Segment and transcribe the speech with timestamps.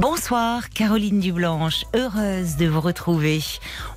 [0.00, 3.40] Bonsoir Caroline Dublanche, heureuse de vous retrouver.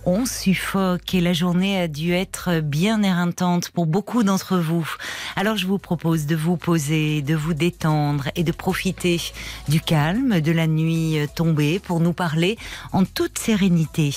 [0.03, 4.89] On suffoque et la journée a dû être bien éreintante pour beaucoup d'entre vous.
[5.35, 9.21] Alors je vous propose de vous poser, de vous détendre et de profiter
[9.67, 12.57] du calme de la nuit tombée pour nous parler
[12.93, 14.15] en toute sérénité.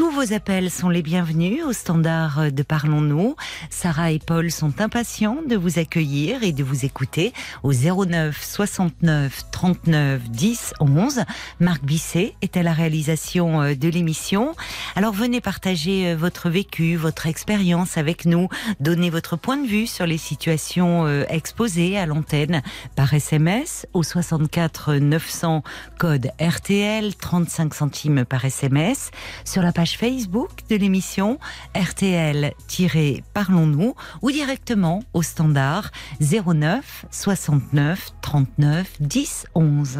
[0.00, 3.36] Tous vos appels sont les bienvenus au standard de Parlons-nous.
[3.68, 9.50] Sarah et Paul sont impatients de vous accueillir et de vous écouter au 09 69
[9.50, 11.20] 39 10 11.
[11.60, 14.54] Marc Bisset est à la réalisation de l'émission.
[14.96, 18.48] Alors venez partager votre vécu, votre expérience avec nous,
[18.80, 22.62] donner votre point de vue sur les situations exposées à l'antenne
[22.96, 25.62] par SMS au 64 900
[25.98, 29.10] code RTL 35 centimes par SMS
[29.44, 31.38] sur la page Facebook de l'émission
[31.74, 39.98] RTL-Parlons-nous ou directement au standard 09 69 39 10 11.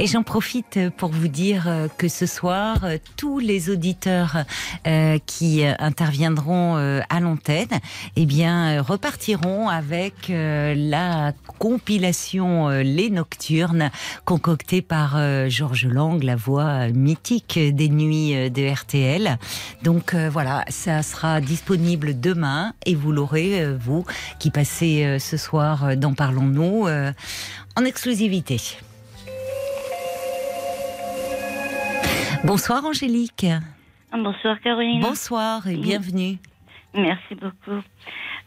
[0.00, 2.84] Et j'en profite pour vous dire que ce soir,
[3.16, 4.44] tous les auditeurs
[5.24, 6.76] qui interviendront
[7.08, 7.68] à l'antenne,
[8.16, 13.90] eh bien, repartiront avec la compilation Les Nocturnes
[14.24, 15.16] concoctée par
[15.48, 19.38] Georges Lang, la voix mythique des nuits de RTL.
[19.84, 24.04] Donc voilà, ça sera disponible demain et vous l'aurez, vous,
[24.40, 26.88] qui passez ce soir dans Parlons-nous,
[27.76, 28.60] en exclusivité.
[32.44, 33.46] Bonsoir Angélique.
[34.12, 35.00] Bonsoir Caroline.
[35.00, 36.38] Bonsoir et bienvenue.
[36.94, 37.80] Merci beaucoup.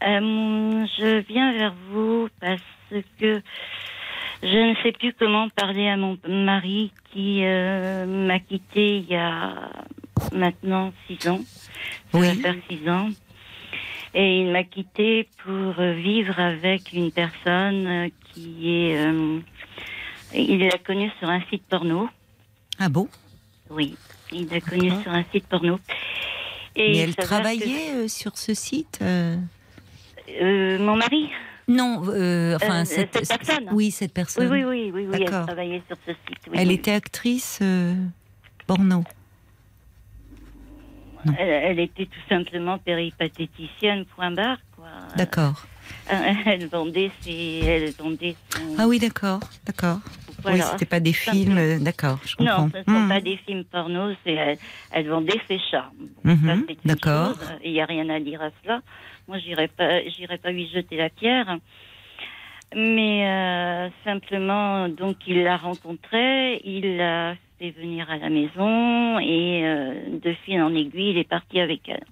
[0.06, 2.60] Euh, je viens vers vous parce
[3.18, 3.42] que
[4.42, 9.16] je ne sais plus comment parler à mon mari qui euh, m'a quitté il y
[9.16, 9.68] a
[10.32, 11.40] maintenant six ans.
[12.12, 12.28] Ça Oui.
[12.40, 13.08] va faire six ans.
[14.14, 18.96] Et il m'a quitté pour vivre avec une personne qui est.
[18.96, 19.40] euh,
[20.34, 22.08] il l'a connue sur un site porno.
[22.78, 23.08] Ah bon?
[23.70, 23.96] Oui,
[24.32, 25.78] il l'a connue sur un site porno.
[26.76, 29.36] Et Mais elle travaillait euh, sur ce site euh?
[30.40, 31.28] Euh, mon mari
[31.66, 34.50] Non, euh, enfin Euh, cette, cette personne Oui, cette personne.
[34.50, 36.38] oui, oui, oui, oui, elle travaillait sur ce site.
[36.48, 36.74] oui, Elle oui.
[36.74, 37.94] était actrice euh,
[38.66, 39.04] porno.
[41.38, 44.86] Elle, elle était tout simplement péripatéticienne, point barre, quoi.
[45.16, 45.66] D'accord.
[46.10, 47.60] Euh, Elle vendait ses.
[47.64, 49.98] Elle vendait son- Ah oui, d'accord, d'accord.
[50.42, 50.64] voilà.
[50.64, 52.62] Oui, c'était pas des films, euh, d'accord, je comprends.
[52.62, 53.08] Non, ce ne sont Mhm.
[53.08, 54.58] pas des films porno, c'est elle,
[54.92, 55.90] elle vendait ses chats.
[56.24, 57.36] Mhm, d'accord.
[57.36, 58.80] chose, Il n'y a rien à dire à cela.
[59.26, 61.58] Moi, j'irai pas, j'irai pas lui jeter la pierre.
[62.74, 69.62] Mais euh, simplement, donc, il l'a rencontrée, il l'a fait venir à la maison et
[69.64, 72.04] euh, de fil en aiguille, il est parti avec elle.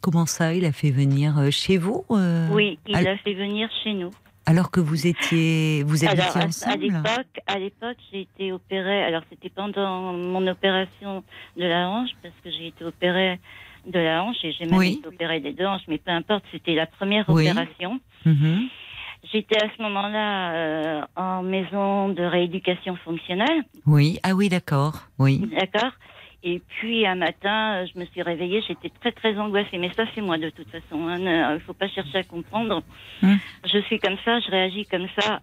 [0.00, 3.68] Comment ça, il a fait venir euh, chez vous euh, Oui, il l'a fait venir
[3.82, 4.10] chez nous.
[4.46, 8.52] Alors que vous étiez, vous habitiez Alors, à- à ensemble l'époque, à l'époque, j'ai été
[8.52, 9.02] opérée.
[9.02, 11.22] Alors, c'était pendant mon opération
[11.56, 13.38] de la hanche, parce que j'ai été opérée
[13.86, 14.98] de la hanche et j'ai même Oui.
[15.00, 17.48] été opérée des deux hanches, mais peu importe, c'était la première Oui.
[17.50, 18.00] opération.
[18.24, 18.68] Mhm.
[19.32, 25.42] J'étais à ce moment-là euh, en maison de rééducation fonctionnelle, Oui, ah oui, d'accord, oui.
[25.60, 25.90] d'accord
[26.44, 29.76] Et puis, un matin, euh, je me suis réveillée, j'étais très, très angoissée.
[29.78, 31.08] Mais ça, c'est moi, de toute façon.
[31.08, 32.82] hein, ne- Il ne faut pas chercher à comprendre.
[33.22, 33.38] Hum.
[33.64, 35.40] Je suis comme ça, je réagis comme ça,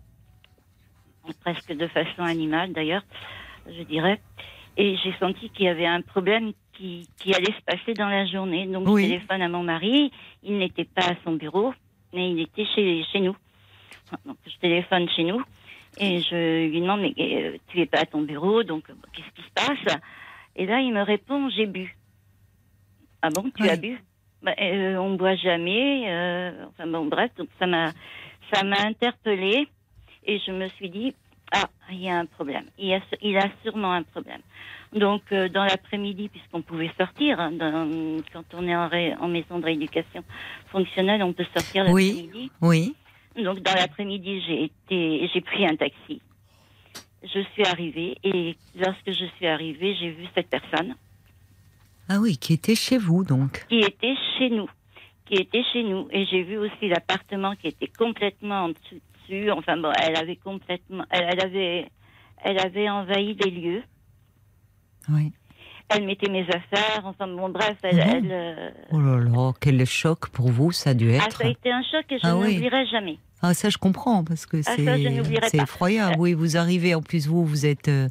[1.41, 3.03] presque de façon animale, d'ailleurs,
[3.67, 4.21] je dirais.
[4.77, 8.25] Et j'ai senti qu'il y avait un problème qui, qui allait se passer dans la
[8.25, 8.65] journée.
[8.65, 9.03] Donc, Oui.
[9.03, 10.11] je téléphone à mon mari.
[10.43, 11.73] Il n'était pas à son bureau,
[12.13, 13.35] mais il était chez, chez nous.
[14.25, 15.41] Donc, je téléphone chez nous.
[15.97, 19.31] Et je lui demande, mais euh, tu es pas à ton bureau, donc euh, qu'est-ce
[19.33, 19.97] qui se passe?
[20.55, 21.95] Et là, il me répond, j'ai bu.
[23.21, 23.69] Ah bon, tu Oui.
[23.69, 23.97] as bu?
[24.41, 26.03] Bah, euh, On ne boit jamais.
[26.09, 27.91] euh, enfin bon, bref, donc ça m'a,
[28.53, 29.67] ça m'a interpellée.
[30.25, 31.13] Et je me suis dit,
[31.51, 32.65] ah, il y a un problème.
[32.77, 34.41] Il, y a, il a sûrement un problème.
[34.93, 39.27] Donc, euh, dans l'après-midi, puisqu'on pouvait sortir, hein, dans- quand on est en, ré- en
[39.27, 40.23] maison de rééducation
[40.71, 42.07] fonctionnelle, on peut sortir Oui.
[42.07, 42.51] l'après-midi.
[42.61, 42.95] Oui,
[43.43, 46.21] Donc dans l'après-midi, j'ai été, j'ai pris un taxi.
[47.33, 50.95] Je suis arrivée et lorsque je suis arrivée, j'ai vu cette personne
[52.07, 53.65] ah oui, qui était chez vous donc.
[53.67, 54.67] qui était chez nous,
[55.25, 59.01] qui était chez nous et j'ai vu aussi l'appartement qui était complètement en dessous.
[59.27, 59.49] dessus.
[59.49, 61.89] Enfin bon, elle avait complètement, elle, elle avait,
[62.43, 63.83] elle avait envahi des lieux.
[65.09, 65.31] Oui.
[65.89, 67.01] elle mettait mes affaires.
[67.05, 67.99] Enfin bon, bref, elle.
[67.99, 71.25] Ah bon elle, euh, Oh là là, quel choc pour vous ça a dû ah,
[71.25, 71.37] être.
[71.37, 72.53] ça a été un choc et je Ah oui.
[72.53, 73.17] n'oublierai jamais.
[73.49, 74.73] Ah, ça, je comprends, parce que Ah,
[75.49, 76.15] c'est effroyable.
[76.19, 78.07] Oui, vous arrivez, en plus, vous, vous êtes euh,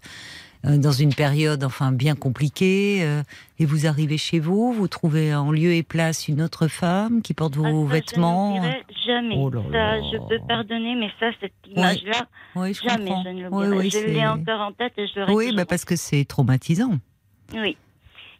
[0.64, 3.22] euh, dans une période, enfin, bien compliquée, euh,
[3.58, 7.34] et vous arrivez chez vous, vous trouvez en lieu et place une autre femme qui
[7.34, 8.62] porte vos Ah, ça, vêtements.
[8.62, 9.36] Je jamais.
[9.38, 12.26] Oh là ça, je peux pardonner, mais ça, cette image-là,
[12.56, 13.22] Oui, jamais comprends.
[13.24, 13.76] je ne l'oublierai.
[13.76, 16.98] oui, je l'ai encore en tête et je l'aurai Oui, bah, parce que c'est traumatisant.
[17.54, 17.76] Oui.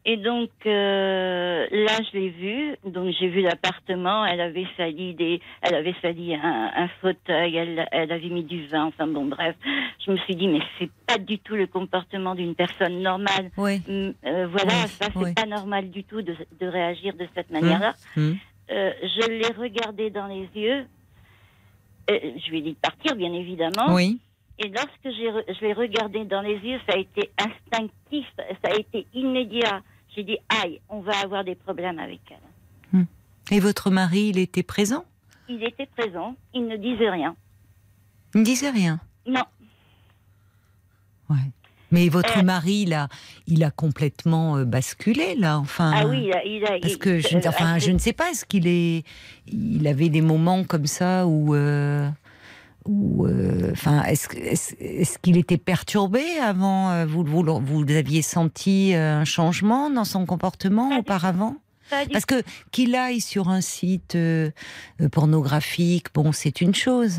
[0.06, 2.76] Et donc euh, là, je l'ai vue.
[2.84, 4.24] Donc j'ai vu l'appartement.
[4.26, 7.56] Elle avait sali des, elle avait sali un, un fauteuil.
[7.56, 8.84] Elle, elle avait mis du vin.
[8.84, 9.56] Enfin bon, bref.
[10.04, 13.50] Je me suis dit, mais c'est pas du tout le comportement d'une personne normale.
[13.56, 13.80] Oui.
[13.88, 15.32] Hum, euh, voilà, Oui, ça c'est oui.
[15.34, 17.94] pas normal du tout de, de réagir de cette manière-là.
[18.18, 18.36] Hum.
[18.70, 20.84] Euh, je l'ai regardé dans les yeux.
[22.10, 23.94] Euh, je lui ai dit de partir, bien évidemment.
[23.94, 24.18] Oui.
[24.58, 29.06] Et lorsque je l'ai regardé dans les yeux, ça a été instinctif, ça a été
[29.14, 29.80] immédiat.
[30.14, 33.04] J'ai dit, aïe, on va avoir des problèmes avec elle.
[33.50, 35.04] Et votre mari, il était présent?
[35.48, 37.36] Il était présent, il ne disait rien.
[38.34, 39.00] Il ne disait rien?
[39.26, 39.42] Non,
[41.30, 41.36] Ouais.
[41.90, 42.42] Mais votre Euh.
[42.42, 43.08] mari, il a,
[43.46, 45.92] il a complètement euh, basculé, là, enfin.
[45.94, 46.44] ah oui, il a.
[46.44, 49.04] Il a Parce il- que je, euh, enfin, je ne sais pas, est-ce qu'il est,
[49.46, 52.08] il avait des moments comme ça où, euh,
[52.86, 59.20] où, euh, enfin, est-ce, qu'il était perturbé avant euh, vous, vous, vous aviez senti euh,
[59.20, 61.56] un changement dans son comportement auparavant?
[62.12, 62.42] Parce que
[62.72, 64.50] qu'il aille sur un site euh,
[65.12, 67.18] pornographique, bon, c'est une chose,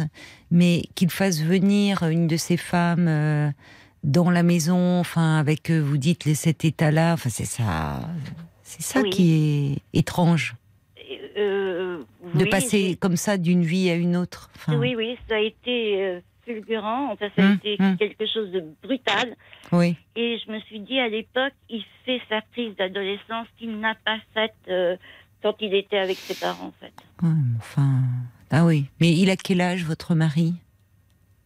[0.51, 3.53] mais qu'il fasse venir une de ces femmes.
[4.03, 8.07] dans la maison, enfin avec vous dites les- cet état-là, enfin c'est ça,
[8.63, 9.09] c'est ça Oui.
[9.09, 10.55] qui est étrange
[11.37, 12.03] euh,
[12.33, 14.49] de oui, passer comme ça d'une vie à une autre.
[14.55, 17.11] Enfin, Oui, oui, ça a été euh, fulgurant.
[17.11, 17.97] Enfin, ça a Hum, été hum.
[17.97, 19.35] quelque chose de brutal.
[19.71, 19.95] oui.
[20.15, 24.17] Et je me suis dit, à l'époque, il fait sa crise d'adolescence qu'il n'a pas
[24.33, 24.95] faite euh,
[25.43, 26.93] quand il était avec ses parents, en fait.
[27.21, 27.99] Ouais, enfin,
[28.51, 28.85] ah oui.
[29.01, 30.53] Mais il a quel âge votre mari?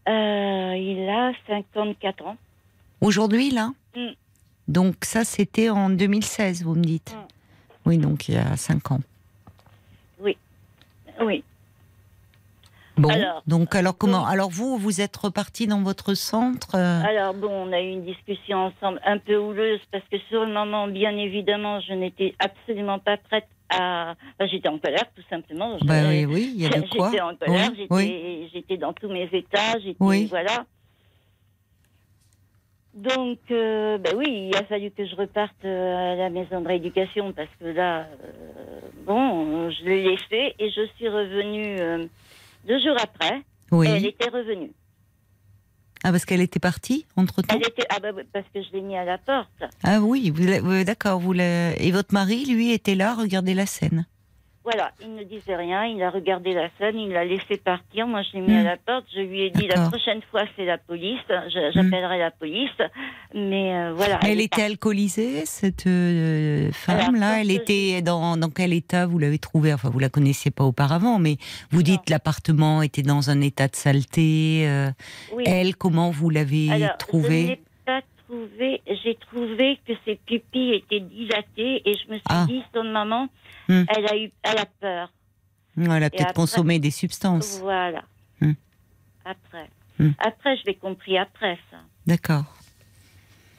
[0.07, 2.37] Euh, il a 54 ans.
[3.01, 3.71] aujourd'hui là?
[3.95, 4.07] Mm.
[4.67, 7.15] Donc ça c'était en 2016, vous me dites?
[7.85, 9.01] Oui, donc il y a 5 ans.
[11.21, 11.43] Oui.
[12.97, 17.33] Bon, Alors, donc alors comment Alors vous, vous êtes reparti dans votre centre euh, Alors
[17.33, 20.87] bon, on a eu une discussion ensemble un peu houleuse parce que sur le moment,
[20.87, 24.15] bien évidemment, je n'étais absolument pas prête à.
[24.37, 25.77] Enfin, j'étais en colère, tout simplement.
[25.85, 27.09] Bah oui, oui, il y a de quoi.
[27.09, 28.77] J'étais en colère, Oui, j'étais, oui.
[28.77, 30.25] dans tous mes états, j'étais Oui.
[30.25, 30.65] voilà.
[32.95, 36.67] Donc, euh, ben oui, il a fallu que je reparte euh, à la maison de
[36.67, 38.58] rééducation parce que là, euh,
[39.09, 42.05] bon, je l'ai laissé et je suis revenue euh,
[42.67, 43.41] deux jours après.
[43.71, 43.87] Oui.
[43.87, 44.71] Et elle était revenue.
[46.03, 47.53] Ah parce qu'elle était partie entre temps.
[47.55, 49.63] Elle était ah bah parce que je l'ai mis à la porte.
[49.83, 51.19] Ah oui, vous l'a- vous- d'accord.
[51.19, 54.05] Vous et votre mari, lui, était là, regardez la scène.
[54.65, 58.05] Voilà, il ne disait rien, il a regardé la scène, il l'a laissé partir.
[58.05, 58.57] Moi, je l'ai mis Hmm.
[58.59, 59.05] à la porte.
[59.15, 61.17] Je lui ai dit la prochaine fois, c'est la police.
[61.29, 62.69] Je- J'appellerai la police.
[63.33, 64.19] Mais euh, voilà.
[64.21, 67.41] Elle était alcoolisée, cette euh, femme-là.
[67.41, 69.73] Elle était dans, dans quel état vous l'avez trouvée?
[69.73, 71.37] Enfin, vous la connaissiez pas auparavant, mais
[71.71, 74.65] vous dites l'appartement était dans un état de saleté.
[74.67, 74.91] euh,
[75.33, 75.43] Oui.
[75.47, 76.69] Elle, comment vous l'avez
[76.99, 77.61] trouvée?
[78.39, 78.81] Trouvé.
[79.03, 82.45] J'ai trouvé que ses pupilles étaient dilatées et je me suis Ah.
[82.47, 83.27] dit, son maman,
[83.67, 83.83] Hmm.
[83.87, 85.11] elle a eu, elle a peur.
[85.77, 87.59] Elle a peut-être consommé des substances.
[87.61, 88.03] Voilà.
[88.41, 88.53] Hmm.
[89.25, 89.69] Après.
[89.97, 90.11] Hmm.
[90.19, 91.77] Après, je l'ai compris après ça.
[92.05, 92.45] D'accord.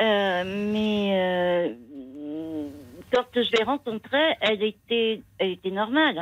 [0.01, 2.69] Euh, mais euh,
[3.13, 6.19] quand je l'ai rencontrée, elle était, elle était normale.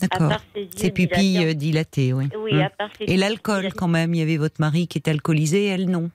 [0.00, 0.32] À D'accord.
[0.76, 2.28] ses pupilles euh, dilatées, oui.
[2.38, 4.14] Oui, à part ses Et l'alcool, quand même.
[4.14, 6.10] Il y avait votre mari qui était alcoolisé, elle non?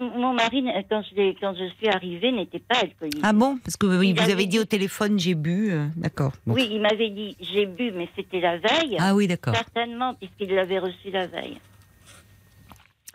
[0.00, 3.20] Mon mari, quand je, l'ai- quand je suis arrivée, n'était pas alcoolique.
[3.22, 5.70] Ah bon Parce que vous, Il vous avait avez dit au téléphone, j'ai bu.
[5.72, 6.32] euh, D'accord.
[6.46, 6.54] Bon.
[6.54, 8.96] Oui, il m'avait dit j'ai bu, mais c'était la veille.
[8.98, 9.54] Ah oui, d'accord.
[9.54, 11.58] Certainement, puisqu'il l'avait reçu la veille.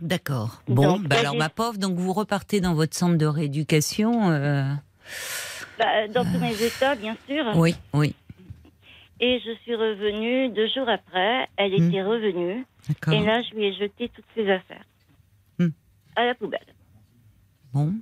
[0.02, 0.62] D'accord.
[0.68, 4.30] Bon, Donc, bah alors ma pauvre, donc vous repartez dans votre centre de rééducation.
[4.32, 4.64] euh,
[5.78, 7.44] Bah, dans tous mes états, bien sûr.
[7.56, 8.16] Oui, oui,
[9.20, 11.48] Et je suis revenue deux jours après.
[11.58, 11.90] Elle Hmm.
[11.90, 12.66] était revenue.
[13.12, 14.84] Et là, je lui ai jeté toutes ses affaires.
[16.16, 16.66] À la poubelle.
[17.74, 17.94] Bon.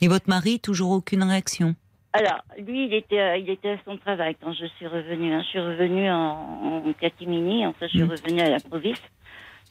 [0.00, 1.74] Et votre mari, toujours aucune réaction?
[2.12, 5.32] Alors, lui, il était, à- il était à son travail quand je suis revenue.
[5.32, 5.42] hein.
[5.42, 7.66] Je suis revenue en, en catimini.
[7.66, 8.10] Enfin, je suis Mm.
[8.10, 9.00] revenue à la province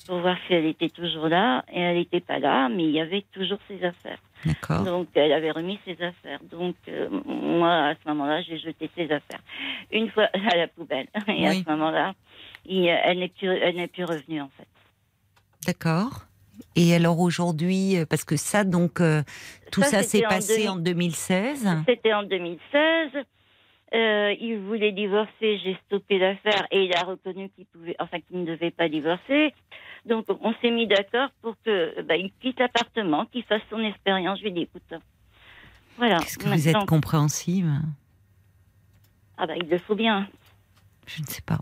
[0.06, 1.64] pour voir si elle était toujours là.
[1.72, 4.20] Et elle n'était pas là, mais il y avait toujours ses affaires.
[4.46, 4.84] D'accord.
[4.84, 6.40] Donc, elle avait remis ses affaires.
[6.52, 9.42] Donc, euh, moi, à ce moment-là, j'ai jeté ses affaires.
[9.92, 11.08] Une fois à la poubelle.
[11.28, 12.14] Et à ce moment-là,
[12.66, 14.68] il- elle n'est plus, elle n'est plus revenue, en fait.
[15.66, 16.27] D'accord.
[16.78, 19.24] Et alors aujourd'hui, euh, parce que ça, donc, euh,
[19.72, 20.70] tout ça, Ça, s'est passé 2000.
[20.70, 21.68] en 2016.
[21.88, 23.26] C'était en 2016.
[23.94, 28.42] Euh, il voulait divorcer, j'ai stoppé l'affaire et il a reconnu qu'il pouvait, enfin qu'il
[28.42, 29.54] ne devait pas divorcer.
[30.06, 34.40] Donc on s'est mis d'accord pour que bah, il quitte l'appartement, qu'il fasse son expérience.
[34.40, 34.94] Je lui ai dit écoute,
[35.98, 36.18] voilà.
[36.18, 37.72] Qu'est-ce que vous êtes compréhensive?
[39.38, 40.28] Ah bah il le faut bien.
[41.06, 41.60] Je ne sais pas.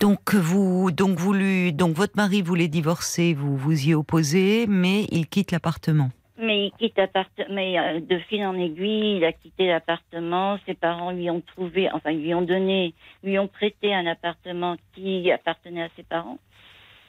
[0.00, 5.04] Donc vous, donc vous lui, donc votre mari voulait divorcer, vous vous y opposez, mais
[5.10, 6.10] il quitte l'appartement.
[6.38, 10.58] Mais il quitte l'appartement, mais euh, de fil en aiguille, il a quitté l'appartement.
[10.66, 12.92] Ses parents lui ont trouvé, enfin lui ont donné,
[13.24, 16.38] lui ont prêté un appartement qui appartenait à ses parents.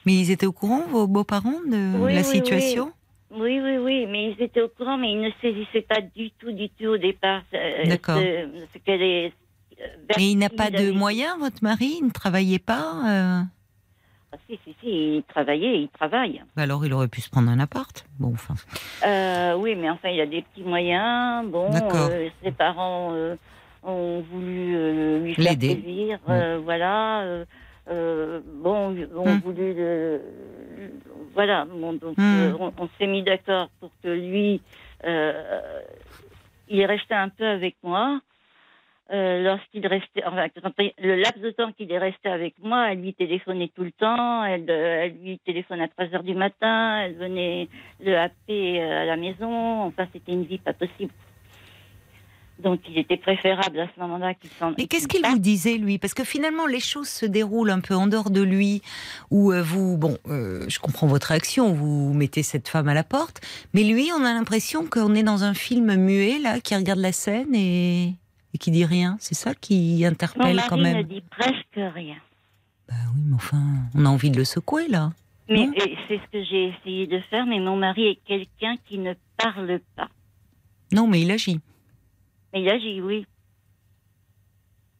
[0.06, 2.92] Mais ils étaient au courant, vos beaux-parents, de Oui, la oui, situation?
[3.30, 6.50] Oui, oui, oui, mais ils étaient au courant, mais ils ne saisissaient pas du tout,
[6.52, 7.42] du tout au départ.
[7.52, 7.84] euh.
[7.84, 9.32] Ce, ce qu'elle est.
[10.16, 13.42] Mais il n'a pas de moyens, votre mari Il ne travaillait pas euh
[14.32, 16.42] Ah, si, si, si, il travaillait, il travaille.
[16.56, 18.04] Bah Alors il aurait pu se prendre un appart.
[18.18, 18.54] Bon, enfin.
[19.06, 21.46] Euh, oui, mais enfin, il a des petits moyens.
[21.48, 23.36] Bon, euh, ses parents euh,
[23.82, 25.76] ont voulu lui faire L'aider.
[25.76, 26.18] plaisir.
[26.64, 27.44] voilà.
[27.86, 29.74] bon, ont voulu.
[31.34, 31.64] Voilà.
[31.66, 32.54] Bon, donc, Hmm.
[32.58, 34.60] on, on s'est mis d'accord pour que lui.
[36.70, 38.20] il est resté un peu avec moi.
[39.10, 40.48] Euh, Lorsqu'il restait, enfin,
[40.98, 44.44] le laps de temps qu'il est resté avec moi, elle lui téléphonait tout le temps,
[44.44, 47.68] elle, euh, elle lui téléphone à 3 heures du matin, elle venait
[48.00, 51.10] le happer euh, à la maison, enfin c'était une vie pas possible.
[52.58, 55.96] Donc il était préférable à ce moment-là qu'il s'en Mais qu'est-ce qu'il vous disait, lui?
[55.96, 58.82] Parce que finalement, les choses se déroulent un peu en dehors de lui,
[59.30, 63.40] où vous, bon, euh, je comprends votre réaction, vous mettez cette femme à la porte,
[63.72, 67.12] mais lui, on a l'impression qu'on est dans un film muet, là, qui regarde la
[67.12, 68.12] scène et,
[68.54, 69.16] et qui dit rien.
[69.20, 71.02] C'est ça qui Mon interpelle mari quand ne même.
[71.04, 72.16] dit presque rien.
[72.88, 73.62] Bah oui, mais enfin,
[73.94, 75.12] on a envie de le secouer, là.
[75.50, 75.72] Mais Non.
[75.74, 79.14] et c'est ce que j'ai essayé de faire, mais mon mari est quelqu'un qui ne
[79.36, 80.08] parle pas.
[80.92, 81.60] Non, mais il agit.
[82.52, 83.26] Mais il agit, oui.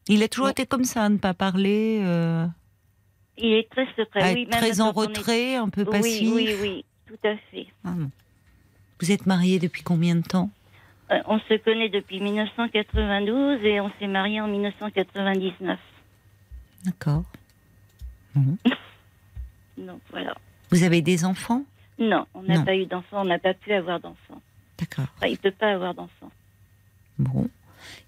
[0.07, 2.47] Il a toujours été comme ça, à ne pas parler, euh,
[3.37, 4.47] Il est très secret, oui.
[4.49, 6.29] très en est- retrait, un peu Oui, passif.
[6.33, 7.67] oui, oui, tout à fait.
[7.83, 7.93] Ah.
[8.99, 10.49] Vous êtes mariés depuis combien de temps?
[10.51, 10.58] Euh,
[11.25, 15.79] on se connaît depuis 1992 et on s'est mariés en 1999.
[16.85, 17.23] D'accord.
[18.35, 18.57] Bon.
[19.77, 20.35] Donc voilà.
[20.71, 21.63] Vous avez des enfants?
[21.97, 24.41] Non, on n'a pas eu d'enfant, on n'a pas pu avoir d'enfant.
[24.77, 25.07] D'accord.
[25.17, 26.31] Enfin, il peut pas avoir d'enfant.
[27.17, 27.49] Bon.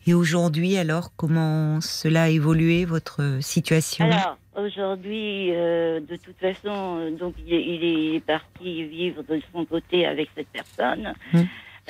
[0.07, 4.05] Et aujourd'hui, alors, comment cela a évolué, votre situation?
[4.05, 9.41] Alors, aujourd'hui, euh, de toute façon, euh, donc il est, il est parti vivre de
[9.51, 11.13] son côté avec cette personne.
[11.33, 11.41] Mm.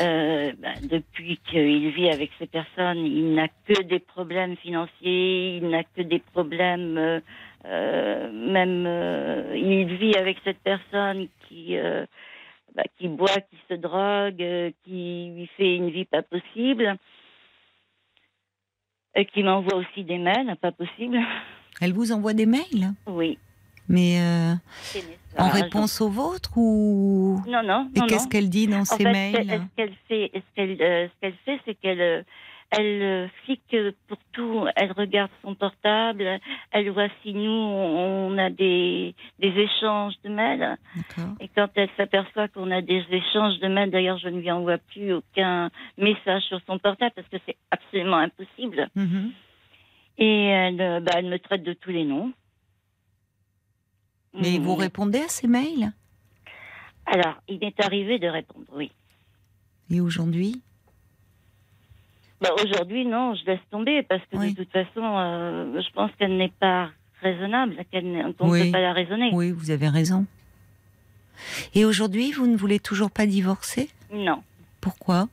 [0.02, 5.70] Euh, ben, depuis qu'il vit avec ces personnes, il n'a que des problèmes financiers, il
[5.70, 7.20] n'a que des problèmes, euh,
[7.66, 11.76] euh, même euh, il vit avec cette personne qui
[12.74, 16.96] bah, qui boit, qui se drogue, qui lui fait une vie pas possible,
[19.14, 21.20] et qui m'envoie aussi des mails, pas possible.
[21.82, 22.94] Elle vous envoie des mails?
[23.08, 23.38] Oui.
[23.92, 24.54] Mais euh,
[25.38, 29.12] en réponse aux vôtres ou Non, non, Et qu'est-ce qu'elle dit dans En ces fait,
[29.12, 32.24] mails ce qu'elle fait, ce qu'elle, euh, ce qu'elle fait, c'est qu'elle, euh,
[32.72, 33.76] elle euh, flique
[34.08, 34.66] pour tout.
[34.76, 36.40] Elle regarde son portable.
[36.72, 40.78] Elle voit si nous on a des des échanges de mails.
[41.40, 44.78] Et quand elle s'aperçoit qu'on a des échanges de mails, d'ailleurs, je ne lui envoie
[44.78, 48.90] plus aucun message sur son portable parce que c'est absolument impossible.
[48.96, 49.32] Mhm.
[50.18, 52.32] Et elle, bah, elle me traite de tous les noms.
[54.34, 54.80] Mais vous Mm.
[54.80, 55.92] répondez à ces mails?
[57.06, 58.92] Alors, il m'est arrivé de répondre, oui.
[59.90, 60.62] Et aujourd'hui?
[62.40, 64.54] Bah, Aujourd'hui, non, je laisse tomber parce que Oui.
[64.54, 66.90] de toute façon, euh, je pense qu'elle n'est pas
[67.22, 68.66] raisonnable, qu'on ne Oui.
[68.66, 69.30] peut pas la raisonner.
[69.34, 70.26] Oui, vous avez raison.
[71.76, 73.90] Et aujourd'hui, vous ne voulez toujours pas divorcer?
[74.12, 74.44] Non,
[74.80, 75.28] Pourquoi?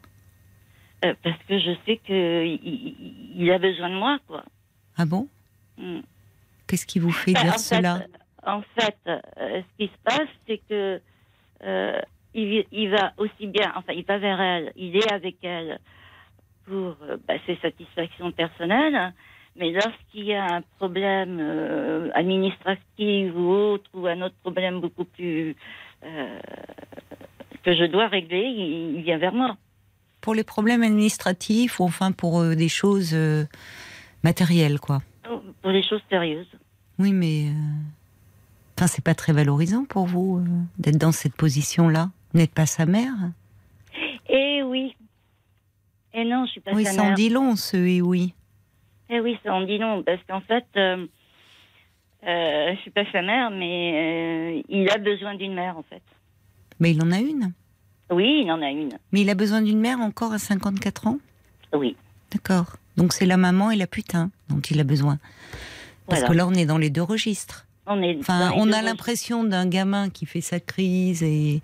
[1.04, 4.44] Euh, parce que je sais qu'il il, a besoin de moi, quoi.
[4.96, 5.28] Ah bon?
[5.78, 6.00] Mm.
[6.66, 8.10] Qu'est-ce qui vous fait Bah, dire cela fait,
[8.48, 9.18] en fait, euh,
[9.62, 11.00] ce qui se passe, c'est que
[11.64, 12.00] euh,
[12.34, 15.78] il, il va aussi bien, enfin, il va vers elle, il est avec elle
[16.64, 19.12] pour euh, bah, ses satisfactions personnelles,
[19.56, 25.04] mais lorsqu'il y a un problème euh, administratif ou autre, ou un autre problème beaucoup
[25.04, 25.56] plus
[27.64, 29.56] que je dois régler, il, il vient vers moi.
[30.20, 33.16] Pour les problèmes administratifs ou enfin pour des choses
[34.22, 35.00] matérielles, quoi.
[35.62, 36.50] Pour les choses sérieuses.
[36.98, 37.48] Oui, mais.
[37.48, 37.97] euh,
[38.78, 40.44] Enfin, c'est pas très valorisant pour vous euh,
[40.78, 42.10] d'être dans cette position-là.
[42.32, 43.12] Vous n'êtes pas sa mère
[44.28, 44.94] Et oui.
[46.14, 47.14] Et non, je suis pas Oui, sa ça en mère.
[47.16, 48.34] dit long, ce et oui.
[49.10, 51.08] Eh oui, ça en dit non, parce qu'en fait, euh,
[52.24, 56.02] euh, je suis pas sa mère, mais il a besoin d'une mère, en fait.
[56.78, 57.52] Mais il en a une?
[58.12, 58.90] Oui, il en a une.
[59.10, 61.18] Mais il a besoin d'une mère encore à 54 ans?
[61.72, 61.96] Oui.
[62.30, 62.76] D'accord.
[62.96, 65.18] Donc c'est la maman et la putain dont il a besoin.
[66.06, 66.28] Parce Voilà.
[66.28, 67.64] que là, on est dans les deux registres.
[67.90, 68.18] On est.
[68.20, 71.62] Enfin, a l'impression d'un gamin qui fait sa crise et,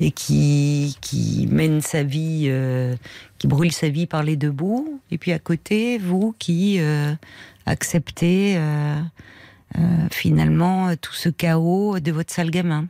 [0.00, 2.96] et qui, qui mène sa vie, euh,
[3.38, 5.00] qui brûle sa vie par les deux bouts.
[5.10, 7.12] Et puis à côté, vous qui euh,
[7.66, 9.00] acceptez euh,
[10.10, 12.86] finalement tout ce chaos de votre sale gamin.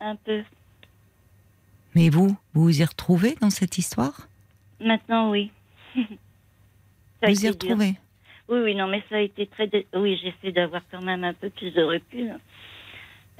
[0.00, 0.42] Un peu.
[1.94, 4.28] Mais vous, vous vous y retrouvez dans cette histoire?
[4.80, 5.52] Maintenant, oui.
[7.22, 7.96] Vous y retrouvez?
[8.50, 9.66] Oui, oui, non, mais ça a été très.
[9.68, 12.30] dé- Oui, j'essaie d'avoir quand même un peu plus de recul.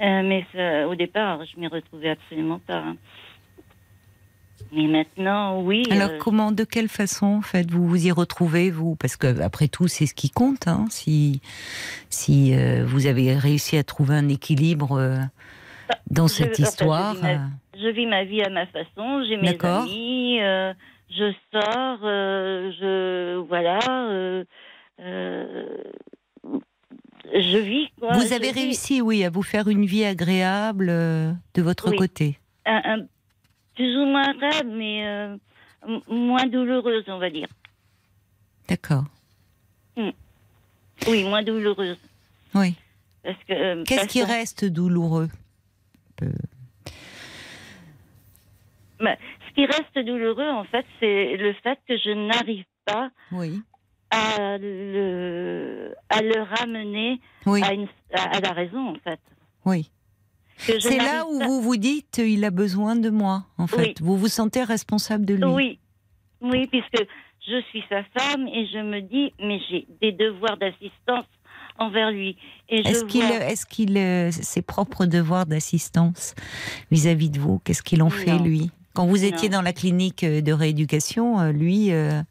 [0.01, 2.77] Euh, mais ça- au départ, je m'y retrouvais absolument pas.
[2.79, 2.95] hein.
[4.71, 5.83] Mais maintenant, oui.
[5.91, 8.95] Alors euh, comment, de quelle façon en fait vous vous y retrouvez vous?
[8.95, 10.67] Parce que après tout, c'est ce qui compte.
[10.67, 10.85] hein.
[10.89, 11.41] Si
[12.09, 15.17] si euh, vous avez réussi à trouver un équilibre euh,
[16.09, 17.49] dans je- cette enfin, je histoire, vis ma-
[17.81, 20.37] Je vis ma vie à ma façon, j'ai mes amis,
[21.09, 21.99] je sors,
[22.79, 23.37] je.
[23.49, 23.79] Voilà.
[25.01, 25.65] Euh,
[27.33, 28.13] je vis, quoi.
[28.17, 28.61] vous je avez vis.
[28.61, 31.97] réussi, oui, à vous faire une vie agréable euh, de votre Oui.
[31.97, 32.37] côté.
[32.65, 33.05] Un, un-
[33.75, 35.37] plus ou moins agréable, mais euh,
[36.09, 37.47] moins douloureuse, on va dire.
[38.67, 39.05] D'accord.
[41.07, 41.97] Oui, moins douloureuse.
[42.53, 42.75] Oui.
[43.23, 43.53] Parce que.
[43.53, 45.29] euh, Qu'est-ce qui reste douloureux?
[46.21, 46.29] Euh,
[48.99, 49.15] bah,
[49.47, 53.61] Ce qui reste douloureux, en fait, c'est le fait que je n'arrive pas Oui.
[54.11, 57.61] À le, à le ramener Oui.
[57.63, 59.19] à, une, à, à la raison, en fait.
[59.65, 59.89] Oui.
[60.57, 63.45] C'est là où vous vous dites, il a besoin de moi.
[63.57, 63.93] En fait, Oui.
[64.01, 65.43] vous vous sentez responsable de lui.
[65.45, 65.79] Oui,
[66.41, 67.03] oui, puisque
[67.47, 71.25] je suis sa femme et je me dis, mais j'ai des devoirs d'assistance
[71.79, 72.37] envers lui.
[72.69, 76.35] Est-ce qu'il, est-ce qu'il, euh, ses propres devoirs d'assistance
[76.91, 78.43] vis-à-vis de vous, qu'est-ce qu'il en fait Non.
[78.43, 78.69] lui?
[78.93, 82.21] Quand vous étiez dans la clinique euh, de rééducation, euh, lui euh,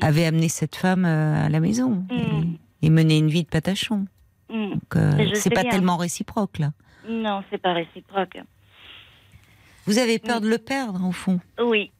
[0.00, 2.54] avait amené cette femme à la maison Mm.
[2.82, 4.06] et, et mené une vie de patachon.
[4.50, 5.70] Hmm, Donc, euh, c'est pas bien.
[5.72, 6.72] tellement réciproque là.
[7.08, 8.38] Non, c'est pas réciproque.
[9.84, 10.44] Vous avez peur Mm.
[10.44, 11.40] de le perdre au fond?
[11.62, 11.90] Oui,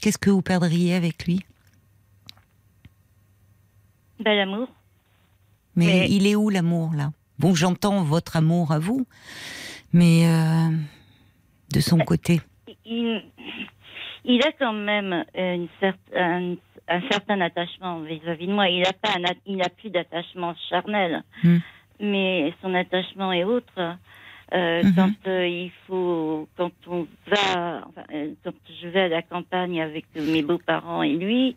[0.00, 1.44] Qu'est-ce que vous perdriez avec lui?
[4.18, 4.68] Bel amour.
[5.76, 7.12] Mais, Mais- il est où l'amour là?
[7.38, 9.06] Bon, j'entends votre amour à vous,
[9.92, 10.68] mais euh,
[11.72, 12.40] de son côté.
[12.84, 13.22] Il,
[14.24, 16.54] il a quand même une cer- un,
[16.88, 18.68] un certain attachement vis-à-vis de moi.
[18.68, 21.58] Il n'a pas, un il n'a plus d'attachement charnel, Hmm.
[22.00, 23.72] mais son attachement est autre.
[24.54, 24.94] Euh, Mhm.
[24.94, 29.80] Quand euh, il faut, quand on va, enfin, euh, quand je vais à la campagne
[29.80, 31.56] avec mes beaux-parents et lui,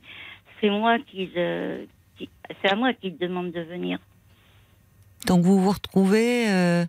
[0.61, 1.29] c'est moi qui,
[2.17, 2.29] qui-
[2.61, 3.99] c'est à moi qu'il demande de venir.
[5.25, 6.85] Donc vous vous retrouvez euh,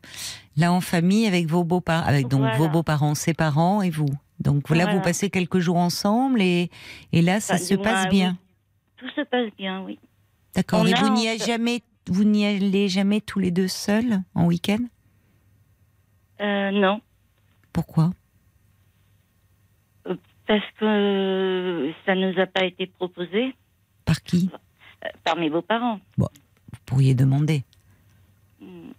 [0.56, 2.56] là en famille avec vos beaux-parents, avec donc Voilà.
[2.58, 4.08] vos beaux-parents, ses parents et vous.
[4.40, 4.94] Donc là, Voilà.
[4.98, 6.70] vous passez quelques jours ensemble et,
[7.12, 8.10] et là, ça Enfin, se passe oui.
[8.10, 8.38] bien.
[8.96, 9.98] Tout se passe bien, oui.
[10.54, 10.80] D'accord.
[10.80, 14.78] A vous n'y allez jamais, vous n'y allez jamais tous les deux seuls en week-end?
[16.40, 17.00] Euh, non,
[17.72, 18.10] Pourquoi?
[20.46, 23.54] Parce que ça nous a pas été proposé
[24.04, 24.48] Par qui?
[25.04, 25.98] Euh, par mes beaux-parents.
[26.18, 26.28] Vous
[26.84, 27.64] pourriez demander.
[28.60, 28.90] Hmm.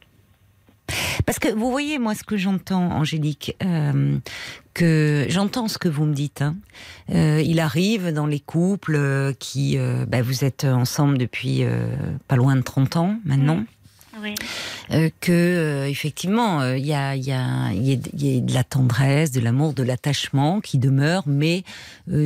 [1.25, 4.17] Parce que vous voyez, moi, ce que j'entends, Angélique, euh,
[4.73, 6.41] que j'entends ce que vous me dites.
[6.41, 6.55] hein.
[7.13, 11.89] Euh, il arrive dans les couples euh, qui, euh, bah, vous êtes ensemble depuis euh,
[12.29, 13.63] pas loin de 30 ans maintenant.
[14.23, 14.33] Oui.
[15.21, 18.51] que effectivement il y, a, il y, a, il y, a, il y a de
[18.51, 21.63] la tendresse, de l'amour, de l'attachement qui demeure, mais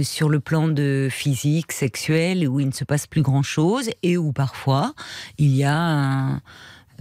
[0.03, 4.15] sur le plan de physique, sexuel, où il ne se passe plus grand chose et
[4.15, 4.93] où parfois
[5.37, 6.41] il y a un,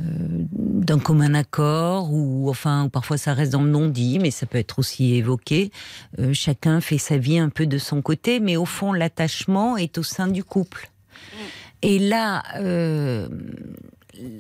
[0.01, 4.59] d'un commun accord ou enfin ou parfois ça reste dans le non-dit, mais ça peut
[4.59, 5.71] être aussi évoqué.
[6.19, 9.99] Euh, chacun fait sa vie un peu de son côté, mais au fond l'attachement est
[9.99, 10.91] au sein du couple.
[11.83, 13.29] Et là, euh,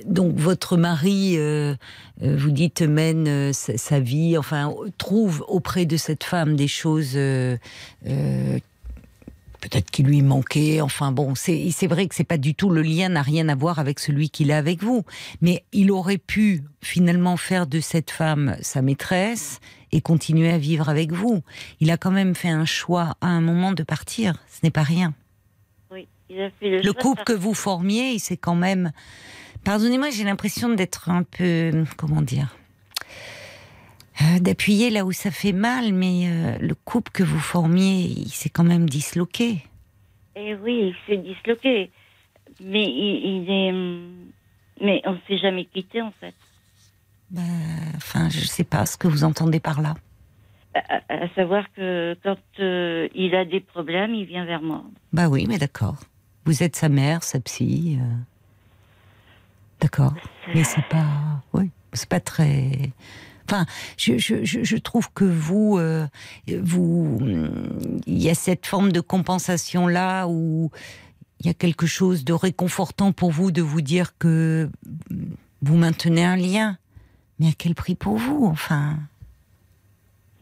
[0.05, 1.75] donc votre mari, euh,
[2.23, 6.69] euh, vous dites, mène euh, sa, sa vie, enfin, trouve auprès de cette femme des
[6.69, 7.57] choses euh,
[8.07, 8.59] euh,
[9.61, 10.81] peut-être qui lui manquaient.
[10.81, 13.79] Enfin bon, c'est vrai que c'est pas du tout le lien n'a rien à voir
[13.79, 15.05] avec celui qu'il a avec vous,
[15.41, 19.61] mais il aurait pu finalement faire de cette femme sa maîtresse
[19.93, 21.43] et continuer à vivre avec vous.
[21.81, 24.35] Il a quand même fait un choix à un moment de partir.
[24.49, 25.15] Ce n'est pas rien.
[25.91, 26.09] Oui.
[26.29, 28.93] Il a fait le, Le couple que vous formiez, il s'est quand même.
[29.65, 31.85] Pardonnez-moi, j'ai l'impression d'être un peu.
[31.97, 32.55] Comment dire
[34.23, 38.29] Euh, D'appuyer là où ça fait mal, mais euh, le couple que vous formiez, il
[38.31, 39.65] s'est quand même disloqué.
[40.37, 41.91] Et oui, il s'est disloqué.
[42.63, 43.71] Mais il, il est.
[43.71, 44.27] hum,
[44.83, 46.35] Mais on ne s'est jamais quitté, en fait.
[47.31, 47.43] Ben,
[47.97, 49.95] enfin, je ne sais pas ce que vous entendez par là.
[50.75, 54.85] À, à savoir que quand euh, il a des problèmes, il vient vers moi.
[55.13, 55.97] Bah oui, mais d'accord.
[56.45, 57.99] Vous êtes sa mère, sa psy.
[58.01, 58.05] euh,
[59.81, 60.15] D'accord.
[60.55, 61.07] Mais c'est pas.
[61.55, 62.71] Oui, c'est pas très.
[63.51, 66.07] Enfin, je, je, je, je trouve que vous, euh,
[66.63, 67.19] vous,
[68.07, 70.71] il y a cette forme de compensation là où
[71.41, 74.71] il y a quelque chose de réconfortant pour vous de vous dire que
[75.63, 76.79] vous maintenez un lien.
[77.41, 78.99] Mais à quel prix pour vous Enfin,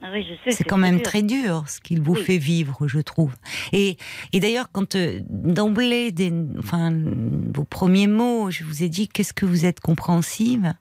[0.02, 1.04] Ah oui, c'est quand même dur.
[1.04, 2.22] très dur ce qu'il vous Oui.
[2.24, 3.34] fait vivre, je trouve.
[3.72, 3.96] Et,
[4.34, 6.12] et d'ailleurs, quand euh, d'emblée,
[6.58, 6.92] enfin,
[7.54, 10.74] vos premiers mots, je vous ai dit qu'est-ce que vous êtes compréhensive,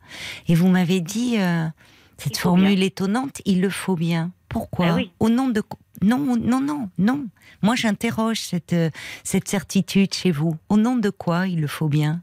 [0.50, 1.68] et vous m'avez dit euh,
[2.18, 2.86] cette formule bien.
[2.88, 4.32] étonnante, il le faut bien.
[4.50, 5.12] Pourquoi oui.
[5.20, 5.62] Au nom de
[6.02, 7.28] non, non, non, non.
[7.62, 8.90] Moi, j'interroge cette euh,
[9.24, 10.56] cette certitude chez vous.
[10.70, 12.22] Au nom de quoi il le faut bien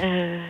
[0.00, 0.46] Euh,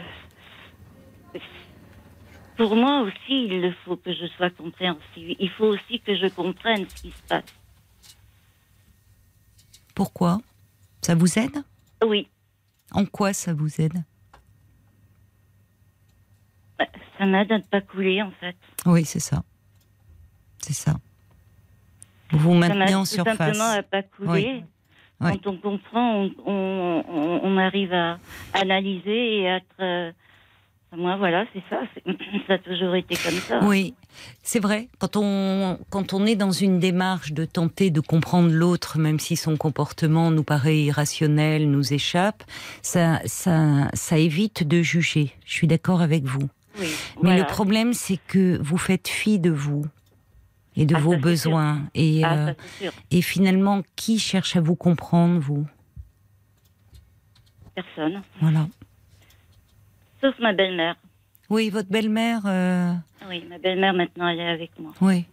[2.57, 5.35] pour moi aussi, il le faut que je sois compréhensive.
[5.38, 7.44] Il faut aussi que je comprenne ce qui se passe.
[9.94, 10.40] Pourquoi?
[11.03, 11.62] Ça vous aide?
[12.07, 12.29] Oui,
[12.92, 14.03] En quoi ça vous aide?
[17.20, 18.56] Ça m'aide à ne pas couler, en fait.
[18.87, 19.42] Oui, c'est ça.
[20.59, 20.94] C'est ça.
[22.33, 23.37] Vous vous maintenez en surface.
[23.37, 24.62] simplement à pas couler.
[24.62, 24.64] Oui.
[25.22, 25.38] Oui.
[25.44, 28.18] Quand on comprend, on, on, on- on arrive à
[28.54, 29.64] analyser et à être.
[29.80, 30.12] euh,
[30.96, 31.83] moi, voilà, c'est ça.
[32.48, 33.61] Ça a toujours été comme ça.
[33.62, 33.94] Oui,
[34.42, 34.88] c'est vrai.
[34.98, 39.37] Quand on, quand on est dans une démarche de tenter de comprendre l'autre, même si
[39.37, 42.42] son comportement nous paraît irrationnel, nous échappe,
[42.83, 45.33] ça, ça, ça évite de juger.
[45.44, 46.48] Je suis d'accord avec vous.
[46.78, 47.38] Oui, Mais voilà.
[47.38, 49.85] le problème, c'est que vous faites fi de vous
[50.76, 51.83] et de Ah, vos besoins.
[51.94, 55.66] Et, Ah, euh, ça, et finalement, qui cherche à vous comprendre, vous?
[57.74, 58.22] Personne.
[58.40, 58.66] Voilà.
[60.20, 60.96] Sauf ma belle-mère.
[61.48, 62.42] Oui, votre belle-mère.
[62.46, 62.92] euh,
[63.28, 64.92] Oui, ma belle-mère, maintenant, elle est avec moi.
[65.00, 65.24] Oui.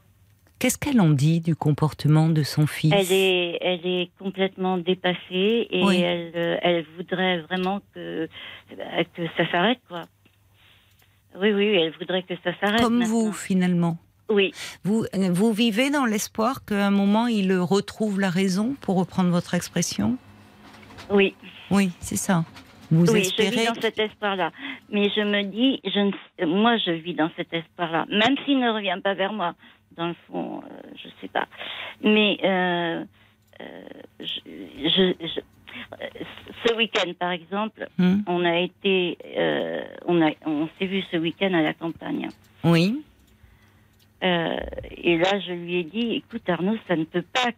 [0.60, 2.91] Qu'est-ce qu'elle en dit du comportement de son fils?
[2.91, 5.97] Elle est, elle est complètement dépassée et Oui.
[6.02, 8.28] elle, euh, elle voudrait vraiment que,
[8.76, 10.06] bah, que ça s'arrête, quoi.
[11.39, 12.82] Oui, oui, elle voudrait que ça s'arrête.
[12.82, 13.13] Comme maintenant.
[13.13, 13.97] vous, finalement.
[14.30, 14.52] Oui,
[14.84, 19.54] Vous, vous vivez dans l'espoir qu'à un moment, il retrouve la raison, pour reprendre votre
[19.54, 20.17] expression?
[21.10, 21.34] Oui,
[21.71, 22.43] Oui, c'est ça.
[22.91, 24.52] Vous oui, je espérez vis dans cet espoir-là.
[24.89, 28.06] Mais je me dis, je ne, moi, je vis dans cet espoir-là.
[28.10, 29.56] Même s'il ne revient pas vers moi,
[29.95, 31.47] dans le fond, euh, je sais pas.
[32.04, 33.04] Mais euh,
[33.62, 33.84] euh,
[34.19, 34.26] je,
[34.89, 35.41] je- je-
[36.66, 41.18] ce week-end, par exemple, Hmm on a été, euh, on a, on s'est vu ce
[41.18, 42.30] week-end à la campagne.
[42.63, 43.02] Oui,
[44.24, 44.58] Euh,
[44.90, 47.52] et là, je lui ai dit, écoute Arnaud, ça ne peut pas.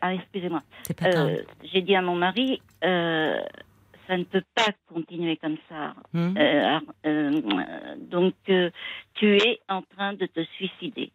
[0.00, 0.62] Ah, excusez-moi.
[0.84, 1.28] c'est pas grave.
[1.28, 3.38] Euh, J'ai dit à mon mari, euh,
[4.06, 5.94] ça ne peut pas continuer comme ça.
[6.14, 8.70] Hmm Euh, euh, donc, euh,
[9.14, 11.12] tu es en train de te suicider.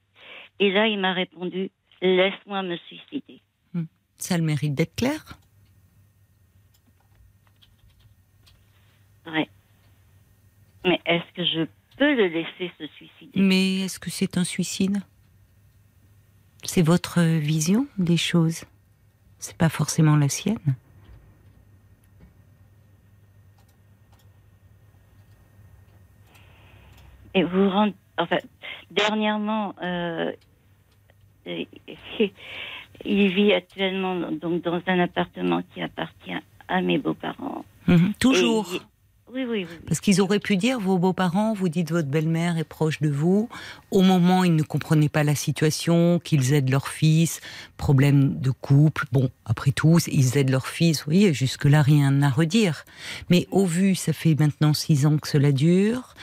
[0.60, 1.72] Et là, il m'a répondu,
[2.04, 3.42] laisse-moi me suicider.
[4.20, 5.20] Ça a le mérite d'être clair?
[9.28, 9.48] Ouais.
[10.86, 15.02] Mais est-ce que je peux le laisser se suicider Mais est-ce que c'est un suicide?
[16.64, 18.66] C'est votre vision des choses?
[19.40, 20.76] C'est pas forcément la sienne?
[27.34, 27.94] Et vous rendez.
[28.18, 28.38] Enfin,
[28.92, 30.32] dernièrement, euh,
[31.48, 31.64] euh,
[33.06, 36.36] il vit actuellement donc dans un appartement qui appartient
[36.68, 37.66] à mes beaux-parents.
[37.88, 38.14] Mhm.
[38.20, 38.74] Toujours.
[38.74, 38.80] Et
[39.34, 39.66] Oui, oui.
[39.88, 43.48] Parce qu'ils auraient pu dire, vos beaux-parents, vous dites votre belle-mère est proche de vous.
[43.90, 47.40] Au moment, ils ne comprenaient pas la situation, qu'ils aident leur fils,
[47.78, 49.06] problème de couple.
[49.14, 51.00] Bon, après tout, ils aident leur fils.
[51.00, 52.84] Vous voyez, jusque-là, rien à redire.
[53.30, 56.14] Mais au vu, ça fait maintenant six ans que cela dure.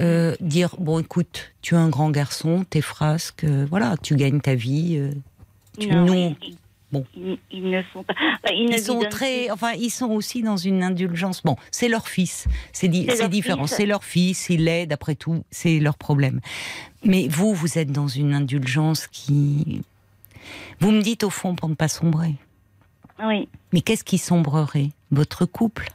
[0.00, 4.40] euh, dire, bon, écoute, tu es un grand garçon, t'es frasque, euh, voilà, tu gagnes
[4.40, 4.96] ta vie.
[4.98, 5.10] euh,
[5.78, 6.56] tu Non, nous- ils,
[6.92, 7.04] Bon.
[7.16, 8.12] ils, ils ne font pas.
[8.44, 11.42] enfin, ils sont très, enfin, ils sont aussi dans une indulgence.
[11.42, 13.66] Bon, c'est leur fils, c'est di- différent.
[13.66, 14.92] C'est leur fils, ils l'aident.
[14.92, 16.40] Après tout, c'est leur problème.
[17.04, 19.82] Mais vous, vous êtes dans une indulgence qui,
[20.80, 22.34] vous me dites au fond pour ne pas sombrer.
[23.24, 23.48] Oui.
[23.72, 24.90] Mais qu'est-ce qui sombrerait?
[25.10, 25.90] Votre couple?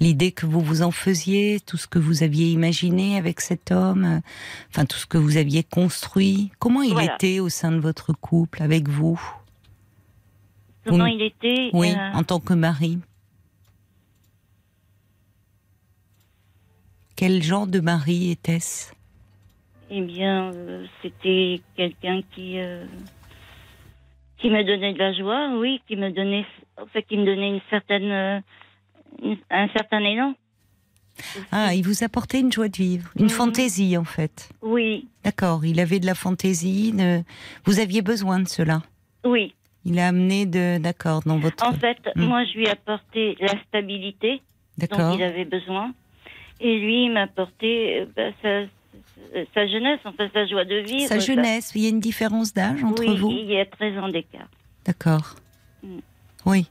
[0.00, 4.04] L'idée que vous vous en faisiez, tout ce que vous aviez imaginé avec cet homme,
[4.04, 4.20] euh,
[4.70, 6.50] enfin tout ce que vous aviez construit.
[6.58, 7.14] Comment il Voilà.
[7.14, 9.20] était au sein de votre couple avec vous?
[10.86, 12.98] Comment il était Oui, euh, en tant que mari.
[17.16, 18.92] Quel genre de mari était-ce?
[19.90, 22.86] Eh bien, euh, c'était quelqu'un qui euh,
[24.38, 26.46] qui me donnait de la joie, oui, qui me donnait,
[26.80, 28.42] en fait, qui me donnait une certaine,
[29.22, 30.34] une- un certain élan.
[31.52, 34.48] Ah, il vous apportait une joie de vivre, une fantaisie en fait.
[34.62, 36.94] Oui, D'accord, il avait de la fantaisie.
[37.66, 38.82] Vous aviez besoin de cela?
[39.24, 39.54] oui.
[39.84, 40.78] Il a amené de.
[40.78, 41.66] D'accord, dans votre.
[41.66, 42.24] En fait, Mm.
[42.24, 44.42] moi, je lui ai apporté la stabilité
[44.78, 45.92] dont il avait besoin.
[46.60, 51.08] Et lui, il m'a apporté euh, bah, sa, sa jeunesse, enfin sa joie de vivre.
[51.08, 53.98] Sa jeunesse, il y a une différence d'âge entre oui, vous il y a 13
[53.98, 54.48] ans d'écart.
[54.84, 55.34] D'accord.
[55.82, 55.98] Mm.
[56.46, 56.68] Oui.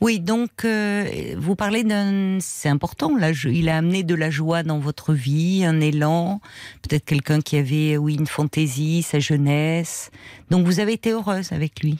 [0.00, 1.04] Oui, donc euh,
[1.36, 2.38] vous parlez d'un.
[2.40, 3.32] C'est important, là.
[3.34, 6.40] je- Il a amené de la joie dans votre vie, un élan.
[6.82, 10.10] Peut-être quelqu'un qui avait, oui, une fantaisie, sa jeunesse.
[10.50, 11.98] Donc vous avez été heureuse avec lui.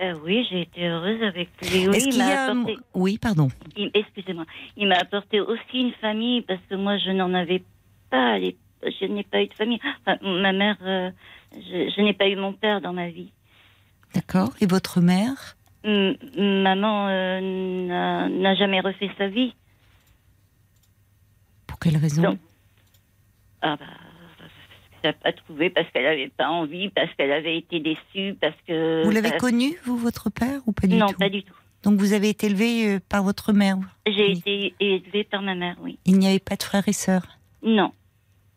[0.00, 1.88] Euh, oui, j'ai été heureuse avec lui.
[1.88, 2.44] Oui, il a.
[2.52, 3.48] apporté, Oui, pardon.
[3.76, 4.44] il- excusez-moi,
[4.76, 7.62] il m'a apporté aussi une famille parce que moi, je n'en avais
[8.08, 8.38] pas.
[8.40, 9.78] Je n'ai pas eu de famille.
[10.06, 11.10] Enfin, ma mère, euh,
[11.54, 13.32] je, je n'ai pas eu mon père dans ma vie.
[14.14, 14.50] D'accord.
[14.60, 15.56] Et votre mère?
[15.84, 17.40] Maman euh,
[18.28, 19.54] n'a- jamais refait sa vie.
[21.66, 22.22] Pour quelle raison?
[22.22, 22.38] Donc,
[23.60, 23.86] Ah bah,
[25.02, 28.56] elle n'a pas trouvé parce qu'elle n'avait pas envie, parce qu'elle avait été déçue, parce
[28.66, 29.04] que.
[29.04, 31.18] Vous l'avez ça- connu, vous, votre père, ou pas du Non, tout?
[31.18, 31.54] pas du tout.
[31.82, 33.76] Donc vous avez été élevé euh, par votre mère.
[34.06, 34.38] J'ai Oui.
[34.38, 35.98] été élevée par ma mère, oui.
[36.04, 37.26] Il n'y avait pas de frères et sœurs?
[37.64, 37.92] Non.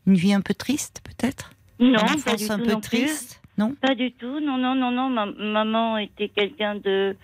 [0.06, 1.52] Une vie un peu triste, peut-être?
[1.80, 3.42] Non, Une pas enfance du un tout peu non triste?
[3.58, 4.40] Non Pas du tout.
[4.40, 5.10] Non, non, non, non.
[5.10, 7.16] Ma- maman était quelqu'un de.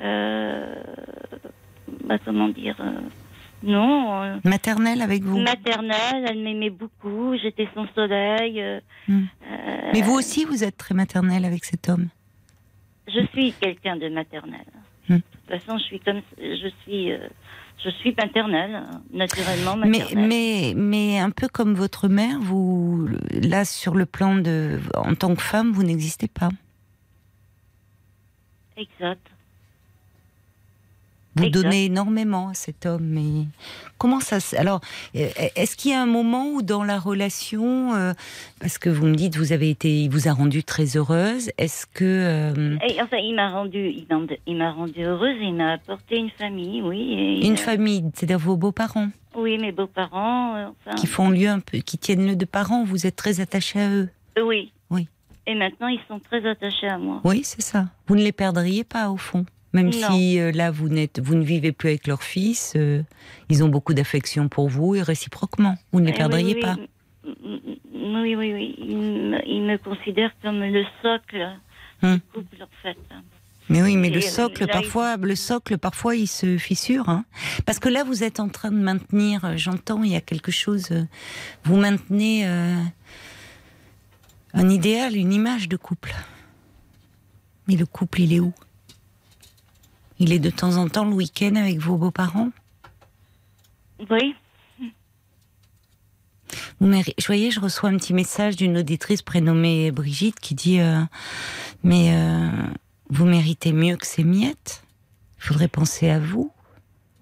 [0.00, 0.74] Euh,
[2.04, 3.00] bah, comment dire euh,
[3.62, 4.22] Non.
[4.22, 7.36] euh, Maternelle avec vous maternelle, elle m'aimait beaucoup.
[7.40, 8.62] J'étais son soleil.
[9.08, 9.24] Hmm.
[9.92, 12.08] Mais vous aussi, vous êtes très maternelle avec cet homme.
[13.08, 14.64] Je suis quelqu'un de maternel.
[15.08, 15.16] Hmm.
[15.16, 17.12] De toute façon, je suis comme je suis,
[17.84, 23.64] je suis maternelle, hein, naturellement Mais, mais, mais un peu comme votre mère, vous, là,
[23.64, 24.80] sur le plan de.
[24.94, 26.48] En tant que femme, vous n'existez pas.
[28.76, 29.26] Exact.
[31.36, 31.62] Vous Exact.
[31.64, 33.04] donnez énormément à cet homme.
[33.04, 33.46] Mais
[33.98, 34.38] comment ça.
[34.56, 34.80] Alors,
[35.14, 38.14] euh, est-ce qu'il y a un moment où dans la relation, euh,
[38.58, 41.50] parce que vous me dites, vous avez été, il vous a rendu très heureuse.
[41.58, 43.92] Est-ce que euh, Et, enfin, il m'a rendu,
[44.46, 45.36] il m'a, rendu heureuse.
[45.40, 47.12] Il m'a apporté une famille, oui.
[47.12, 50.70] et, une euh, famille, c'est-à-dire vos beaux-parents, Oui, mes beaux-parents.
[50.70, 53.80] enfin, qui font lieu un peu, qui tiennent lieu de parents, vous êtes très attaché
[53.80, 54.08] à eux.
[54.42, 54.72] oui.
[54.90, 55.08] Oui.
[55.48, 57.20] Et maintenant, ils sont très attachés à moi.
[57.22, 57.86] Oui, c'est ça.
[58.08, 59.44] Vous ne les perdriez pas au fond.
[59.76, 60.10] Même Non.
[60.16, 63.02] si euh, là vous n'êtes, vous ne vivez plus avec leur fils, euh,
[63.50, 66.76] ils ont beaucoup d'affection pour vous et réciproquement, vous ne les Eh perdriez oui, pas.
[66.78, 66.88] oui,
[67.26, 68.74] Mm, Oui, oui, oui.
[68.78, 71.44] Il me, il me considère comme le socle
[72.02, 72.14] Hmm.
[72.14, 72.96] du couple, en fait.
[73.68, 77.08] Mais oui, mais Et, le socle, là, il- parfois, le socle, parfois, il se fissure.
[77.08, 77.24] hein.
[77.66, 80.52] Parce que là, vous êtes en train de maintenir, euh, j'entends, il y a quelque
[80.52, 80.88] chose.
[81.64, 82.80] vous maintenez euh,
[84.54, 86.14] un idéal, une image de couple.
[87.66, 88.52] Mais le couple, il est où?
[90.18, 92.50] Il est de temps en temps le week-end avec vos beaux-parents?
[94.10, 94.34] Oui.
[96.80, 101.00] Je voyais, je reçois un petit message d'une auditrice prénommée Brigitte qui dit euh,
[101.82, 102.48] Mais euh,
[103.08, 104.82] vous méritez mieux que ces miettes.
[105.38, 106.52] Il faudrait penser à vous.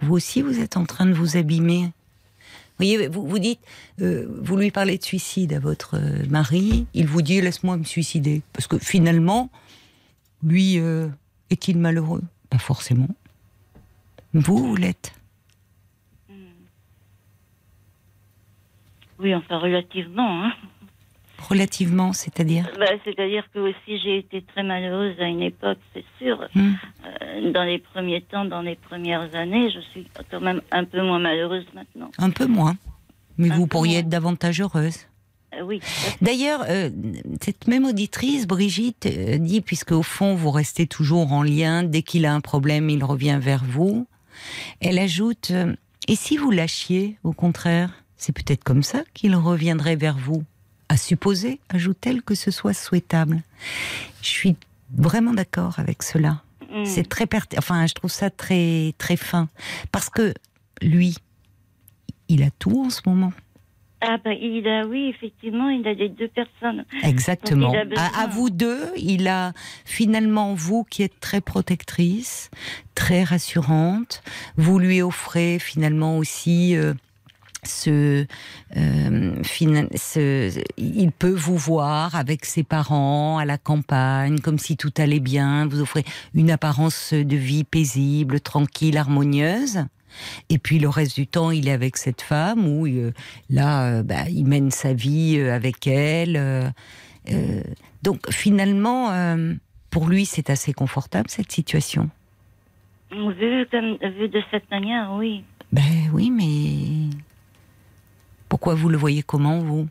[0.01, 1.85] Vous aussi, vous êtes en train de vous abîmer.
[1.85, 3.61] Vous voyez, vous, vous dites,
[4.01, 8.43] euh, vous lui parlez de suicide à votre mari, il vous dit laisse-moi me suicider.
[8.53, 9.51] Parce que finalement,
[10.43, 10.77] lui,
[11.51, 12.23] est-il malheureux?
[12.55, 13.09] Pas forcément.
[14.33, 15.13] Vous, vous l'êtes.
[19.19, 20.45] Oui, enfin, relativement.
[20.45, 20.53] Hein.
[21.49, 26.49] Relativement, c'est-à-dire Bah, C'est-à-dire que aussi j'ai été très malheureuse à une époque, c'est sûr.
[26.55, 26.75] Hmm.
[27.07, 31.03] Euh, dans les premiers temps, dans les premières années, je suis quand même un peu
[31.03, 32.13] moins malheureuse maintenant.
[32.19, 32.77] Un peu moins.
[33.37, 34.01] Mais Un vous pourriez moins.
[34.03, 35.09] être davantage heureuse.
[35.59, 35.81] Euh, oui.
[36.23, 36.91] D'ailleurs, euh,
[37.43, 42.03] cette même auditrice, Brigitte, euh, dit, puisque au fond, vous restez toujours en lien, dès
[42.03, 44.07] qu'il a un problème, il revient vers vous.
[44.81, 45.75] Elle ajoute, euh,
[46.09, 50.45] et si vous lâchiez, au contraire, c'est peut-être comme ça qu'il reviendrait vers vous.
[50.89, 53.43] À supposer, ajoute-t-elle, que ce soit souhaitable.
[54.23, 54.57] Je suis
[54.95, 56.43] vraiment d'accord avec cela.
[56.71, 56.85] Mm.
[56.85, 57.27] C'est très.
[57.57, 59.49] Enfin, je trouve ça très très fin
[59.93, 60.35] parce que
[60.83, 61.17] lui,
[62.29, 63.33] il a tout en ce moment.
[64.07, 66.85] Ah bah il a, oui, effectivement, il a les deux personnes.
[67.03, 67.73] Exactement.
[67.97, 69.53] À, à vous deux, il a
[69.85, 72.51] finalement vous qui êtes très protectrice,
[72.95, 74.23] très rassurante.
[74.57, 76.77] Vous lui offrez finalement aussi.
[76.77, 76.93] euh,
[77.67, 78.27] ce,
[78.77, 84.93] euh, ce- il peut vous voir avec ses parents à la campagne, comme si tout
[84.99, 85.67] allait bien.
[85.67, 89.87] Vous offrez une apparence de vie paisible, tranquille, harmonieuse.
[90.49, 93.13] Et puis le reste du temps, il est avec cette femme où euh,
[93.51, 96.37] là, euh, bah, il mène sa vie euh, avec elle.
[96.37, 97.63] euh,
[98.03, 99.55] donc finalement, euh,
[99.91, 102.11] pour lui, c'est assez confortable cette situation.
[103.11, 105.45] Vu, comme, vu de cette manière, oui.
[105.73, 107.17] Ben oui, mais
[108.49, 109.89] pourquoi vous le voyez comment, vous?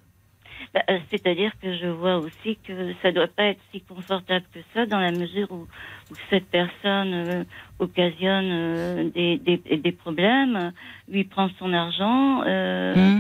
[0.74, 4.60] Bah, euh, C'est-à-dire que je vois aussi que ça doit pas être si confortable que
[4.74, 5.68] ça, dans la mesure où,
[6.12, 7.44] où cette personne euh,
[7.78, 10.72] occasionne euh, des, des, des problèmes,
[11.08, 12.42] lui prend son argent.
[12.46, 13.20] euh,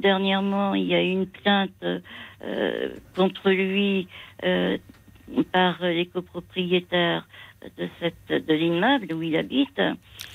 [0.00, 1.84] dernièrement, il y a eu une plainte
[3.14, 4.08] contre lui
[5.52, 7.26] par les copropriétaires
[7.76, 9.80] de, cette, de l'immeuble où il habite,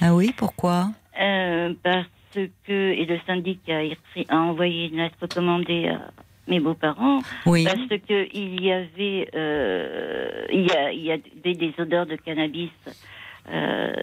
[0.02, 0.89] Ah oui, pourquoi?
[1.13, 6.12] Parce que, et le syndic a, envoyé une lettre recommandée à
[6.48, 7.63] mes beaux-parents, Oui.
[7.63, 12.15] parce que il y avait, euh, il y a, il y a des, odeurs de
[12.15, 12.72] cannabis.
[13.52, 13.94] euh,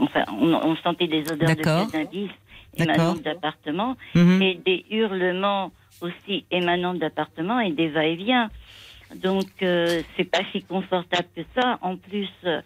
[0.00, 2.30] enfin, on, on sentait des odeurs de cannabis
[2.76, 4.42] émanant d'appartements Mhm.
[4.42, 8.50] et des hurlements aussi émanant d'appartements et des va-et-vient.
[9.16, 11.78] Donc euh, c'est pas si confortable que ça.
[11.82, 12.60] En plus, euh,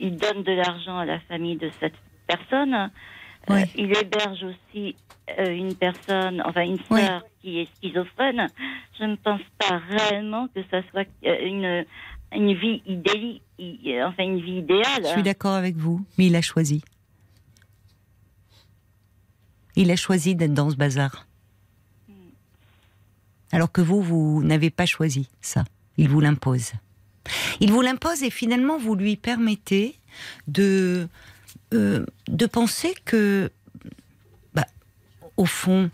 [0.00, 2.90] il donne de l'argent à la famille de cette personne.
[3.50, 4.94] Euh, il héberge aussi
[5.38, 7.06] euh, une personne, enfin une Ouais.
[7.06, 8.48] sœur qui est schizophrène.
[8.98, 11.84] Je ne pense pas réellement que ça soit euh, une
[12.34, 15.02] une vie idéale, enfin une vie idéale.
[15.02, 16.82] Je suis d'accord avec vous, mais il a choisi.
[19.76, 21.26] Il a choisi d'être dans ce bazar.
[23.52, 25.64] Alors que vous, vous n'avez pas choisi ça.
[25.98, 26.72] Il vous l'impose.
[27.60, 29.94] Il vous l'impose et finalement vous lui permettez
[30.48, 31.06] de,
[31.72, 33.50] euh, de penser que,
[34.54, 34.66] bah,
[35.36, 35.90] au fond,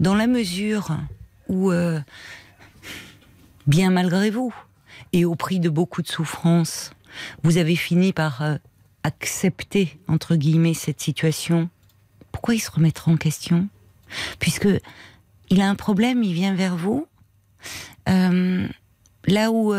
[0.00, 0.96] dans la mesure
[1.48, 2.00] où, euh,
[3.66, 4.54] bien malgré vous,
[5.12, 6.90] et au prix de beaucoup de souffrances,
[7.42, 8.56] vous avez fini par euh,
[9.04, 11.68] accepter, entre guillemets, cette situation,
[12.32, 13.68] pourquoi il se remettra en question?
[14.40, 14.68] Puisque
[15.50, 17.06] il a un problème, il vient vers vous,
[18.06, 19.74] là où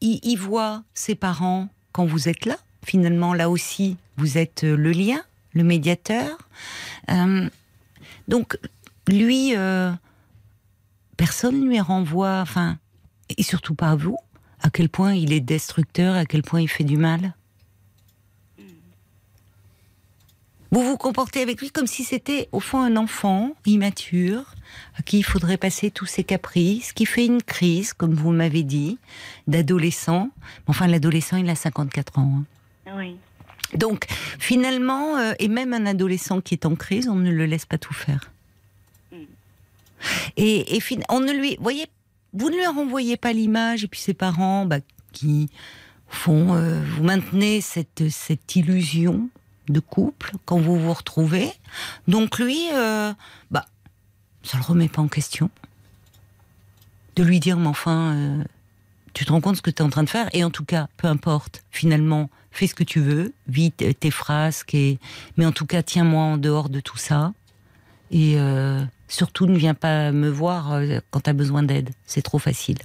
[0.00, 4.76] il, il voit ses parents quand vous êtes là, finalement, là aussi, vous êtes euh,
[4.76, 5.22] le lien,
[5.54, 6.36] le médiateur.
[7.10, 7.48] Euh,
[8.28, 8.58] donc,
[9.08, 9.90] lui, euh,
[11.16, 12.78] personne ne lui renvoie, enfin,
[13.36, 14.18] et surtout pas vous,
[14.60, 17.34] à quel point il est destructeur, à quel point il fait du mal.
[20.72, 24.54] Vous vous comportez avec lui comme si c'était au fond un enfant immature
[24.96, 28.62] à qui il faudrait passer tous ses caprices, qui fait une crise, comme vous m'avez
[28.62, 28.98] dit,
[29.48, 30.30] d'adolescent.
[30.68, 32.44] Enfin, l'adolescent, il a 54 ans.
[32.86, 32.92] hein.
[32.96, 33.16] Oui.
[33.74, 34.06] Donc,
[34.38, 37.78] finalement, euh, et même un adolescent qui est en crise, on ne le laisse pas
[37.78, 38.30] tout faire.
[39.12, 39.16] Mm.
[40.36, 41.86] Et, et fin- on ne lui, voyez,
[42.32, 44.78] vous ne lui renvoyez pas l'image, et puis ses parents, bah,
[45.12, 45.48] qui
[46.08, 49.28] font, euh, vous maintenez cette, cette illusion
[49.68, 51.52] de couple quand vous vous retrouvez.
[52.08, 53.12] Donc lui, euh,
[53.52, 53.66] bah,
[54.42, 55.48] ça le remet pas en question.
[57.14, 58.44] De lui dire, mais enfin, euh,
[59.14, 60.64] tu te rends compte ce que tu es en train de faire, et en tout
[60.64, 64.76] cas, peu importe, finalement, fais ce que tu veux, vis t- tes frasques,
[65.36, 67.32] mais en tout cas, tiens-moi en dehors de tout ça.
[68.10, 71.90] Et euh, surtout, ne viens pas me voir euh, quand tu as besoin d'aide.
[72.06, 72.78] C'est trop facile.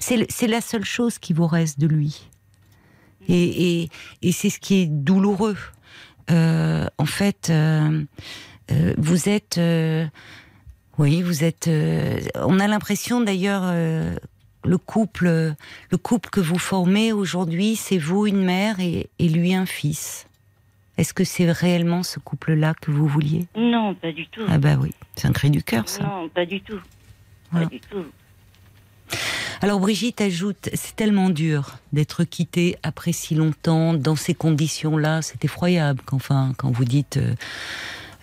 [0.00, 2.28] C'est la seule chose qui vous reste de lui.
[3.28, 3.88] Et,
[4.32, 5.56] c'est ce qui est douloureux.
[6.30, 8.04] Euh, en fait, euh,
[8.72, 9.58] euh, vous êtes.
[9.58, 10.06] euh,
[10.98, 11.68] oui, vous êtes.
[11.68, 13.62] euh, on a l'impression d'ailleurs.
[14.64, 15.54] Le couple,
[15.90, 20.26] le couple que vous formez aujourd'hui, c'est vous une mère et, et lui un fils.
[20.98, 23.46] Est-ce que c'est réellement ce couple-là que vous vouliez?
[23.56, 24.42] Non, pas du tout.
[24.48, 26.02] Ah bah oui, c'est un cri du cœur ça.
[26.02, 26.80] Non, pas du tout.
[27.50, 27.66] Voilà.
[27.66, 28.04] Pas du tout.
[29.62, 35.20] Alors Brigitte ajoute, c'est tellement dur d'être quitté après si longtemps dans ces conditions-là.
[35.22, 36.00] C'est effroyable.
[36.06, 37.34] Qu'enfin, quand vous dites, euh,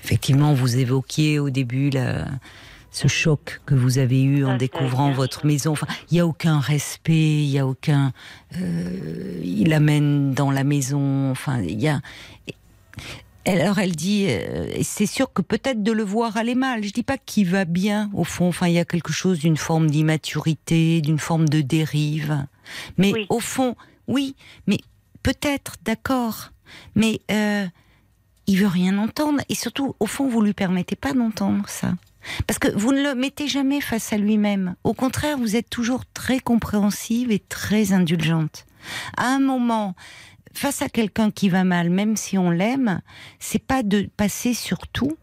[0.03, 2.25] effectivement, vous évoquiez au début la-
[2.97, 5.71] ce choc que vous avez eu en ça, découvrant votre maison.
[5.73, 8.11] Enfin, il n'y a aucun respect, il y a aucun.
[8.59, 11.29] euh, il amène dans la maison.
[11.31, 12.01] Enfin, il y a.
[13.45, 16.83] Alors elle dit, euh, c'est sûr que peut-être de le voir aller mal.
[16.83, 18.49] Je dis pas qu'il va bien au fond.
[18.49, 22.45] Enfin, il y a quelque chose d'une forme d'immaturité, d'une forme de dérive.
[22.97, 23.25] Mais Oui.
[23.29, 23.75] au fond,
[24.07, 24.35] oui,
[24.67, 24.79] mais
[25.23, 26.51] peut-être, d'accord.
[26.95, 27.65] Mais euh,
[28.47, 29.39] il veut rien entendre.
[29.47, 31.93] Et surtout, au fond, vous lui permettez pas d'entendre ça.
[32.45, 34.75] Parce que vous ne le mettez jamais face à lui-même.
[34.83, 38.65] Au contraire, vous êtes toujours très compréhensive et très indulgente.
[39.17, 39.95] À un moment,
[40.53, 43.01] face à quelqu'un qui va mal, même si on l'aime,
[43.39, 45.17] c'est pas de passer sur tout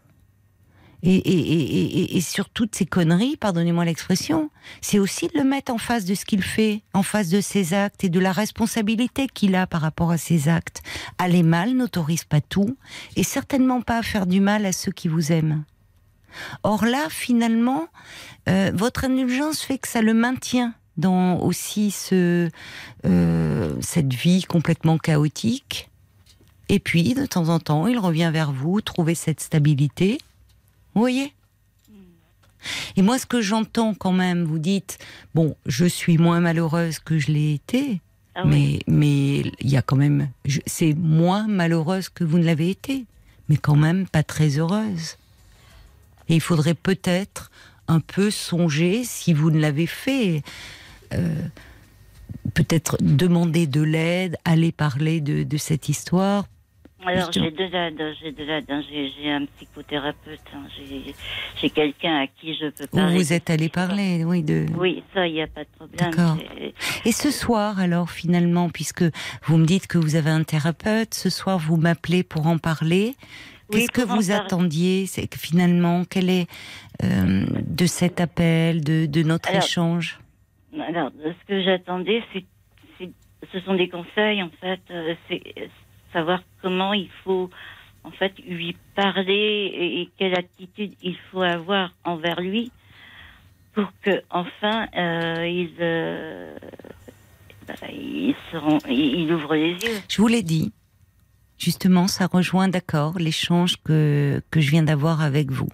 [1.07, 4.49] et, et, sur toutes ces conneries, pardonnez-moi l'expression,
[4.81, 7.75] c'est aussi de le mettre en face de ce qu'il fait, en face de ses
[7.75, 10.81] actes et de la responsabilité qu'il a par rapport à ses actes.
[11.19, 12.75] Aller mal n'autorise pas tout
[13.15, 15.63] et certainement pas à faire du mal à ceux qui vous aiment.
[16.63, 17.87] Or là, finalement,
[18.49, 22.49] euh, votre indulgence fait que ça le maintient dans aussi ce,
[23.05, 25.89] euh, cette vie complètement chaotique.
[26.69, 30.19] Et puis, de temps en temps, il revient vers vous, trouver cette stabilité.
[30.93, 31.33] Vous voyez?
[32.95, 34.97] Et moi, ce que j'entends quand même, vous dites,
[35.35, 38.01] bon, je suis moins malheureuse que je l'ai été,
[38.33, 38.81] Ah oui.
[38.87, 40.29] mais mais il y a quand même,
[40.65, 43.05] c'est moins malheureuse que vous ne l'avez été,
[43.49, 45.17] mais quand même pas très heureuse.
[46.29, 47.51] Et il faudrait peut-être
[47.87, 50.41] un peu songer, si vous ne l'avez fait,
[51.13, 51.35] euh,
[52.53, 56.45] peut-être demander de l'aide, aller parler de, de cette histoire.
[57.07, 58.81] Alors j'ai de l'aide, j'ai de l'aide, hein.
[58.89, 60.63] j'ai un psychothérapeute, hein.
[61.61, 63.17] j'ai quelqu'un à qui je peux Où parler.
[63.17, 64.65] vous êtes allé parler, oui, de.
[64.75, 65.99] Oui, ça, il n'y a pas de problème.
[65.99, 66.37] D'accord.
[67.05, 69.03] Et ce soir, alors, finalement, puisque
[69.43, 73.15] vous me dites que vous avez un thérapeute, ce soir, vous m'appelez pour en parler.
[73.71, 76.47] Qu'est-ce que vous attendiez C'est que finalement, quel est
[77.03, 80.19] euh, de cet appel, de, de notre Alors, échange?
[80.87, 82.43] Alors, ce que j'attendais, c'est,
[83.51, 84.79] ce sont des conseils, en fait.
[84.91, 85.41] euh, C'est
[86.13, 87.49] savoir comment il faut,
[88.03, 92.71] en fait, lui parler et, et quelle attitude il faut avoir envers lui
[93.73, 96.55] pour que, enfin, euh, il, euh,
[97.67, 99.99] bah, il, se rend- il, il ouvre les yeux.
[100.09, 100.71] Je vous l'ai dit.
[101.57, 105.69] Justement, ça rejoint, d'accord, l'échange que, que je viens d'avoir avec vous.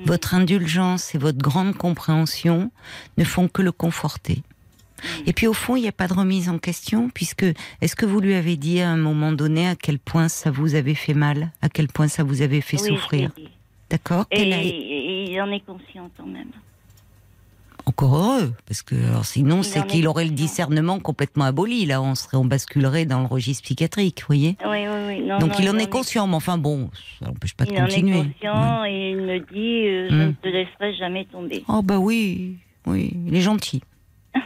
[0.00, 0.06] Mhm.
[0.06, 2.70] Votre indulgence et votre grande compréhension
[3.18, 4.42] ne font que le conforter.
[5.26, 7.44] Et puis au fond, il n'y a pas de remise en question, puisque
[7.80, 10.74] est-ce que vous lui avez dit à un moment donné à quel point ça vous
[10.74, 13.30] avait fait mal, à quel point ça vous avait fait Oui, souffrir?
[13.88, 16.50] D'accord Et, Quelle a- et il en est conscient quand même.
[17.86, 20.44] Encore heureux, parce que alors, sinon c'est qu'il aurait le conscient.
[20.46, 21.86] discernement complètement aboli.
[21.86, 25.20] Là, on serait, on basculerait dans le registre psychiatrique, vous voyez Oui, oui, oui.
[25.26, 27.72] Non, Donc non, il en est est conscient, mais enfin bon, ça n'empêche pas de
[27.72, 28.18] Il en continuer.
[28.18, 30.26] est conscient et il me dit euh, je Hmm.
[30.28, 31.64] ne te laisserai jamais tomber.
[31.68, 32.56] Oh bah oui,
[32.86, 33.80] oui, il est gentil.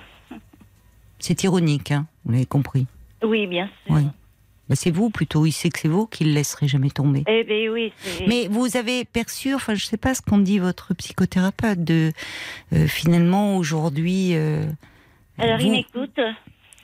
[1.18, 2.86] C'est ironique, hein, vous l'avez compris.
[3.22, 3.94] Oui, bien sûr.
[3.96, 4.02] Oui.
[4.68, 7.22] Bah, c'est vous plutôt, il sait que c'est vous qui le laisserez jamais tomber.
[7.26, 7.92] Eh bien oui.
[8.26, 12.12] Mais vous avez perçu, enfin je sais pas ce qu'en dit votre psychothérapeute, de
[12.72, 14.34] euh, finalement aujourd'hui...
[14.34, 14.64] euh,
[15.38, 16.18] Alors vous- il m'écoute,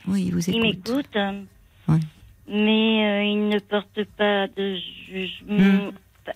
[0.08, 0.88] Oui, vous il écoute.
[0.88, 1.42] m'écoute, euh,
[1.88, 2.00] Oui.
[2.48, 4.76] mais euh, il ne porte pas de
[5.08, 5.88] jugement.
[5.88, 5.90] Hmm.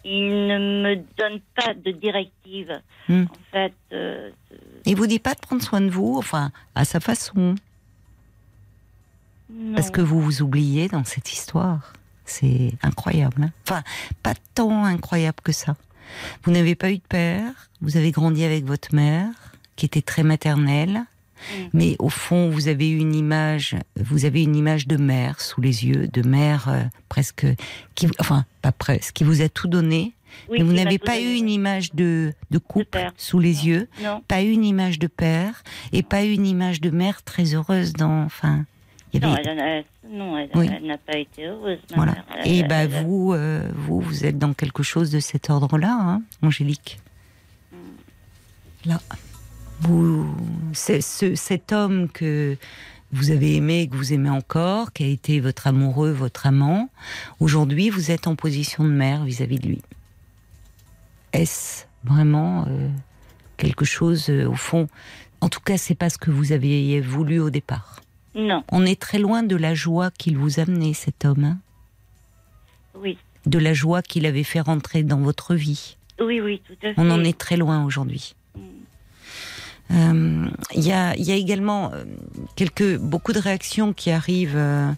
[0.05, 2.81] Il ne me donne pas de directive.
[3.09, 3.25] Hmm.
[3.31, 3.75] En fait,
[4.87, 7.55] Il vous dit pas de prendre soin de vous, enfin à sa façon,
[9.57, 9.75] non.
[9.75, 11.93] parce que vous vous oubliez dans cette histoire.
[12.27, 13.43] C'est incroyable.
[13.45, 13.51] hein.
[13.69, 13.83] enfin,
[14.23, 15.77] pas tant incroyable que ça.
[16.45, 17.53] Vous n'avez pas eu de père,
[17.83, 19.29] vous avez grandi avec votre mère,
[19.77, 21.03] qui était très maternelle,
[21.51, 21.63] Mm.
[21.75, 25.85] mais au fond, vous avez une image, vous avez une image de mère sous les
[25.85, 27.47] yeux, de mère euh, presque,
[27.95, 30.15] qui, enfin pas presque, qui vous a tout donné,
[30.49, 34.23] Oui, mais vous n'avez pas eu une image de, de couple sous les yeux, Non,
[34.27, 38.23] pas eu une image de père et pas une image de mère très heureuse dans,
[38.25, 38.65] enfin,
[39.15, 40.69] il y non, elle, en a- non, elle, Oui.
[40.75, 41.79] elle n'a pas été heureuse.
[41.95, 42.13] voilà.
[42.13, 42.25] mère.
[42.47, 46.23] Et bah elle- vous, euh, vous, vous êtes dans quelque chose de cet ordre-là, hein,
[46.43, 46.99] Angélique.
[48.87, 49.01] Là,
[49.81, 50.27] vous,
[50.73, 52.57] c'est ce, cet homme que
[53.13, 56.91] vous avez aimé, que vous aimez encore, qui a été votre amoureux, votre amant.
[57.41, 59.83] Aujourd'hui, vous êtes en position de mère vis-à-vis de lui.
[61.33, 62.89] Est-ce vraiment euh,
[63.57, 64.89] quelque chose euh, au fond?
[65.41, 68.01] En tout cas, c'est pas ce que vous aviez voulu au départ.
[68.35, 71.45] Non, On est très loin de la joie qu'il vous amenait, cet homme.
[71.45, 71.59] hein?
[73.01, 75.97] Oui, de la joie qu'il avait fait rentrer dans votre vie.
[76.21, 76.95] oui, oui, tout à fait.
[76.97, 78.35] On en est très loin aujourd'hui.
[78.57, 78.61] Mm.
[79.91, 82.05] Euh, Il y, a, il y a également euh,
[82.57, 84.91] quelques, beaucoup de réactions qui arrivent euh,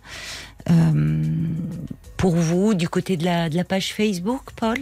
[2.16, 4.78] pour vous du côté de la, de la page Facebook, Paul.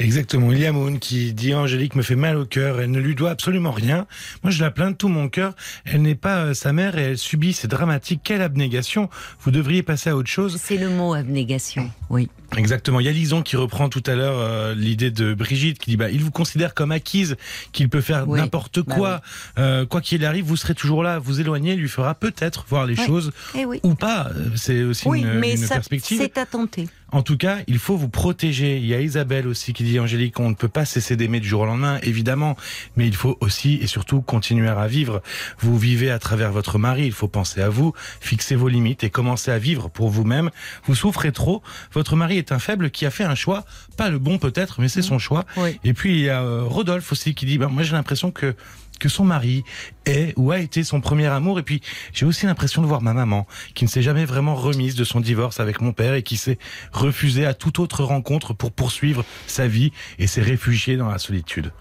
[0.00, 0.50] Exactement.
[0.50, 2.80] Il y a Moon qui dit Angélique me fait mal au cœur.
[2.80, 4.06] Elle ne lui doit absolument rien.
[4.42, 5.54] Moi, je la plains de tout mon cœur.
[5.84, 7.52] Elle n'est pas euh, sa mère et elle subit.
[7.52, 8.20] C'est dramatique.
[8.24, 9.08] Quelle abnégation.
[9.42, 10.58] Vous devriez passer à autre chose.
[10.60, 12.28] C'est le mot abnégation, oui.
[12.56, 13.00] Exactement.
[13.00, 15.96] Il y a Lison qui reprend tout à l'heure euh, l'idée de Brigitte qui dit
[15.96, 17.36] bah il vous considère comme acquise,
[17.72, 18.38] qu'il peut faire Oui.
[18.38, 19.20] n'importe Bah quoi,
[19.58, 21.18] Euh, quoi qu'il arrive, vous serez toujours là.
[21.18, 23.80] Vous éloigner lui fera peut-être voir les choses Eh oui.
[23.82, 24.30] ou pas.
[24.36, 26.18] Euh, C'est aussi Oui, mais une ça, perspective.
[26.20, 26.88] c'est à tenter.
[27.12, 28.78] En tout cas, il faut vous protéger.
[28.78, 31.48] Il y a Isabelle aussi qui dit Angélique, on ne peut pas cesser d'aimer du
[31.48, 32.56] jour au lendemain, évidemment,
[32.96, 35.22] mais il faut aussi et surtout continuer à vivre.
[35.60, 39.10] Vous vivez à travers votre mari, il faut penser à vous, fixer vos limites et
[39.10, 40.50] commencer à vivre pour vous-même.
[40.84, 43.64] Vous souffrez trop, votre mari est un faible qui a fait un choix,
[43.96, 45.44] pas le bon peut-être, mais c'est son choix.
[45.56, 45.78] Oui.
[45.84, 48.54] Et puis il y a euh, Rodolphe aussi qui dit, ben, moi j'ai l'impression que
[48.98, 49.64] que son mari
[50.04, 51.58] est ou a été son premier amour.
[51.58, 51.80] Et puis
[52.12, 55.20] j'ai aussi l'impression de voir ma maman qui ne s'est jamais vraiment remise de son
[55.20, 56.58] divorce avec mon père et qui s'est
[56.92, 61.72] refusée à toute autre rencontre pour poursuivre sa vie et s'est réfugiée dans la solitude.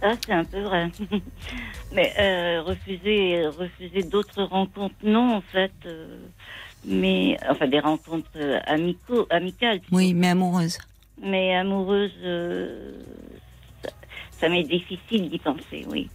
[0.00, 0.90] Ça, c'est un peu vrai.
[1.94, 5.72] Mais euh, refuser, refuser d'autres rencontres, non, en fait.
[5.86, 6.18] euh,
[6.84, 9.80] mais enfin des rencontres euh, amicaux, amicales.
[9.90, 10.78] Oui, mais amoureuses.
[11.22, 12.92] Mais amoureuses, euh,
[14.40, 16.08] ça, m'est difficile d'y penser, oui.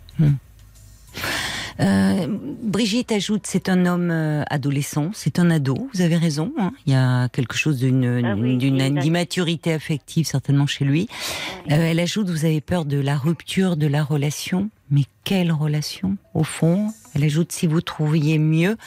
[1.80, 2.28] Euh,
[2.61, 6.74] Brigitte ajoute, c'est un homme euh, adolescent, c'est un ado, vous avez raison, hein.
[6.86, 11.07] il y a quelque chose d'une Ah oui, immaturité affective certainement chez lui.
[11.67, 11.74] Oui.
[11.74, 16.18] Euh, elle ajoute, vous avez peur de la rupture de la relation, mais quelle relation
[16.34, 16.92] au fond?
[17.14, 18.78] Elle ajoute, si vous trouviez mieux.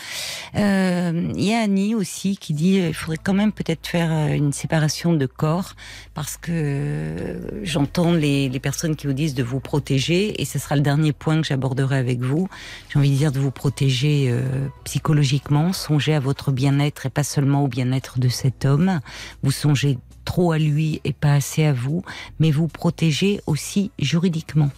[0.56, 4.10] Euh, Il y a Annie aussi qui dit, euh, il faudrait quand même peut-être faire
[4.12, 5.74] euh, une séparation de corps,
[6.14, 10.76] parce que euh, j'entends les, personnes qui vous disent de vous protéger, et ce sera
[10.76, 12.48] le dernier point que j'aborderai avec vous.
[12.88, 17.24] J'ai envie de dire de vous protéger euh, psychologiquement, songez à votre bien-être et pas
[17.24, 19.00] seulement au bien-être de cet homme.
[19.42, 22.02] Vous songez trop à lui et pas assez à vous,
[22.38, 24.70] mais vous protégez aussi juridiquement.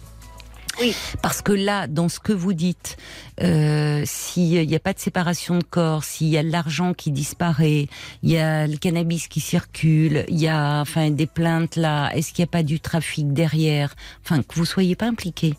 [0.81, 0.93] Oui.
[1.21, 2.97] Parce que là, dans ce que vous dites,
[3.41, 7.11] euh, s'il n'y a pas de séparation de corps, s'il y a de l'argent qui
[7.11, 7.87] disparaît,
[8.23, 12.33] il y a le cannabis qui circule, il y a enfin des plaintes là, est-ce
[12.33, 13.95] qu'il n'y a pas du trafic derrière?
[14.23, 15.53] Enfin, que vous soyez pas impliqué.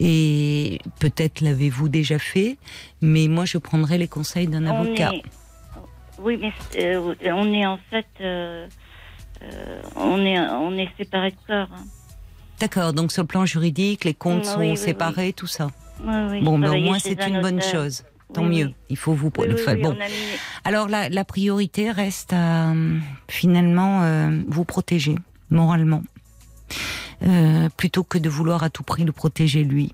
[0.00, 2.56] Et peut-être l'avez-vous déjà fait,
[3.02, 5.12] mais moi je prendrai les conseils d'un avocat.
[5.14, 5.22] est-
[6.18, 8.66] Oui, mais euh, on est en fait, euh,
[9.42, 11.68] euh, on est, on est séparés de corps.
[11.74, 11.84] hein.
[12.62, 15.68] D'accord, donc sur le plan juridique, les comptes Oui, sont oui, oui, séparés, tout ça.
[16.00, 18.04] Bon, mais au moins c'est un une bonne chose.
[18.32, 18.70] Tant mieux.
[18.88, 19.76] Il faut vous le faire.
[19.76, 19.98] Bon, mis-
[20.64, 22.72] Alors la, la priorité reste à
[23.28, 25.16] finalement euh, vous protéger
[25.50, 26.02] moralement,
[27.24, 29.92] Euh, plutôt que de vouloir à tout prix le protéger lui.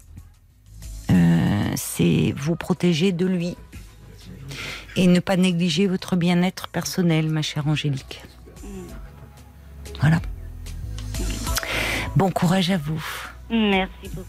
[1.10, 3.56] Euh, C'est vous protéger de lui
[4.96, 8.22] et ne pas négliger votre bien-être personnel, ma chère Angélique.
[10.00, 10.20] Voilà.
[12.18, 13.00] Bon courage à vous.
[13.48, 14.26] Merci beaucoup.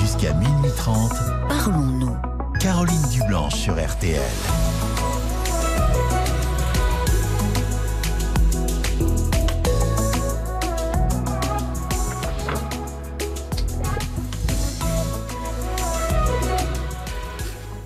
[0.00, 1.10] Jusqu'à minuit 30,
[1.48, 2.16] Parlons-nous.
[2.60, 4.22] Caroline Dublanche sur RTL.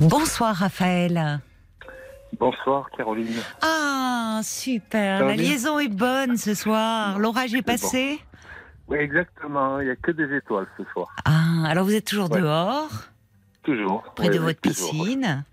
[0.01, 1.41] Bonsoir Raphaël.
[2.39, 3.35] Bonsoir Caroline.
[3.63, 7.19] Ah super, la liaison est bonne ce soir.
[7.19, 8.19] L'orage est passé.
[8.89, 9.81] Oui, exactement.
[9.81, 11.09] Il n'y a que des étoiles ce soir.
[11.25, 12.41] Ah, alors vous êtes toujours Ouais.
[12.41, 12.89] dehors,
[13.63, 14.03] Toujours.
[14.15, 14.91] près Ouais, de votre toujours.
[14.91, 15.45] piscine.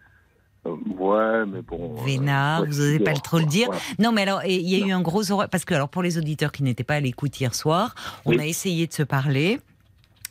[0.65, 1.95] Euh, Ouais, mais bon.
[1.99, 3.69] euh, Vénard, vous n'osez pas le trop le dire.
[3.99, 6.17] Non, mais alors, il y a eu un gros orage, parce que alors pour les
[6.17, 8.39] auditeurs qui n'étaient pas à l'écoute hier soir, on Oui.
[8.39, 9.59] a essayé de se parler.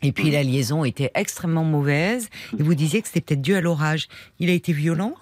[0.02, 0.32] Et puis Mhm.
[0.32, 2.28] la liaison était extrêmement mauvaise.
[2.58, 4.08] Et vous disiez que c'était peut-être dû à l'orage.
[4.38, 5.14] Il a été violent?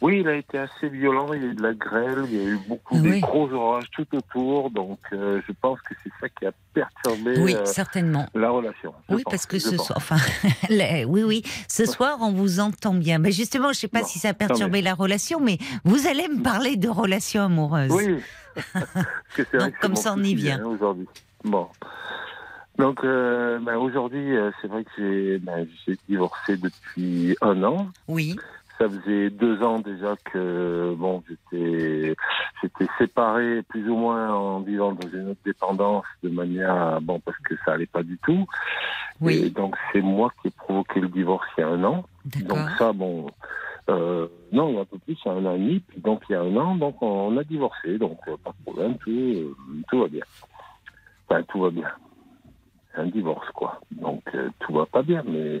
[0.00, 1.32] Oui, il a été assez violent.
[1.34, 2.24] Il y a eu de la grêle.
[2.30, 4.70] Il y a eu beaucoup de gros orages tout autour.
[4.70, 8.26] Donc, euh, je pense que c'est ça qui a perturbé Oui, euh, certainement.
[8.34, 8.94] la relation.
[9.10, 9.86] Oui, pense, parce que ce pense.
[9.88, 10.16] soir, enfin,
[11.06, 13.18] oui, oui, ce soir, on vous entend bien.
[13.18, 16.06] Mais justement, je ne sais pas Bon, si ça a perturbé la relation, mais vous
[16.06, 17.92] allez me parler de relations amoureuses.
[17.92, 18.16] Oui.
[19.36, 20.64] Que Donc, comme ça, on y vient.
[20.64, 21.06] aujourd'hui.
[21.44, 21.68] Bon.
[22.78, 25.40] Donc, euh, ben, aujourd'hui, c'est vrai que j'ai
[25.86, 27.88] j'ai divorcé depuis un an.
[28.08, 28.36] Oui,
[28.80, 32.16] Ça faisait deux ans déjà que bon, j'étais
[32.62, 37.20] j'étais séparé plus ou moins en vivant dans une autre dépendance de manière à- bon
[37.20, 38.46] parce que ça allait pas du tout.
[39.20, 42.06] Et oui, donc c'est moi qui ai provoqué le divorce il y a un an.
[42.46, 43.26] Donc ça bon
[43.90, 45.80] euh, non un peu plus il y a un an et demi.
[45.80, 48.64] Puis donc il y a un an donc on a divorcé donc euh, pas de
[48.64, 49.54] problème tout euh,
[49.90, 50.24] tout va bien.
[51.28, 51.90] Enfin tout va bien.
[52.94, 53.78] C'est un divorce quoi.
[53.90, 55.60] Donc euh, tout va pas bien mais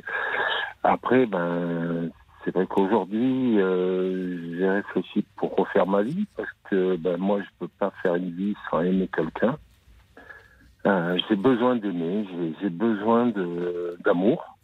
[0.82, 2.10] après ben
[2.44, 7.48] c'est vrai qu'aujourd'hui, euh, j'ai réfléchi pour refaire ma vie parce que ben, moi, je
[7.58, 9.58] peux pas faire une vie sans aimer quelqu'un.
[10.86, 12.26] Euh, j'ai besoin d'aimer,
[12.60, 13.32] j'ai- besoin
[14.04, 14.56] d'amour.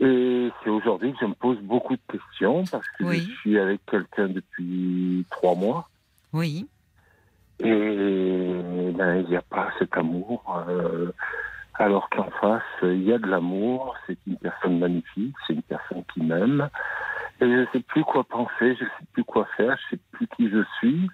[0.00, 3.28] Et c'est aujourd'hui que je me pose beaucoup de questions parce que Oui.
[3.28, 5.88] je suis avec quelqu'un depuis trois mois
[6.32, 6.68] Oui,
[7.60, 7.64] et
[8.94, 10.42] ben, il n'y a pas cet amour.
[10.68, 11.12] euh,
[11.80, 16.02] alors qu'en face, il y a de l'amour, c'est une personne magnifique, c'est une personne
[16.12, 16.68] qui m'aime.
[17.40, 19.98] Et je ne sais plus quoi penser, je ne sais plus quoi faire, je ne
[19.98, 21.08] sais plus qui je suis.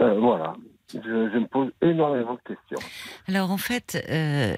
[0.00, 0.54] Euh, voilà,
[0.92, 2.86] je, je me pose énormément de questions.
[3.28, 4.56] Alors en fait, euh,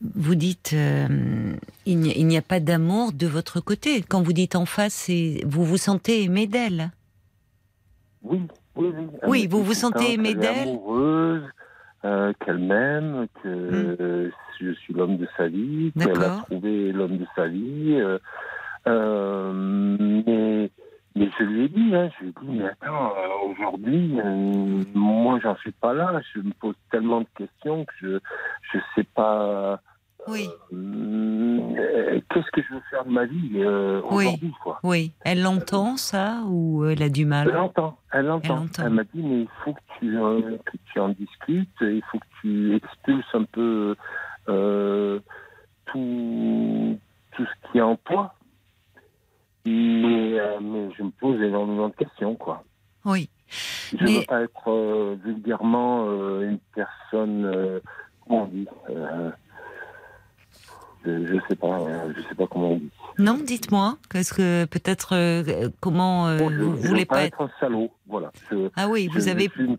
[0.00, 1.54] vous dites euh,
[1.86, 4.02] il n'y a- pas d'amour de votre côté.
[4.02, 5.10] Quand vous dites en face,
[5.46, 6.90] vous vous sentez aimé d'elle.
[8.22, 8.40] Oui,
[9.26, 11.42] oui, vous vous sentez aimé d'elle amoureuse,
[12.04, 13.48] euh, qu'elle m'aime, que
[14.00, 14.30] euh,
[14.60, 17.94] je suis l'homme de sa vie, qu'elle a trouvé l'homme de sa vie.
[17.94, 18.18] euh,
[18.86, 19.52] euh,
[19.98, 20.70] mais,
[21.16, 23.12] mais je lui ai dit, hein, je lui ai dit, mais attends,
[23.50, 24.18] aujourd'hui,
[24.94, 26.20] moi, j'en suis pas là.
[26.34, 28.18] Je me pose tellement de questions que je
[28.72, 29.80] je sais pas
[30.26, 30.48] Oui.
[30.72, 34.26] euh, Qu'est-ce que je veux faire de ma vie euh, Oui.
[34.26, 34.78] aujourd'hui, quoi?
[34.82, 35.12] Oui.
[35.24, 37.48] Elle l'entend, ça, ou elle a du mal?
[37.48, 37.98] Elle entend.
[38.12, 38.66] Elle entend.
[38.78, 42.18] Elle m'a dit, mais il faut que tu, euh, que tu en discutes, il faut
[42.18, 43.94] que tu expulses un peu
[44.48, 45.20] euh,
[45.86, 46.98] tout,
[47.36, 48.34] tout ce qui est en toi.
[49.64, 52.64] Mais, euh, mais je me pose énormément de questions, quoi.
[53.04, 53.28] Oui.
[53.96, 57.80] Je ne Mais- veux pas être euh, vulgairement euh, une personne, euh,
[58.26, 59.30] comment on dit euh,
[61.04, 62.90] je, sais pas, euh, je sais pas comment on dit.
[63.18, 63.96] Non, dites-moi.
[64.10, 67.42] Qu'est-ce que peut-être euh, comment euh, Bon, je, vous je voulez veux pas être être
[67.42, 68.30] un salaud, voilà.
[68.50, 69.44] Je, Ah oui, vous avez.
[69.46, 69.76] je, suis une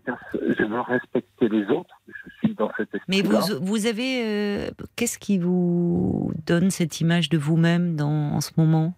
[0.58, 1.94] je veux respecter les autres.
[2.08, 3.00] Je suis dans cet esprit.
[3.08, 4.22] Mais vous, vous avez.
[4.24, 8.94] euh, Qu'est-ce qui vous donne cette image de vous-même dans en ce moment?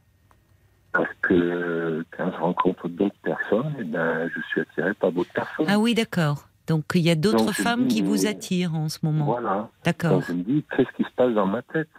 [0.92, 5.66] Parce que quand je rencontre d'autres personnes, eh ben, je suis attiré par d'autres personnes.
[5.68, 6.48] Ah oui, d'accord.
[6.72, 9.26] Donc il y a d'autres femmes dis, qui vous attirent en ce moment.
[9.26, 9.68] Voilà.
[9.84, 10.12] D'accord.
[10.12, 11.90] Donc je me dis, qu'est-ce qui se passe dans ma tête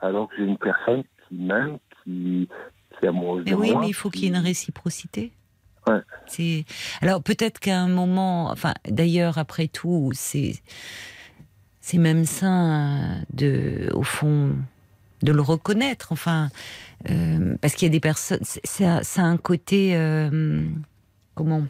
[0.00, 2.48] Alors que j'ai une personne qui m'aime, qui,
[2.98, 3.80] qui est amoureuse Mais de oui, moi.
[3.82, 5.32] mais il faut qu'il y ait une réciprocité.
[5.86, 6.00] Ouais.
[6.26, 6.64] C'est
[7.00, 10.54] alors peut-être qu'à un moment, enfin d'ailleurs après tout, c'est
[11.80, 14.54] c'est même sain de, au fond,
[15.22, 16.12] de le reconnaître.
[16.12, 16.50] Enfin,
[17.08, 20.62] euh, parce qu'il y a des personnes, c'est- ça, ça a un côté euh,
[21.34, 21.62] comment?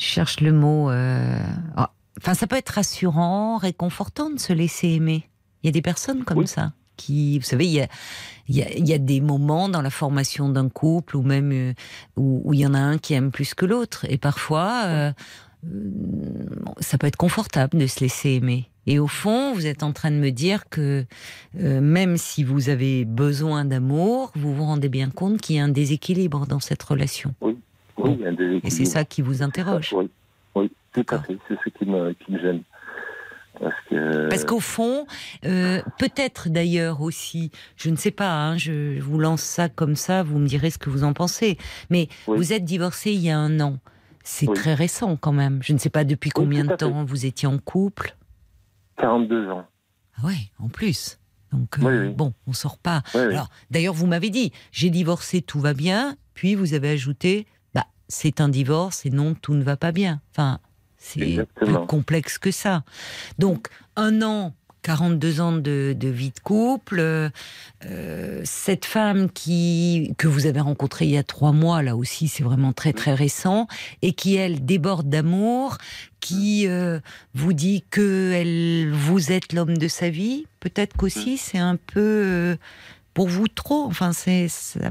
[0.00, 0.90] Je cherche le mot.
[0.90, 1.38] euh,
[1.76, 5.28] ah, Enfin, ça peut être rassurant, réconfortant de se laisser aimer.
[5.62, 6.46] Il y a des personnes comme Oui.
[6.48, 7.88] ça qui, vous savez, il y a,
[8.48, 11.50] il y, a, il y a des moments dans la formation d'un couple ou même
[11.52, 11.72] euh,
[12.16, 14.04] où, où il y en a un qui aime plus que l'autre.
[14.10, 15.12] Et parfois, euh,
[15.66, 16.44] euh,
[16.80, 18.68] ça peut être confortable de se laisser aimer.
[18.86, 21.06] Et au fond, vous êtes en train de me dire que
[21.58, 25.64] euh, même si vous avez besoin d'amour, vous vous rendez bien compte qu'il y a
[25.64, 27.34] un déséquilibre dans cette relation.
[27.40, 27.56] Oui,
[28.08, 28.66] il y a un déséquilibre.
[28.66, 29.92] Et c'est ça qui vous interroge.
[29.92, 30.10] Oui,
[30.54, 31.38] oui tout à fait.
[31.48, 32.62] C'est ce qui me, qui me gêne.
[33.58, 34.28] Parce que.
[34.28, 35.06] Parce qu'au fond,
[35.44, 40.22] euh, peut-être d'ailleurs aussi, je ne sais pas, hein, je vous lance ça comme ça,
[40.22, 41.58] vous me direz ce que vous en pensez,
[41.90, 42.38] mais Oui.
[42.38, 43.78] vous êtes divorcé il y a un an.
[44.24, 44.54] C'est Oui.
[44.54, 45.62] très récent quand même.
[45.62, 48.16] Je ne sais pas depuis combien de temps vous étiez en couple.
[48.98, 49.66] 42 ans.
[50.18, 51.18] Ah ouais, en plus.
[51.52, 53.02] Donc euh, bon, on sort pas.
[53.14, 56.16] Alors d'ailleurs, vous m'avez dit, j'ai divorcé, tout va bien.
[56.34, 57.46] Puis vous avez ajouté,
[58.10, 60.20] c'est un divorce et non, tout ne va pas bien.
[60.32, 60.58] Enfin,
[60.98, 62.84] c'est plus complexe que ça.
[63.38, 64.52] Donc un an.
[64.82, 67.28] 42 ans de, de vie de couple, euh,
[67.84, 72.28] euh, cette femme qui que vous avez rencontrée il y a trois mois, là aussi
[72.28, 73.66] c'est vraiment très très récent,
[74.02, 75.76] et qui elle déborde d'amour,
[76.20, 77.00] qui euh,
[77.34, 82.00] vous dit que elle, vous êtes l'homme de sa vie, peut-être qu'aussi c'est un peu
[82.00, 82.56] euh,
[83.14, 83.84] pour vous trop.
[83.86, 84.90] Enfin, c'est ça,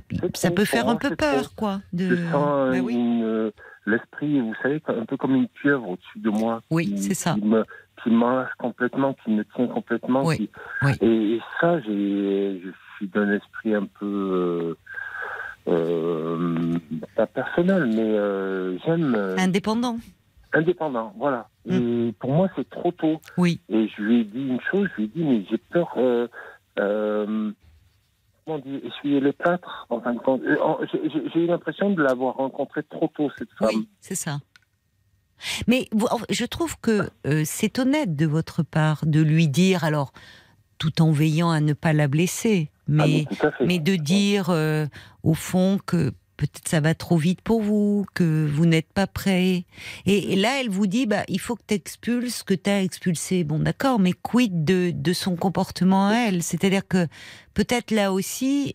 [0.51, 1.53] peut faire un moi, peu peur, trop.
[1.55, 1.81] quoi.
[1.93, 2.15] De...
[2.31, 2.95] Bah oui.
[3.23, 3.51] euh,
[3.85, 6.61] l'esprit, vous savez, un peu comme une pieuvre au-dessus de moi.
[6.69, 7.33] Oui, c'est ça.
[7.35, 7.63] Qui me,
[8.03, 8.09] qui
[8.59, 10.23] complètement, qui me tient complètement.
[10.25, 10.49] Oui, qui-
[10.83, 10.91] oui.
[11.01, 14.05] Et, et ça, j'ai, je suis d'un esprit un peu.
[14.05, 14.77] Euh,
[15.67, 16.77] euh,
[17.15, 18.15] pas personnel, mais
[18.85, 19.15] j'aime.
[19.37, 19.97] Indépendant.
[20.53, 21.47] indépendant, voilà.
[21.69, 23.21] Et pour moi, c'est trop tôt.
[23.37, 23.59] Oui.
[23.69, 25.93] Et je lui ai dit une chose, je lui ai dit, mais j'ai peur,
[28.49, 30.41] comment dire, essuyer les plâtres, en fin de compte.
[30.41, 30.57] Euh,
[30.91, 33.69] j'ai- eu l'impression de l'avoir rencontrée trop tôt, cette femme.
[33.73, 34.39] Oui, c'est ça.
[35.67, 35.87] Mais
[36.29, 40.11] je trouve que euh, c'est honnête de votre part de lui dire, alors,
[40.79, 43.05] tout en veillant à ne pas la blesser, Ah,
[43.65, 44.87] mais de dire euh,
[45.23, 49.65] au fond que peut-être ça va trop vite pour vous, que vous n'êtes pas prêt.
[50.05, 52.69] Et, et là, elle vous dit, bah, il faut que tu expulses ce que tu
[52.69, 53.43] as expulsé.
[53.43, 56.41] Bon, d'accord, mais quid de, de son comportement à elle?
[56.41, 57.07] C'est-à-dire que
[57.53, 58.71] peut-être là aussi,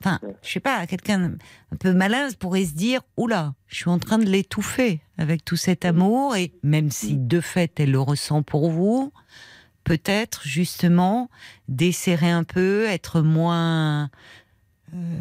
[0.00, 1.34] enfin, je sais pas, quelqu'un
[1.72, 5.56] un peu malin pourrait se dire, oula, je suis en train de l'étouffer avec tout
[5.56, 9.12] cet amour, et même si de fait elle le ressent pour vous,
[9.84, 11.28] peut-être justement
[11.68, 14.08] desserrer un peu, être moins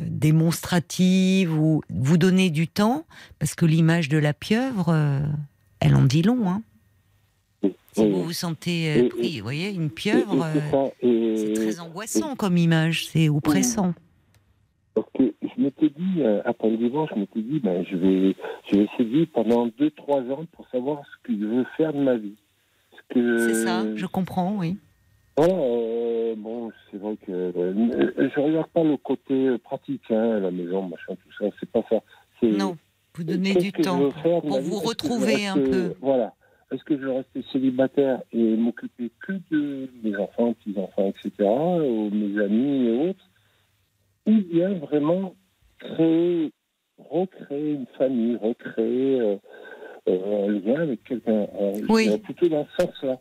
[0.10, 3.06] démonstrative ou vous donner du temps,
[3.40, 5.20] parce que l'image de la pieuvre, euh,
[5.80, 6.48] elle en dit long.
[6.50, 6.62] Hein.
[7.94, 10.46] Si vous vous sentez euh, et- pris, vous voyez, une pieuvre,
[11.02, 13.94] c'est euh, et- très angoissant comme image, c'est oppressant.
[14.94, 18.36] Parce que je m'étais dit, euh, après le divorce, je m'étais dit, ben, je vais,
[18.70, 22.18] je vais essayer pendant 2-3 ans pour savoir ce que je veux faire de ma
[22.18, 22.36] vie.
[23.14, 24.78] C'est ça, je comprends, oui.
[25.38, 27.74] Voilà, euh, bon, c'est vrai que euh,
[28.18, 31.84] je regarde pas le côté euh, pratique, hein, la maison, machin, tout ça, c'est pas
[31.88, 31.98] ça.
[32.42, 32.76] Non,
[33.14, 35.94] vous donnez du temps faire pour vie vous retrouver un peu.
[36.02, 36.34] Voilà.
[36.72, 42.44] Est-ce que je rester célibataire et m'occuper que de mes enfants, petits-enfants, etc., ou mes
[42.44, 43.30] amis et autres
[44.26, 45.36] Ou bien vraiment
[45.80, 46.52] créer,
[46.98, 49.38] recréer une famille, recréer euh,
[50.08, 51.46] un lien avec quelqu'un?
[51.90, 52.18] Oui.
[52.18, 53.20] Plutôt dans ce sens-là.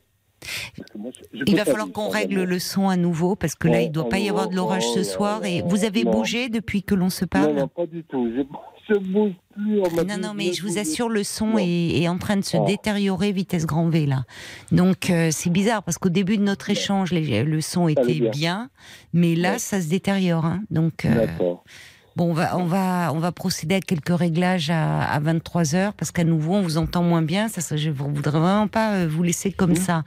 [0.96, 1.10] Moi,
[1.46, 4.04] Il va falloir qu'on règle le son à nouveau parce que là, il ne doit
[4.04, 4.68] à pas y avoir de nouveau.
[4.68, 5.44] l'orage ce Oh soir.
[5.44, 6.12] Et vous avez Non.
[6.12, 8.30] bougé depuis que l'on se parle non, pas du tout.
[8.36, 8.42] Je,
[8.94, 9.80] je bouge plus.
[10.04, 12.64] Non, non, mais je vous assure, le son est, est en train de se Oh.
[12.66, 14.24] détériorer vitesse grand V là.
[14.72, 18.30] Donc euh, c'est bizarre parce qu'au début de notre échange, les- le son était bien.
[18.30, 18.70] bien.
[19.12, 19.58] mais là Ouais.
[19.58, 20.44] ça se détériore.
[20.44, 20.62] hein.
[20.70, 21.64] Donc euh, D'accord.
[22.16, 25.92] Bon, on va, on va, on va procéder à quelques réglages à, à 23 h
[25.96, 27.48] parce qu'à nouveau on vous entend moins bien.
[27.48, 29.76] Ça, ça je voudrais vraiment pas euh, vous laisser comme Mhm.
[29.76, 30.02] ça.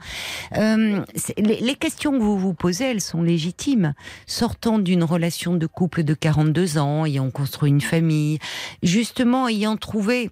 [0.56, 1.00] Euh,
[1.38, 3.94] les, les questions que vous vous posez, elles sont légitimes.
[4.26, 8.38] Sortant d'une relation de couple de 42 ans, ayant construit une famille,
[8.82, 10.30] justement ayant trouvé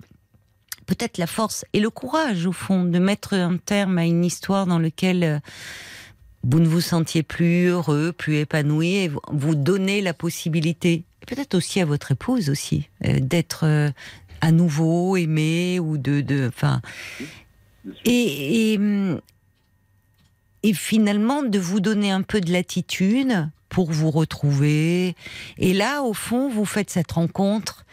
[0.87, 4.67] peut-être la force et le courage, au fond, de mettre un terme à une histoire
[4.67, 5.39] dans laquelle euh,
[6.45, 11.81] vous ne vous sentiez plus heureux, plus épanoui, et vous- donnez la possibilité, peut-être aussi
[11.81, 13.91] à votre épouse aussi, euh, d'être euh,
[14.41, 16.81] à nouveau aimé ou de, de, enfin,
[18.05, 18.81] et, et,
[20.63, 25.15] et finalement de vous donner un peu de latitude pour vous retrouver.
[25.59, 27.85] Et là, au fond, vous faites cette rencontre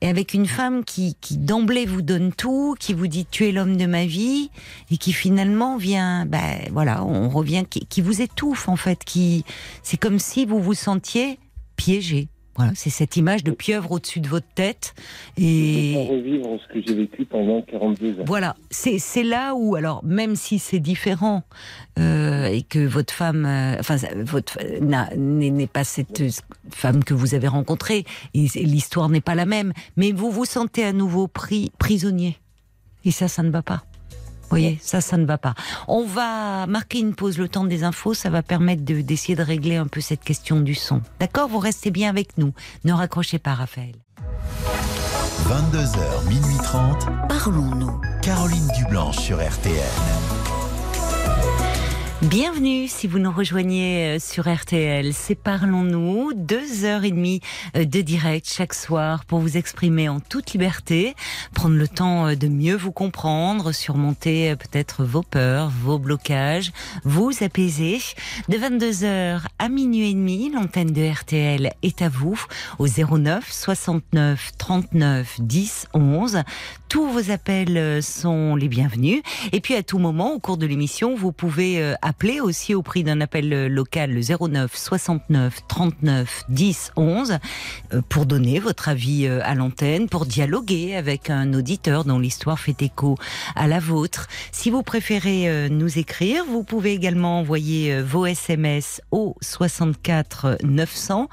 [0.00, 3.52] et avec une femme qui, qui d'emblée vous donne tout, qui vous dit tu es
[3.52, 4.50] l'homme de ma vie
[4.90, 9.44] et qui finalement vient, ben voilà, on revient, qui, qui vous étouffe en fait, qui
[9.82, 11.38] c'est comme si vous vous sentiez
[11.76, 12.28] piégé.
[12.56, 14.94] Voilà, c'est cette image de pieuvre au-dessus de votre tête
[15.38, 18.24] Je et pas revivre ce que j'ai vécu pendant 42 ans.
[18.26, 21.44] voilà, c'est là où, alors même si c'est différent
[21.98, 24.58] euh, et que votre femme, euh, enfin votre
[25.16, 26.22] n'est pas cette
[26.70, 30.84] femme que vous avez rencontrée, et l'histoire n'est pas la même, mais vous vous sentez
[30.84, 32.36] à nouveau pris prisonnier,
[33.04, 33.84] et ça, ça ne va pas.
[34.50, 35.54] Vous voyez, ça, ça ne va pas.
[35.86, 39.42] On va marquer une pause, le temps des infos, ça va permettre de- d'essayer de
[39.44, 41.02] régler un peu cette question du son.
[41.20, 41.48] D'accord?
[41.48, 42.52] Vous restez bien avec nous.
[42.84, 43.94] Ne raccrochez pas, Raphaël.
[45.46, 47.06] 22h, minuit 30.
[47.28, 48.00] Parlons-nous.
[48.22, 49.76] Caroline Dublanche sur RTL.
[52.22, 55.14] Bienvenue si vous nous rejoignez euh, sur RTL.
[55.14, 57.40] C'est Parlons-nous, deux heures et demie
[57.74, 61.16] euh, de direct chaque soir pour vous exprimer en toute liberté,
[61.54, 66.72] prendre le temps euh, de mieux vous comprendre, surmonter peut-être vos peurs, vos blocages,
[67.04, 68.00] vous apaiser.
[68.50, 72.38] De 22h à minuit et demi, l'antenne de RTL est à vous
[72.78, 76.42] au 09 69 39 10 11.
[76.90, 79.22] Tous vos appels euh, sont les bienvenus.
[79.52, 82.82] Et puis à tout moment, au cours de l'émission, vous pouvez euh, appeler aussi au
[82.82, 87.38] prix d'un appel euh, local le 09 69 39 10 11
[87.94, 92.82] euh, pour donner votre avis à l'antenne, pour dialoguer avec un auditeur dont l'histoire fait
[92.82, 93.16] écho
[93.54, 94.26] à la vôtre.
[94.50, 101.28] Si vous préférez nous écrire, vous pouvez également envoyer vos SMS au 64 900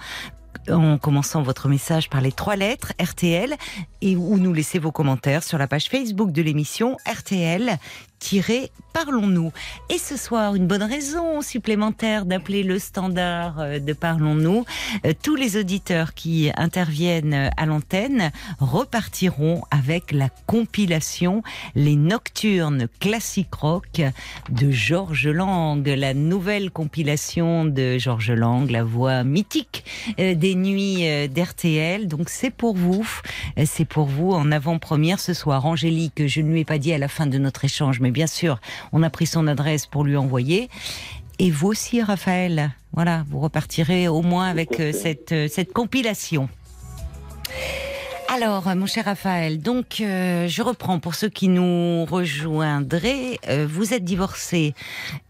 [0.69, 3.55] en commençant votre message par les trois lettres RTL
[4.01, 7.77] et ou nous laisser vos commentaires sur la page Facebook de l'émission RTL.
[8.97, 9.51] Parlons-nous.
[9.89, 14.65] Et ce soir, une bonne raison supplémentaire d'appeler le standard euh, de Parlons-nous.
[15.05, 21.43] Euh, Tous les auditeurs qui interviennent euh, à l'antenne repartiront avec la compilation
[21.75, 24.01] Les Nocturnes classiques rock
[24.49, 29.85] de Georges Lang, la nouvelle compilation de Georges Lang, la voix mythique
[30.17, 32.07] des nuits d'RTL.
[32.07, 33.07] Donc c'est pour vous,
[33.65, 35.65] c'est pour vous en avant-première ce soir.
[35.65, 38.59] Angélique, je ne lui ai pas dit à la fin de notre échange, bien sûr,
[38.91, 40.69] on a pris son adresse pour lui envoyer.
[41.39, 42.71] Et vous aussi, Raphaël.
[42.93, 46.49] Voilà, vous repartirez au moins avec euh, cette, euh, cette compilation.
[48.39, 53.39] Alors, mon cher Raphaël, donc euh, je reprends pour ceux qui nous rejoindraient.
[53.49, 54.75] Euh, vous êtes divorcé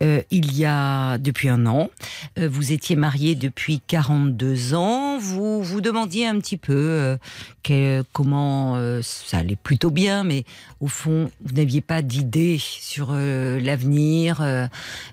[0.03, 1.89] euh, il y a depuis un an.
[2.37, 5.17] Euh, vous étiez marié depuis 42 ans.
[5.19, 7.17] Vous vous demandiez un petit peu euh,
[7.63, 10.43] que- comment euh, ça allait plutôt bien, mais
[10.81, 14.41] au fond, vous n'aviez pas d'idée sur l'avenir.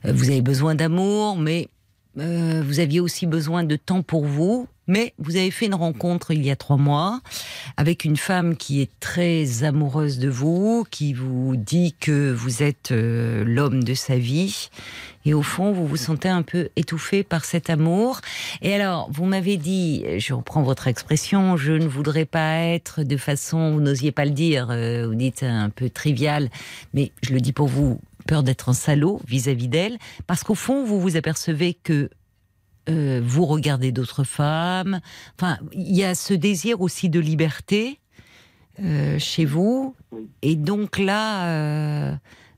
[0.05, 1.69] Vous avez besoin d'amour, mais
[2.19, 4.69] euh, vous aviez aussi besoin de temps pour vous.
[4.87, 7.21] Mais vous avez fait une rencontre il y a trois mois
[7.79, 12.93] avec une femme qui est très amoureuse de vous, qui vous dit que vous êtes
[12.93, 14.69] euh, l'homme de sa vie.
[15.25, 18.21] Et au fond, vous vous sentez un peu étouffé par cet amour.
[18.61, 23.17] Et alors, vous m'avez dit, je reprends votre expression, je ne voudrais pas être de
[23.17, 26.51] façon, vous n'osiez pas le dire, euh, vous dites un peu trivial,
[26.93, 30.85] mais je le dis pour vous, peur d'être un salaud vis-à-vis d'elle, parce qu'au fond,
[30.85, 32.09] vous vous apercevez que
[32.91, 35.01] euh, vous regardez d'autres femmes.
[35.39, 37.99] Enfin, il y a ce désir aussi de liberté
[38.83, 39.95] euh, chez vous.
[40.43, 41.47] Et donc là,
[42.11, 42.13] euh,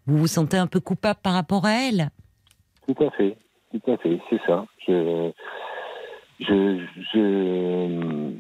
[0.06, 2.10] vous vous sentez un peu coupable par rapport à elle.
[2.88, 3.36] Tout à fait,
[3.72, 4.64] tout à fait, c'est ça.
[4.86, 5.30] Je,
[6.40, 6.78] je,
[7.12, 8.32] je,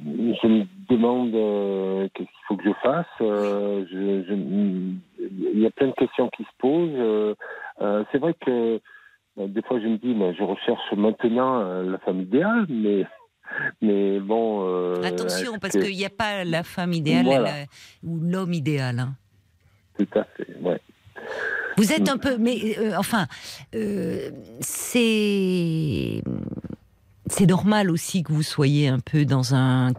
[0.42, 1.30] je me demande
[2.14, 3.06] qu'est-ce qu'il faut que je fasse.
[3.20, 4.34] euh, je, je-
[5.54, 6.90] il y a plein de questions qui se posent.
[6.94, 7.34] euh,
[7.80, 8.80] euh, c'est vrai que
[9.38, 10.34] Euh, Des fois, je me dis, mais
[10.96, 13.04] maintenant euh, la femme idéale, mais,
[13.82, 14.64] mais bon.
[14.66, 17.54] euh, Attention, parce qu'il n'y a pas la femme idéale Voilà.
[17.54, 17.64] euh,
[18.04, 18.98] ou l'homme idéal.
[18.98, 19.14] hein.
[19.98, 20.80] Tout à fait, ouais.
[21.78, 23.26] Vous êtes un peu, mais euh, enfin,
[23.74, 24.30] euh,
[24.60, 26.22] c'est
[27.28, 29.92] c'est normal aussi que vous soyez un peu dans un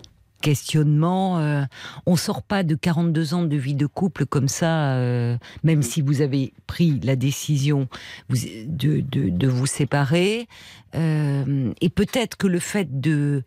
[0.48, 1.40] questionnement.
[1.40, 1.64] euh,
[2.06, 6.02] on sort pas de 42 ans de vie de couple comme ça, euh, même si
[6.02, 7.90] vous avez pris la décision
[8.30, 10.48] de, de, vous séparer.
[10.96, 13.44] Euh, et peut-être que le fait de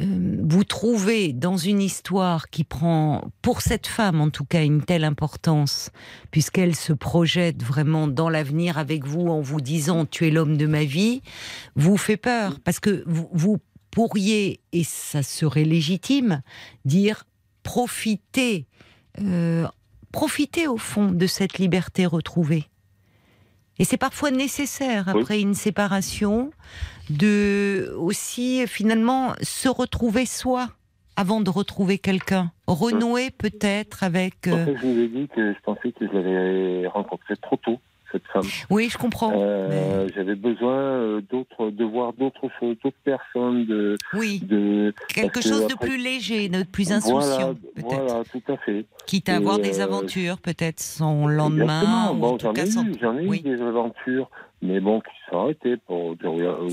[0.00, 5.04] vous trouver dans une histoire qui prend, pour cette femme en tout cas, une telle
[5.04, 5.92] importance,
[6.32, 10.66] puisqu'elle se projette vraiment dans l'avenir avec vous en vous disant tu es l'homme de
[10.66, 11.22] ma vie,
[11.76, 13.60] vous fait peur parce que vous
[13.94, 16.42] pourriez, et ça serait légitime,
[16.84, 17.24] dire
[17.62, 18.66] profitez,
[19.20, 19.66] euh,
[20.10, 22.64] profitez au fond de cette liberté retrouvée.
[23.78, 25.20] Et c'est parfois nécessaire Oui.
[25.20, 26.50] après une séparation
[27.08, 30.70] de aussi finalement se retrouver soi
[31.16, 34.48] avant de retrouver quelqu'un, renouer peut-être avec.
[34.48, 37.56] En euh, fait, je vous ai dit que je pensais que je l'avais rencontrée trop
[37.58, 37.78] tôt,
[38.14, 38.44] cette femme.
[38.70, 39.32] Oui, je comprends.
[39.34, 45.40] Euh, J'avais besoin euh, d'autres, de voir d'autres choses, d'autres personnes, de, Oui, de quelque
[45.40, 48.04] que chose de plus léger, de plus voilà, insouciant, peut-être.
[48.06, 48.86] voilà, tout à fait.
[49.06, 52.12] Quitte à Et, avoir des euh, aventures, peut-être son lendemain, Exactement.
[52.12, 53.42] ou Bon, en tout j'en cas ai eu, j'en ai Oui.
[53.44, 54.30] eu des aventures,
[54.64, 56.68] mais bon, qui sont arrêtées pour des euh.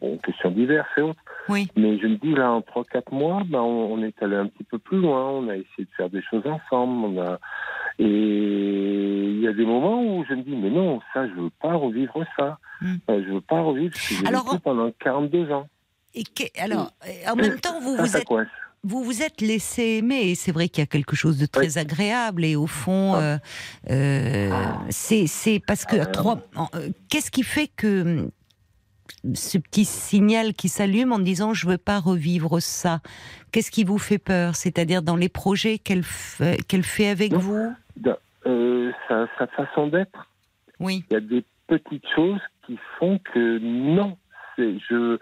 [0.00, 1.20] Bon, questions diverses et autres.
[1.48, 1.66] Oui.
[1.76, 4.64] Mais je me dis là, en 3-4 mois, ben, on, on est allé un petit
[4.64, 5.30] peu plus loin.
[5.30, 7.16] On a essayé de faire des choses ensemble.
[7.16, 7.38] On a
[7.98, 11.50] et il y a des moments où je me dis mais non, ça je veux
[11.60, 12.58] pas revivre ça.
[12.80, 12.94] Hmm.
[13.10, 15.66] Euh, je veux pas revivre ce que j'ai vécu pendant 42 ans.
[16.14, 16.90] Et que- alors,
[17.30, 18.48] en même temps, vous ça, vous ça êtes coince.
[18.84, 21.78] Vous vous êtes laissé aimer et c'est vrai qu'il y a quelque chose de très
[21.78, 23.20] agréable et au fond Ah.
[23.22, 23.38] euh,
[23.90, 24.50] euh,
[24.90, 26.40] c'est c'est parce que à trois
[26.74, 28.30] euh, qu'est-ce qui fait que hum,
[29.34, 33.00] ce petit signal qui s'allume en disant je veux pas revivre ça
[33.52, 34.56] qu'est-ce qui vous fait peur?
[34.56, 37.38] C'est-à-dire dans les projets qu'elle fait, qu'elle fait avec Non.
[37.38, 37.72] vous?
[38.44, 40.28] Euh, sa, sa façon d'être,
[40.80, 44.18] oui il y a des petites choses qui font que non.
[44.58, 45.18] Je, euh,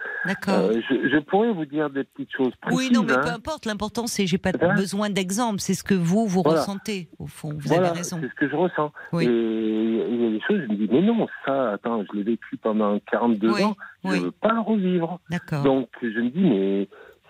[0.88, 2.88] je je pourrais vous dire des petites choses précises.
[2.88, 3.20] oui non mais hein.
[3.22, 6.60] peu importe l'important c'est j'ai pas Hein besoin d'exemple c'est ce que vous vous Voilà.
[6.60, 8.92] ressentez au fond vous voilà, avez raison c'est ce que je ressens.
[9.12, 9.26] Oui.
[9.26, 12.22] Et il y a des choses, je me dis, mais non, ça, attends, je l'ai
[12.24, 14.18] vécu pendant 42 Oui, ans, je oui.
[14.20, 15.20] ne veux pas le revivre.
[15.30, 16.88] d'accord Donc, je me dis, mais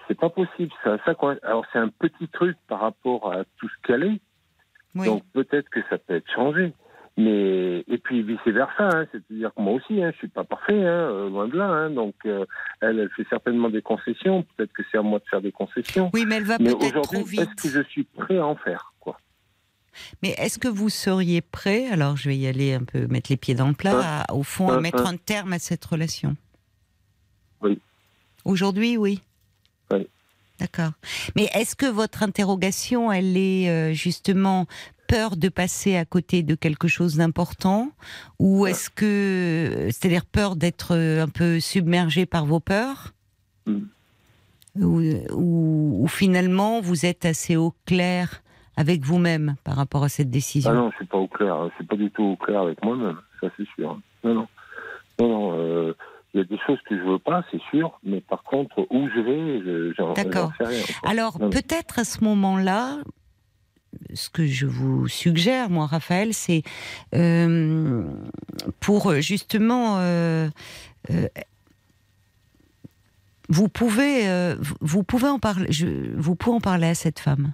[0.09, 0.97] c'est pas possible, ça.
[1.05, 1.15] ça.
[1.43, 4.21] Alors, c'est un petit truc par rapport à tout ce qu'elle est,
[5.05, 6.73] donc peut-être que ça peut être changé.
[7.23, 11.11] Mais, et puis vice-versa, hein, c'est-à-dire que moi aussi, hein, je suis pas parfait, hein,
[11.11, 11.67] euh, loin de là.
[11.67, 12.47] Hein, donc, euh,
[12.81, 16.11] elle, elle fait certainement des concessions, peut-être que c'est à moi de faire des concessions.
[16.15, 18.93] oui mais elle va peut-être trop vite est-ce que je suis prêt à en faire
[19.01, 19.19] quoi?
[20.23, 23.37] Mais est-ce que vous seriez prêt, alors je vais y aller un peu mettre les
[23.37, 26.37] pieds dans le plat, à- au fond, à mettre un terme à cette relation
[27.61, 27.81] Oui.
[28.45, 29.21] Aujourd'hui, oui.
[29.93, 30.07] Oui.
[30.61, 30.93] D'accord.
[31.37, 34.67] Mais est-ce que votre interrogation, elle est euh, justement
[35.11, 37.89] peur de passer à côté de quelque chose d'important
[38.39, 43.13] Ou est-ce que, c'est-à-dire peur d'être euh, un peu submergé par vos peurs
[43.67, 43.81] Mm.
[44.83, 45.01] ou,
[45.33, 48.43] ou- ou finalement vous êtes assez au clair
[48.77, 50.71] avec vous-même par rapport à cette décision?
[50.71, 51.55] Ah non, je suis pas au clair.
[51.55, 51.69] hein.
[51.71, 53.19] Je suis pas du tout au clair avec moi-même.
[53.41, 53.91] Ça, c'est sûr.
[53.91, 54.01] hein.
[54.25, 54.49] Non, non.
[55.21, 55.53] Non, non.
[55.59, 55.93] euh,
[56.33, 57.99] Il y a des choses que je veux pas, c'est sûr.
[58.05, 60.83] Mais par contre, où je vais, je- j'en j'en sais rien.
[61.03, 62.99] Alors peut-être à ce moment-là,
[64.15, 66.63] ce que je vous suggère, moi, Raphaël, c'est
[67.15, 68.05] euh,
[68.81, 70.49] pour justement, euh,
[71.11, 71.29] euh,
[73.49, 75.87] vous pouvez, euh, vous- pouvez en parler, je,
[76.17, 77.53] vous pouvez en parler à cette femme.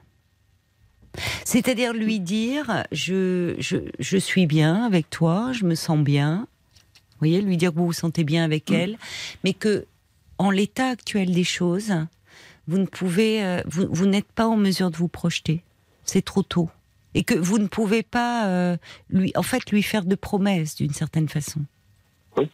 [1.44, 6.46] C'est-à-dire lui dire, je, je, je suis bien avec toi, je me sens bien.
[7.12, 8.98] Vous voyez, lui dire que vous vous sentez bien avec elle,
[9.42, 9.86] mais que
[10.36, 11.94] en l'état actuel des choses,
[12.68, 15.62] vous ne pouvez, euh, vous, vous n'êtes pas en mesure de vous projeter.
[16.06, 16.70] C'est trop tôt.
[17.14, 18.76] Et que vous ne pouvez pas, euh,
[19.10, 21.60] lui, en fait, lui faire de promesses d'une certaine façon.
[22.36, 22.50] Oui.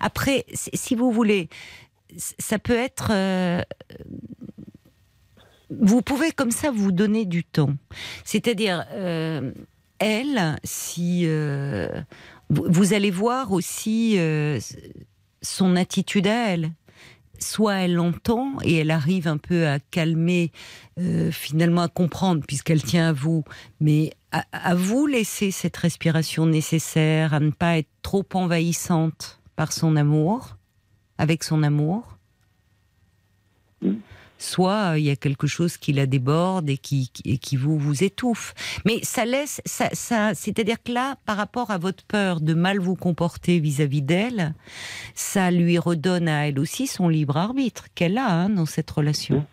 [0.00, 1.48] Après, si vous voulez,
[2.16, 3.08] ça peut être.
[3.10, 3.62] euh,
[5.70, 7.74] vous pouvez comme ça vous donner du temps.
[8.24, 9.52] C'est-à-dire, euh,
[9.98, 12.00] elle, si euh,
[12.48, 14.58] vous, vous allez voir aussi euh,
[15.42, 16.72] son attitude à elle.
[17.38, 20.50] Soit elle l'entend et elle arrive un peu à calmer,
[20.98, 23.44] euh, finalement à comprendre puisqu'elle tient à vous,
[23.80, 29.72] mais à, à vous laisser cette respiration nécessaire, à ne pas être trop envahissante par
[29.72, 30.56] son amour,
[31.16, 32.18] avec son amour?
[34.38, 37.56] Soit euh, il y a quelque chose qui la déborde et qui, qui- et qui
[37.56, 38.54] vous, vous étouffe.
[38.84, 42.78] Mais ça laisse, ça, ça, c'est-à-dire que là, par rapport à votre peur de mal
[42.78, 44.54] vous comporter vis-à-vis d'elle,
[45.14, 49.44] ça lui redonne à elle aussi son libre arbitre qu'elle a hein, dans cette relation.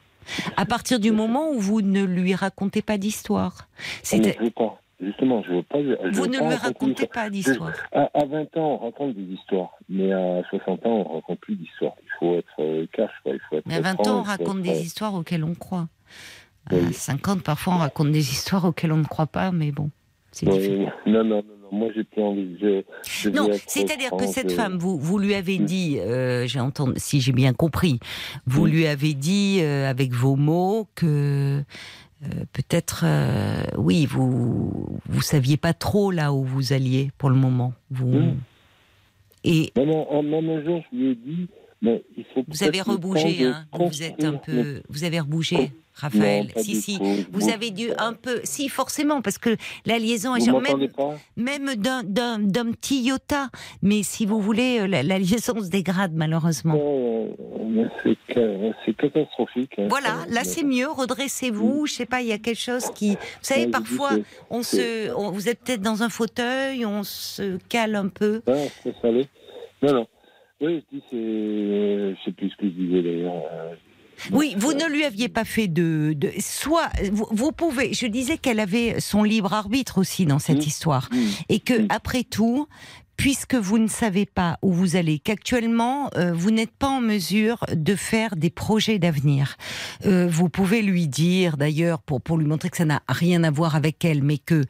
[0.58, 3.68] À partir du moment où vous ne lui racontez pas d'histoire,
[4.04, 4.18] c'est.
[5.06, 5.78] Justement, je veux pas.
[5.82, 7.72] je vous ne pas lui raconter racontez pas d'histoire.
[7.92, 11.56] À, à 20 ans, on raconte des histoires, mais à 60 ans, on raconte plus
[11.56, 11.94] d'histoires.
[12.02, 13.34] Il faut être euh, cash, quoi.
[13.34, 15.54] Il faut être Mais à 20 franc, ans, on raconte être, des histoires auxquelles on
[15.54, 15.88] croit.
[16.72, 16.92] À Oui.
[16.94, 19.92] 50, parfois, on raconte des histoires auxquelles on ne croit pas, mais bon,
[20.32, 20.92] c'est ouais, différent.
[21.06, 21.44] non, non, non.
[21.72, 22.58] Moi, j'ai plus envie.
[22.62, 25.66] Je, je Non, c'est-à-dire que cette femme, vous, vous lui avez Mm.
[25.66, 28.00] dit, euh, j'ai entendu, si j'ai bien compris,
[28.46, 28.70] vous Mm.
[28.70, 31.64] lui avez dit euh, avec vos mots que
[32.54, 37.74] peut-être, euh, oui, vous vous saviez pas trop là où vous alliez pour le moment.
[37.92, 38.38] Vous Mm.
[39.44, 41.48] et Même, un, même un jour, je lui ai dit,
[41.82, 46.52] mais il faut vous avez rebougé, hein, vous êtes un peu, vous avez rebougé, Raphaël.
[46.58, 47.00] Si si.
[47.32, 51.16] Vous avez dû un peu, si forcément, parce que la liaison est Vous même, pas?
[51.38, 53.50] même d'un, d'un, d'un petit iota.
[53.82, 56.76] Mais si vous voulez, euh, la, la liaison se dégrade malheureusement.
[56.78, 57.30] Euh,
[57.70, 59.72] mais c'est ca- c'est catastrophique.
[59.78, 60.90] hein, Voilà, là c'est mieux.
[60.90, 61.86] Redressez-vous.
[61.88, 63.12] Je sais pas, il y a quelque chose qui.
[63.12, 64.12] Vous savez, parfois,
[64.50, 68.42] on se, on- vous êtes peut-être dans un fauteuil, on se cale un peu.
[68.46, 68.54] ça,
[69.02, 69.28] ça allait.
[69.82, 70.08] Non, non.
[70.62, 71.18] Oui, je dis, c'est.
[71.18, 73.44] Je sais plus ce que je disais d'ailleurs.
[74.32, 77.94] Oui, vous ne lui aviez pas fait de, de soit vous, vous pouvez.
[77.94, 80.68] Je disais qu'elle avait son libre arbitre aussi dans cette Mm.
[80.68, 81.10] histoire.
[81.12, 81.18] hmm.
[81.50, 81.88] et que Mm.
[81.90, 82.68] après tout,
[83.18, 87.60] puisque vous ne savez pas où vous allez, qu'actuellement euh, vous n'êtes pas en mesure
[87.74, 89.56] de faire des projets d'avenir,
[90.06, 93.52] euh, vous pouvez lui dire d'ailleurs pour pour lui montrer que ça n'a rien à
[93.52, 94.66] voir avec elle, mais que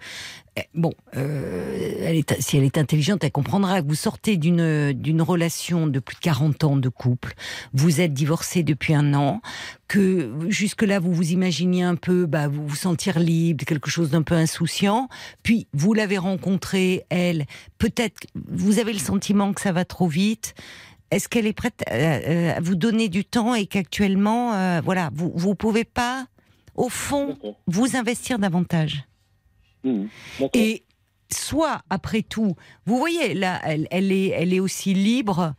[0.74, 3.82] bon, euh, elle est, si elle est intelligente, elle comprendra.
[3.82, 7.34] Que vous sortez d'une d'une relation de plus de 40 ans de couple,
[7.74, 9.42] vous êtes divorcé depuis un an,
[9.88, 14.22] que jusque-là vous vous imaginiez un peu, bah, vous vous sentir libre, quelque chose d'un
[14.22, 15.10] peu insouciant,
[15.44, 17.46] puis vous l'avez rencontrée, elle,
[17.78, 20.54] peut-être vous avez le sentiment que ça va trop vite.
[21.12, 25.12] Est-ce qu'elle est prête à, à- à vous donner du temps et qu'actuellement, euh, voilà,
[25.14, 26.26] vous vous pouvez pas,
[26.76, 27.38] au fond,
[27.68, 29.04] vous investir davantage?
[29.86, 30.50] D'accord.
[30.54, 30.84] et
[31.32, 32.56] soit, après tout,
[32.86, 35.54] vous voyez, là, elle, elle est, elle est aussi libre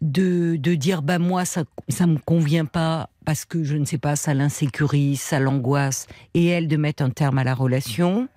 [0.00, 3.98] de, de dire, bah moi, ça, ça me convient pas parce que je ne sais
[3.98, 8.28] pas, ça l'insécurise, ça l'angoisse, et elle de mettre un terme à la relation.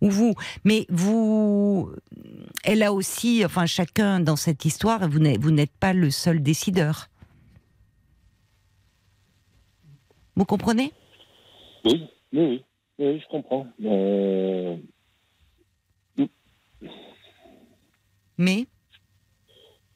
[0.00, 0.34] Ou vous,
[0.64, 1.92] mais vous,
[2.64, 6.42] elle a aussi, enfin chacun dans cette histoire, vous n'êtes, vous n'êtes pas le seul
[6.42, 7.08] décideur.
[10.34, 10.92] Vous comprenez?
[11.84, 12.64] Oui, oui, oui,
[12.98, 13.66] oui, je comprends.
[13.84, 14.76] Euh,
[18.38, 18.66] Mais?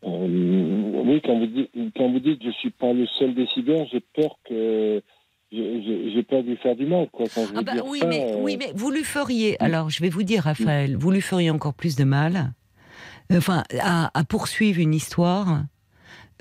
[0.05, 4.01] Euh, oui, quand vous, dites, quand vous dites je suis pas le seul décideur, j'ai
[4.01, 5.03] peur que
[5.51, 7.27] j'ai- peur de lui faire du mal, quoi.
[7.35, 9.61] Quand je veux Ah bah dire oui, ça, mais, euh, oui, mais vous lui feriez.
[9.63, 12.53] Alors, je vais vous dire, Raphaël, vous lui feriez encore plus de mal.
[13.33, 15.63] Enfin, à, à poursuivre une histoire.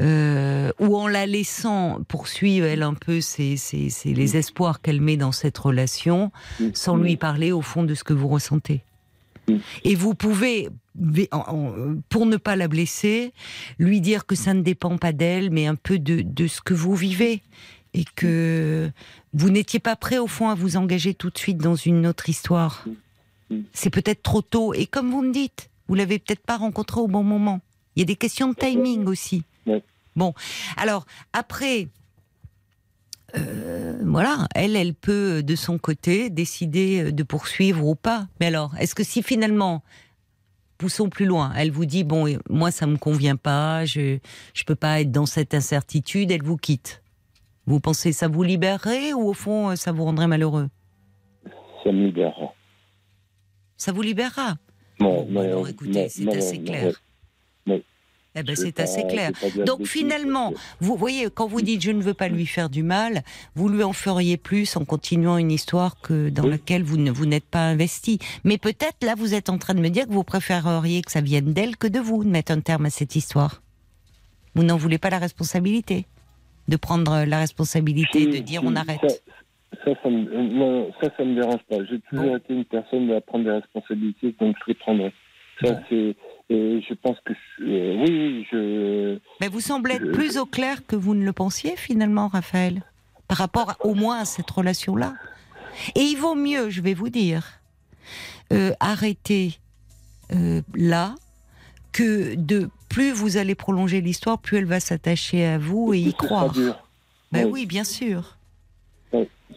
[0.01, 4.99] Euh, ou en la laissant poursuivre elle un peu ses, ses- ses- les espoirs qu'elle
[5.01, 8.81] met dans cette relation, hmm, sans lui parler au fond de ce que vous ressentez.
[9.47, 9.55] Mm.
[9.83, 10.69] Et vous pouvez,
[12.09, 13.31] pour ne pas la blesser,
[13.79, 16.73] lui dire que ça ne dépend pas d'elle, mais un peu de, de ce que
[16.73, 17.41] vous vivez.
[17.93, 18.91] Et que
[19.33, 22.27] vous n'étiez pas prêt, au fond, à vous engager tout de suite dans une autre
[22.27, 22.85] histoire.
[23.49, 23.55] Mm.
[23.71, 24.73] C'est peut-être trop tôt.
[24.73, 27.61] Et comme vous me dites, vous l'avez peut-être pas rencontré au bon moment.
[27.95, 29.43] Il y a des questions de timing aussi.
[30.15, 30.33] Bon,
[30.77, 31.89] alors, après,
[33.35, 38.27] euh, voilà, elle, elle peut de son côté décider de poursuivre ou pas.
[38.39, 39.83] Mais alors, est-ce que si finalement,
[40.77, 44.19] poussons plus loin, elle vous dit bon, moi ça me convient pas, je
[44.53, 47.01] je peux pas être dans cette incertitude, elle vous quitte.
[47.65, 50.69] Vous pensez ça vous libérerait ou au fond ça vous rendrait malheureux?
[51.83, 52.53] Ça me libérera.
[53.77, 54.55] Ça vous libérera?
[54.99, 57.01] Non, Bon, non, écoutez, c'est assez non, clair.
[58.37, 59.31] Eh ben, c'est assez clair.
[59.65, 62.83] Donc finalement, bêtises, vous voyez, quand vous dites je ne veux pas lui faire du
[62.83, 63.23] mal,
[63.55, 66.49] vous lui en feriez plus en continuant une histoire que dans Oui.
[66.51, 68.19] laquelle vous ne vous n'êtes pas investi.
[68.43, 71.21] Mais peut-être là, vous êtes en train de me dire que vous préféreriez que ça
[71.21, 73.61] vienne d'elle que de vous de mettre un terme à cette histoire.
[74.53, 76.05] Vous n'en voulez pas la responsabilité
[76.67, 78.99] de prendre la responsabilité Si, de dire si, on arrête.
[79.01, 81.77] Ça, ça, ça me, euh, non, ça, ça me dérange pas.
[81.89, 82.37] J'ai toujours Bon.
[82.37, 85.13] été une personne à prendre des responsabilités, donc je les prendrai.
[85.61, 86.15] Ça, c'est.
[86.49, 87.33] Et je pense que.
[87.61, 89.19] euh, oui, je.
[89.41, 92.83] Mais vous semblez être Je- plus au clair que vous ne le pensiez finalement, Raphaël,
[93.27, 95.13] par rapport à- au moins à cette relation-là.
[95.95, 97.59] Et il vaut mieux, je vais vous dire,
[98.53, 99.57] euh, arrêter
[100.33, 101.15] euh, là
[101.91, 106.13] que de plus vous allez prolonger l'histoire, plus elle va s'attacher à vous et y
[106.13, 106.51] croire.
[106.51, 106.75] dur.
[107.31, 107.51] Ben Oui.
[107.51, 108.34] oui, bien sûr.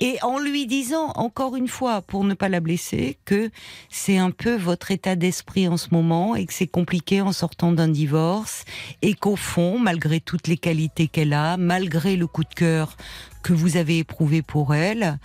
[0.01, 3.51] Et en lui disant, encore une fois, pour ne pas la blesser, que
[3.91, 7.72] c'est un peu votre état d'esprit en ce moment et que c'est compliqué en sortant
[7.72, 8.64] d'un divorce
[9.03, 12.97] et qu'au fond, malgré toutes les qualités qu'elle a, malgré le coup de cœur
[13.43, 15.18] que vous avez éprouvé pour elle,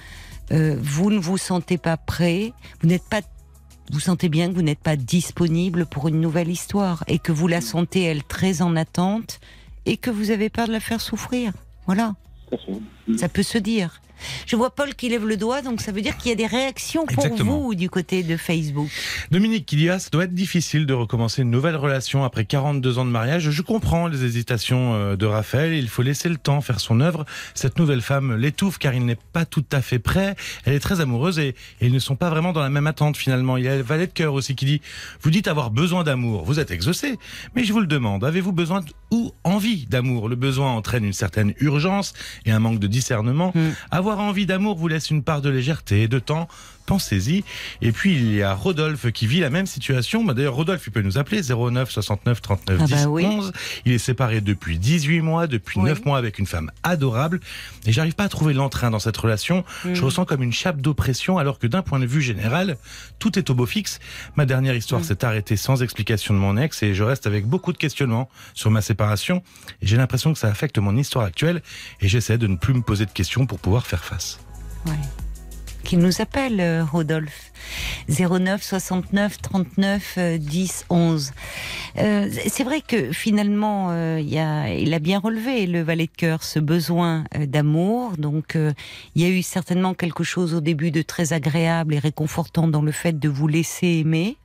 [0.52, 3.22] euh, vous ne vous sentez pas prêt, vous n'êtes pas
[3.92, 7.48] vous sentez bien que vous n'êtes pas disponible pour une nouvelle histoire et que vous
[7.48, 9.42] la sentez elle très en attente
[9.86, 11.52] et que vous avez peur de la faire souffrir.
[11.86, 12.16] Voilà.
[13.18, 14.02] Ça peut se dire.
[14.46, 16.48] Je vois Paul qui lève le doigt, donc ça veut dire qu'il y a des
[16.48, 17.60] réactions pour Exactement.
[17.60, 18.90] vous du côté de Facebook.
[19.32, 23.10] Dominique ah, ça doit être difficile de recommencer une nouvelle relation après 42 ans de
[23.10, 23.50] mariage.
[23.50, 25.74] Je comprends les hésitations euh, de Raphaël.
[25.74, 27.26] Il faut laisser le temps faire son œuvre.
[27.56, 30.36] Cette nouvelle femme l'étouffe car il n'est pas tout à fait prêt.
[30.66, 31.50] Elle est très amoureuse et,
[31.82, 33.58] et ils ne sont pas vraiment dans la même attente finalement.
[33.58, 34.82] Il y a le valet de cœur aussi qui dit
[35.22, 36.44] vous dites avoir besoin d'amour.
[36.46, 37.18] Vous êtes exaucé,
[37.56, 38.24] mais je vous le demande.
[38.24, 40.30] Avez-vous besoin de- ou envie d'amour?
[40.30, 42.14] Le besoin entraîne une certaine urgence
[42.46, 43.52] et un manque de discernement.
[43.56, 43.70] Mm.
[43.92, 46.48] Avoir envie d'amour vous laisse une part de légèreté et de temps.
[46.86, 47.44] Pensez-y.
[47.82, 50.24] Et puis il y a Rodolphe qui vit la même situation.
[50.24, 53.26] Bah, D'ailleurs, Rodolphe, il peut nous appeler 09 69 39 Ah 10 bah oui.
[53.26, 53.52] 11.
[53.86, 55.86] Il est séparé depuis 18 mois, depuis Oui.
[55.86, 57.40] 9 mois avec une femme adorable.
[57.86, 59.64] Et j'arrive pas à trouver l'entrain dans cette relation.
[59.94, 62.78] Je ressens comme une chape d'oppression alors que d'un point de vue général,
[63.20, 64.00] tout est au beau fixe.
[64.36, 65.06] Ma dernière histoire Mm.
[65.06, 68.70] s'est arrêtée sans explication de mon ex et je reste avec beaucoup de questionnements sur
[68.72, 69.42] ma séparation.
[69.82, 71.62] Et j'ai l'impression que ça affecte mon histoire actuelle
[72.02, 74.40] et j'essaie de ne plus me poser de questions pour pouvoir faire face.
[74.86, 74.94] Ouais.
[75.84, 77.52] Qu'il nous appelle, euh, Rodolphe.
[78.10, 81.32] 09 69 39 euh, 10 11.
[81.98, 86.08] Euh, c'est vrai que finalement, euh, il y a, il a bien relevé le valet
[86.08, 88.14] de cœur ce besoin euh, d'amour.
[88.18, 88.74] Donc, euh,
[89.16, 92.82] il y a eu certainement quelque chose au début de très agréable et réconfortant dans
[92.82, 94.38] le fait de vous laisser aimer.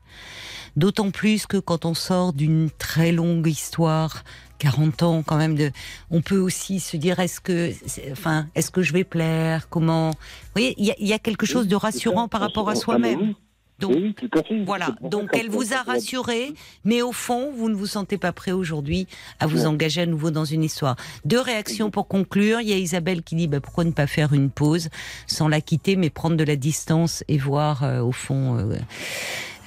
[0.77, 4.23] D'autant plus que quand on sort d'une très longue histoire,
[4.59, 5.71] 40 ans quand même de,
[6.11, 7.73] on peut aussi se dire est-ce que,
[8.13, 9.69] enfin, est-ce que je vais plaire?
[9.69, 10.11] Comment?
[10.11, 10.17] Vous
[10.55, 13.35] voyez, il y, y a quelque chose de rassurant par rapport à soi-même.
[13.79, 14.65] Donc, oui, tout à fait.
[14.65, 16.53] Voilà, donc elle vous a rassuré,
[16.85, 19.07] mais au fond, vous ne vous sentez pas prêt aujourd'hui
[19.39, 20.97] à vous engager à nouveau dans une histoire.
[21.25, 22.61] Deux réactions pour conclure.
[22.61, 24.89] Il y a Isabelle qui dit bah, pourquoi ne pas faire une pause
[25.29, 28.59] sans la quitter, mais prendre de la distance et voir euh, au fond.
[28.59, 28.77] euh,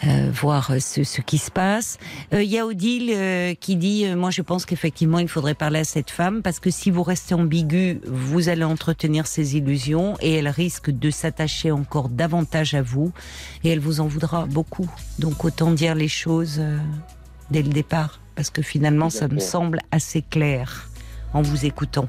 [0.03, 1.97] euh, voir euh, ce, ce qui se passe.
[2.33, 5.53] Euh, Il y a Odile euh, qui dit euh, moi je pense qu'effectivement il faudrait
[5.53, 10.15] parler à cette femme parce que si vous restez ambigu, vous allez entretenir ses illusions
[10.21, 13.11] et elle risque de s'attacher encore davantage à vous
[13.63, 14.89] et elle vous en voudra beaucoup.
[15.19, 16.77] Donc autant dire les choses euh,
[17.51, 20.89] dès le départ parce que finalement ça me semble assez clair
[21.33, 22.07] en vous écoutant.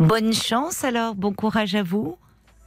[0.00, 2.16] Bonne chance alors, bon courage à vous.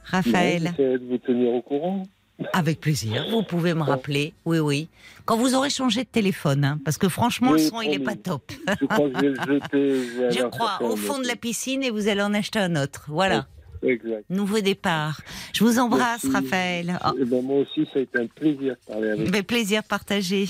[0.04, 0.72] Raphaël.
[0.78, 2.04] J'essaie de vous tenir au courant.
[2.52, 3.26] Avec plaisir.
[3.30, 4.32] Vous pouvez me rappeler.
[4.44, 4.88] Oui, oui.
[5.24, 8.04] Quand vous aurez changé de téléphone, hein, parce que franchement, le son, il est promis.
[8.04, 8.52] pas top.
[8.80, 9.68] Je crois que je vais le jeter.
[9.72, 12.32] je vais Je aller en crois, au fond de la piscine et vous allez en
[12.34, 13.06] acheter un autre.
[13.08, 13.46] Voilà.
[13.82, 14.24] Exact.
[14.28, 15.20] Nouveau départ.
[15.52, 16.30] Je vous embrasse, Merci.
[16.32, 16.98] Raphaël.
[17.04, 19.30] Oh, Eh ben, moi aussi, ça a été un plaisir de parler avec vous.
[19.32, 20.46] mais plaisir partagé.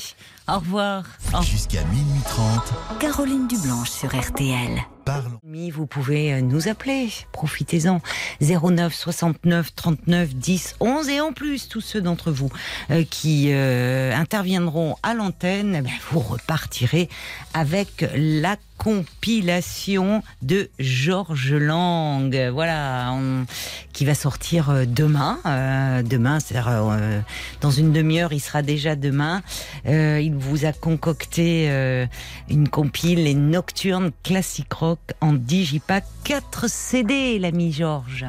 [0.49, 1.05] Au revoir.
[1.39, 4.79] Au Jusqu'à minuit 30, Caroline Dublanche sur RTL.
[5.05, 5.39] parlons.
[5.75, 7.09] Vous pouvez euh, nous appeler.
[7.33, 8.01] Profitez-en.
[8.41, 11.09] 09 69 39 10 11.
[11.11, 12.49] Et en plus, tous ceux d'entre vous
[12.91, 17.09] euh, qui euh, interviendront à l'antenne, eh ben, vous repartirez
[17.53, 22.35] avec la compilation de Georges Lang.
[22.53, 23.45] Voilà, on-
[23.93, 25.39] qui va sortir demain.
[25.47, 27.21] Euh, demain, c'est-à-dire euh,
[27.61, 29.43] dans une demi-heure, il sera déjà demain.
[29.87, 32.07] Euh, il vous a concocté euh,
[32.49, 38.27] une compile, les Nocturnes Classic Rock en Digipack 4 CD, l'ami Georges.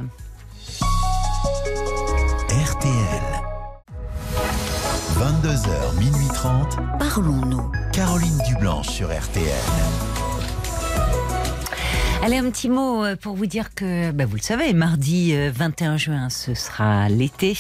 [2.49, 3.39] RTL.
[5.17, 7.71] 22h, minuit 30, Parlons-nous.
[7.93, 10.28] Caroline Dublanche sur RTL.
[12.21, 15.51] Allez, un petit mot euh, pour vous dire que, bah, vous le savez, mardi euh,
[15.55, 17.57] 21 juin, ce sera l'été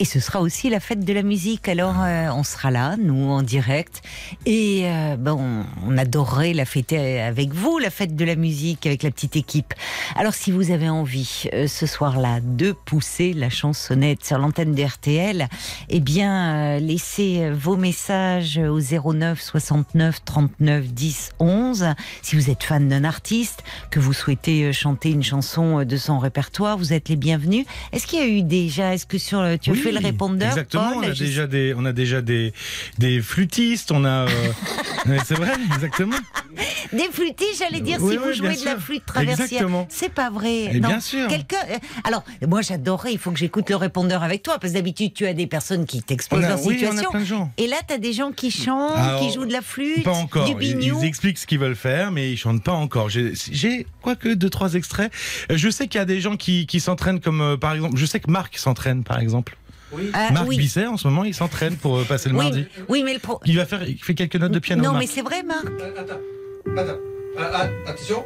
[0.00, 1.68] et ce sera aussi la fête de la musique.
[1.68, 4.02] Alors, euh, on sera là, nous, en direct.
[4.44, 9.04] Et euh, bah, on, adorerait la fêter avec vous, la fête de la musique, avec
[9.04, 9.72] la petite équipe.
[10.16, 14.82] Alors, si vous avez envie, euh, ce soir-là, de pousser la chansonnette sur l'antenne de
[14.82, 15.48] RTL,
[15.88, 21.86] eh bien, euh, laissez euh, vos messages au 09 69 39 10 11.
[22.22, 23.62] Si vous êtes fan d'un artiste,
[23.92, 27.66] que vous souhaitez euh, chanter une chanson euh, de son répertoire, vous êtes les bienvenus.
[27.92, 29.98] Est-ce qu'il y a eu déjà, est-ce que sur, le- tu as Oui, fait le
[30.00, 32.52] répondeur Exactement, Paul on a Je- déjà des, on a déjà des,
[32.98, 34.26] des flûtistes, on a.
[34.28, 34.52] euh,
[35.26, 36.16] c'est vrai, exactement.
[36.92, 39.66] Des flûtistes, j'allais dire, Oui, si oui, vous jouez de la flûte traversière.
[39.88, 40.64] C'est pas vrai.
[40.76, 40.88] Et non.
[40.88, 41.28] bien sûr.
[41.30, 45.14] Euh, Alors, moi, j'adorerais, il faut que j'écoute le répondeur avec toi, parce que d'habitude,
[45.14, 47.08] tu as des personnes qui t'exposent leur on situation.
[47.08, 47.52] a plein de gens.
[47.58, 50.12] Et là, tu as des gens qui chantent, Alors, qui jouent de la flûte, Pas
[50.12, 50.44] encore.
[50.54, 53.08] du Ils, ils expliquent ce qu'ils veulent faire, mais ils chantent pas encore.
[53.10, 55.12] J'ai écouter, quoique deux, trois extraits.
[55.50, 57.96] Euh, Je sais qu'il y a des gens qui, qui s'entraînent comme, euh, par exemple,
[57.96, 59.56] je sais que Marc s'entraîne, par exemple.
[60.14, 60.56] Ah, Marc oui.
[60.56, 62.64] Bisset, en ce moment, il s'entraîne pour euh, passer le Oui, mardi.
[62.88, 63.40] oui, mais le pro...
[63.44, 64.82] Il va faire, il fait quelques notes de piano.
[64.82, 65.02] Non, Marc.
[65.02, 65.66] mais c'est vrai, Marc.
[65.98, 66.14] Attends,
[66.78, 66.98] attends,
[67.38, 68.24] Ah, ah, attention.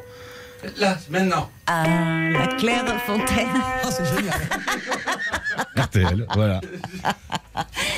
[0.79, 1.51] Là, maintenant.
[1.67, 1.85] Ah,
[2.33, 3.47] la Claire Fontaine.
[3.83, 4.35] Ah, c'est génial.
[5.77, 6.61] RTL, voilà.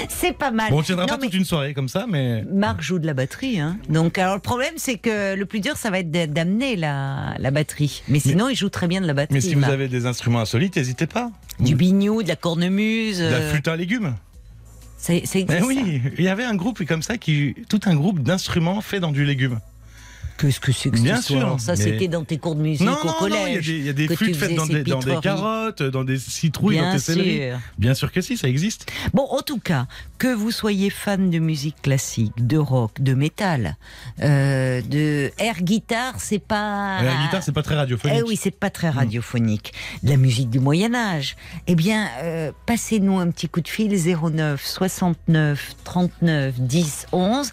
[0.09, 0.71] C'est pas mal.
[0.71, 2.45] Bon, on tiendra Non, pas toute une soirée comme ça, mais.
[2.51, 3.59] Marc joue de la batterie.
[3.61, 3.79] Hein.
[3.89, 7.35] Donc, alors, le problème, c'est que le plus dur, ça va être d'a- d'amener la,
[7.39, 8.03] la batterie.
[8.09, 9.35] Mais sinon, il joue très bien de la batterie.
[9.35, 11.31] Mais si vous avez des instruments insolites, n'hésitez pas.
[11.61, 13.19] Du bignou, de la cornemuse.
[13.19, 14.15] De la flûte à légumes.
[14.97, 17.95] c'est c'est Mais existe, oui, il y avait un groupe comme ça qui, tout un
[17.97, 19.59] groupe d'instruments faits dans du légume.
[20.39, 22.87] Qu'est-ce que c'est que Bien histoire sûr, Ça, mais- c'était dans tes cours de musique
[22.87, 23.69] Non, au non, collège.
[23.69, 26.77] il y a des, y a des faites dans des, dans carottes, dans des citrouilles,
[26.77, 27.37] dans Bien des céleris.
[27.51, 27.59] sûr.
[27.79, 28.91] Bien sûr que si, ça existe.
[29.13, 29.87] Bon, en tout cas,
[30.19, 33.77] que vous soyez fan de musique classique, de rock, de métal,
[34.23, 37.03] euh, de air guitare, c'est pas.
[37.03, 38.17] La guitare, c'est pas très radiophonique.
[38.19, 39.73] Eh oui, c'est pas très radiophonique.
[40.05, 41.37] De la musique du Moyen Âge.
[41.67, 47.51] Eh bien, euh, passez-nous un petit coup de fil 09 69 39 10 11.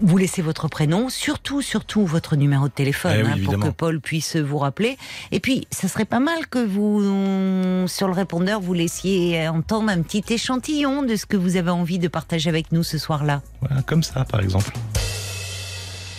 [0.00, 3.68] Vous laissez votre prénom, surtout, surtout votre numéro de téléphone, Eh oui, hein, pour que
[3.70, 4.96] Paul puisse vous rappeler.
[5.32, 10.00] Et puis, ça serait pas mal que vous, sur le répondeur, vous laissiez entendre un
[10.02, 13.42] petit échantillon de ce que vous avez envie de partager avec nous ce soir-là.
[13.60, 14.70] Voilà, comme ça, par exemple.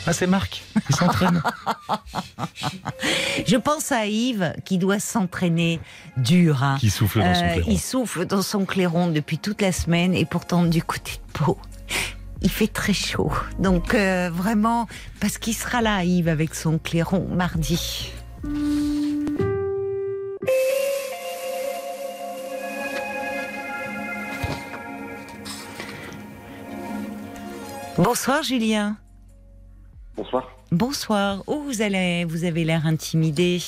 [0.05, 1.41] Ah, c'est Marc, il s'entraîne.
[3.47, 5.79] Je pense à Yves qui doit s'entraîner
[6.17, 6.63] dur.
[6.63, 6.77] hein.
[6.79, 7.69] qui souffle dans son Euh, clairon.
[7.71, 11.57] il souffle dans son clairon depuis toute la semaine et pourtant du côté de Pau,
[12.41, 13.31] il fait très chaud.
[13.59, 14.87] Donc euh, vraiment,
[15.19, 18.11] parce qu'il sera là, Yves, avec son clairon mardi.
[27.97, 28.95] Bonsoir Julien.
[30.15, 30.49] Bonsoir.
[30.71, 31.43] Bonsoir.
[31.47, 33.61] Oh, vous allez, vous avez l'air intimidé?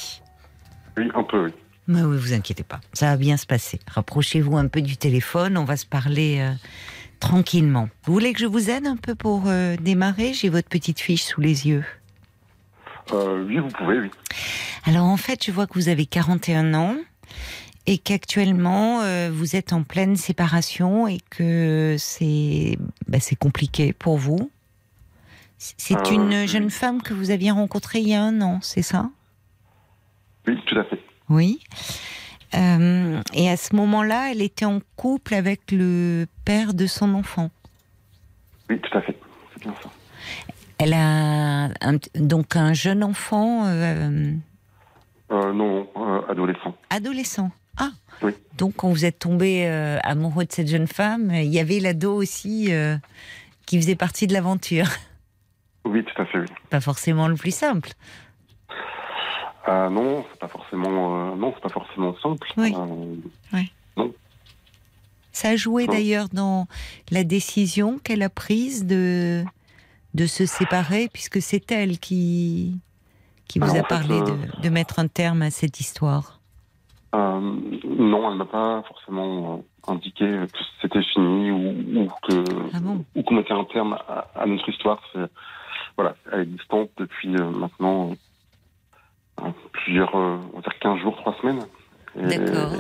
[0.98, 1.52] Oui, un peu, oui.
[1.88, 3.80] Mais oui, vous inquiétez pas, ça va bien se passer.
[3.88, 6.54] Rapprochez-vous un peu du téléphone, on va se parler euh,
[7.22, 7.88] tranquillement.
[8.04, 10.34] Vous voulez que je vous aide un peu pour euh, démarrer?
[10.34, 11.86] J'ai votre petite fiche sous les yeux.
[13.14, 14.12] Euh, oui, vous pouvez, oui.
[14.84, 16.98] Alors en fait, je vois que vous avez 41 ans
[17.86, 22.78] et qu'actuellement euh, vous êtes en pleine séparation et que c'est
[23.08, 24.52] bah, compliqué pour vous.
[25.58, 29.12] C'est une jeune femme que vous aviez rencontrée il y a un an, c'est ça?
[30.48, 31.00] Oui, tout à fait.
[31.30, 31.60] Oui.
[32.54, 37.50] Euh, et à ce moment-là, elle était en couple avec le père de son enfant.
[38.70, 39.18] Oui, tout à fait.
[39.54, 39.90] C'est bien ça.
[40.78, 44.34] Elle a un- donc un jeune enfant euh,
[45.32, 45.88] Euh, non,
[46.28, 46.76] adolescent.
[46.90, 47.52] adolescent.
[47.78, 47.92] Ah,
[48.22, 48.34] Oui.
[48.58, 49.66] donc quand vous êtes tombé
[50.04, 52.70] amoureux de cette jeune femme, il y avait l'ado aussi
[53.66, 54.88] qui faisait partie de l'aventure.
[55.86, 56.46] Oui, tout à fait, oui.
[56.70, 57.92] Pas forcément le plus simple.
[59.66, 62.48] Ah non, c'est pas forcément, euh, non, c'est pas forcément simple.
[62.58, 62.74] Oui.
[63.98, 64.08] Euh,
[65.32, 66.68] Ça a joué d'ailleurs dans
[67.12, 69.44] la décision qu'elle a prise de,
[70.14, 72.76] de se séparer, puisque c'est elle qui,
[73.48, 74.26] qui vous Alors, a fait, parlé euh,
[74.58, 76.40] de, de mettre un terme à cette histoire.
[77.14, 82.44] non, elle m'a pas forcément indiqué que c'était fini ou, ou que
[82.74, 83.04] Ah bon?
[83.16, 85.02] ou qu'on mettait un terme à, à notre histoire.
[85.98, 88.12] Voilà, elle est distante depuis maintenant
[89.40, 91.66] euh, plusieurs, euh, on va dire 15 jours, 3 semaines.
[92.16, 92.74] D'accord.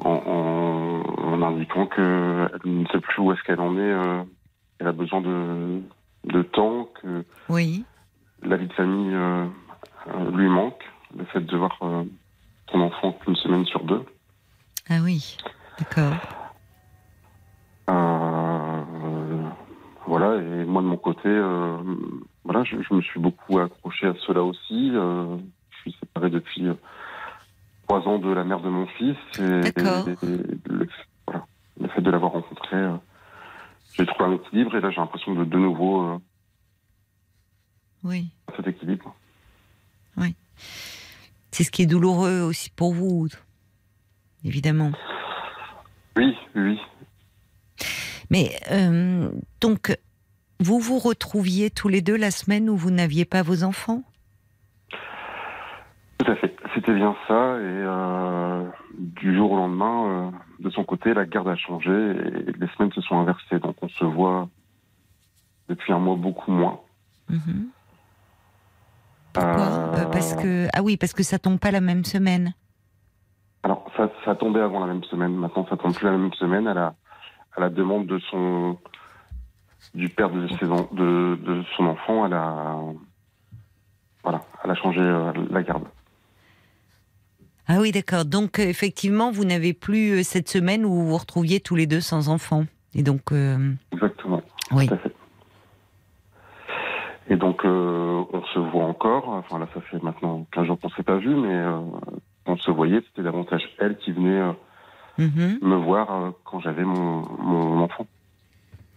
[0.00, 4.22] En, en, en indiquant qu'elle ne sait plus où est-ce qu'elle en est, euh,
[4.78, 5.80] elle a besoin de,
[6.24, 7.84] de temps, que Oui.
[8.42, 9.46] la vie de famille euh,
[10.08, 10.82] euh, lui manque,
[11.16, 12.04] le fait de voir euh,
[12.70, 14.04] son enfant qu'une semaine sur deux.
[14.90, 15.36] Ah oui.
[15.78, 16.12] D'accord.
[17.90, 18.47] Euh,
[20.18, 21.78] voilà, et moi de mon côté, euh,
[22.44, 24.90] voilà, je, je me suis beaucoup accroché à cela aussi.
[24.94, 25.36] Euh,
[25.70, 26.74] je suis séparé depuis euh,
[27.86, 29.16] trois ans de la mère de mon fils.
[29.38, 30.08] Et, D'accord.
[30.08, 30.88] et- et le,
[31.26, 31.46] voilà,
[31.80, 32.96] le fait de l'avoir rencontré, euh,
[33.92, 36.18] j'ai trouvé un équilibre et là j'ai l'impression de de nouveau euh,
[38.04, 38.30] Oui.
[38.56, 39.14] cet équilibre.
[41.50, 43.26] C'est ce qui est douloureux aussi pour vous,
[44.44, 44.92] évidemment.
[46.16, 46.78] Oui, oui,
[48.30, 49.30] Mais euh,
[49.60, 49.96] donc,
[50.60, 54.02] vous vous retrouviez tous les deux la semaine où vous n'aviez pas vos enfants?
[56.18, 56.56] Tout à fait.
[56.74, 57.34] C'était bien ça.
[57.58, 58.64] Et euh,
[58.98, 60.30] du jour au lendemain, euh,
[60.60, 63.58] de son côté, la garde a changé et les semaines se sont inversées.
[63.60, 64.48] Donc on se voit
[65.68, 66.80] depuis un mois beaucoup moins.
[67.28, 67.68] Mhm.
[69.32, 69.60] Pourquoi?
[69.60, 72.54] Euh, Euh, Parce que ah oui, parce que ça tombe pas la même semaine.
[73.62, 75.34] Alors, ça, ça tombait avant la même semaine.
[75.34, 76.94] Maintenant, ça tombe plus la même semaine à la,
[77.56, 78.78] à la demande de son,
[79.94, 82.26] du père de, ses en- de, de son enfant.
[82.26, 82.76] Elle a,
[84.22, 85.84] voilà, elle a changé euh, la garde.
[87.66, 88.24] Ah oui, d'accord.
[88.24, 91.86] Donc, euh, effectivement, vous n'avez plus euh, cette semaine où vous vous retrouviez tous les
[91.86, 92.64] deux sans enfants.
[92.94, 94.42] Et donc, euh, Exactement.
[94.72, 94.88] oui.
[94.88, 95.14] Tout à fait.
[97.30, 99.28] Et donc, euh, on se voit encore.
[99.28, 101.78] Enfin, là, ça fait maintenant 15 jours qu'on s'est pas vu, mais euh,
[102.46, 103.02] on se voyait.
[103.08, 104.42] C'était davantage elle qui venait
[105.18, 105.58] Mhm.
[105.62, 108.06] me voir quand j'avais mon, mon enfant.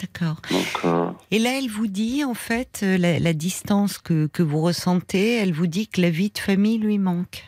[0.02, 0.38] D'accord.
[0.86, 4.60] Euh, Et là, elle vous dit, en fait, euh, la, la distance que, que vous
[4.62, 7.48] ressentez, elle vous dit que la vie de famille lui manque.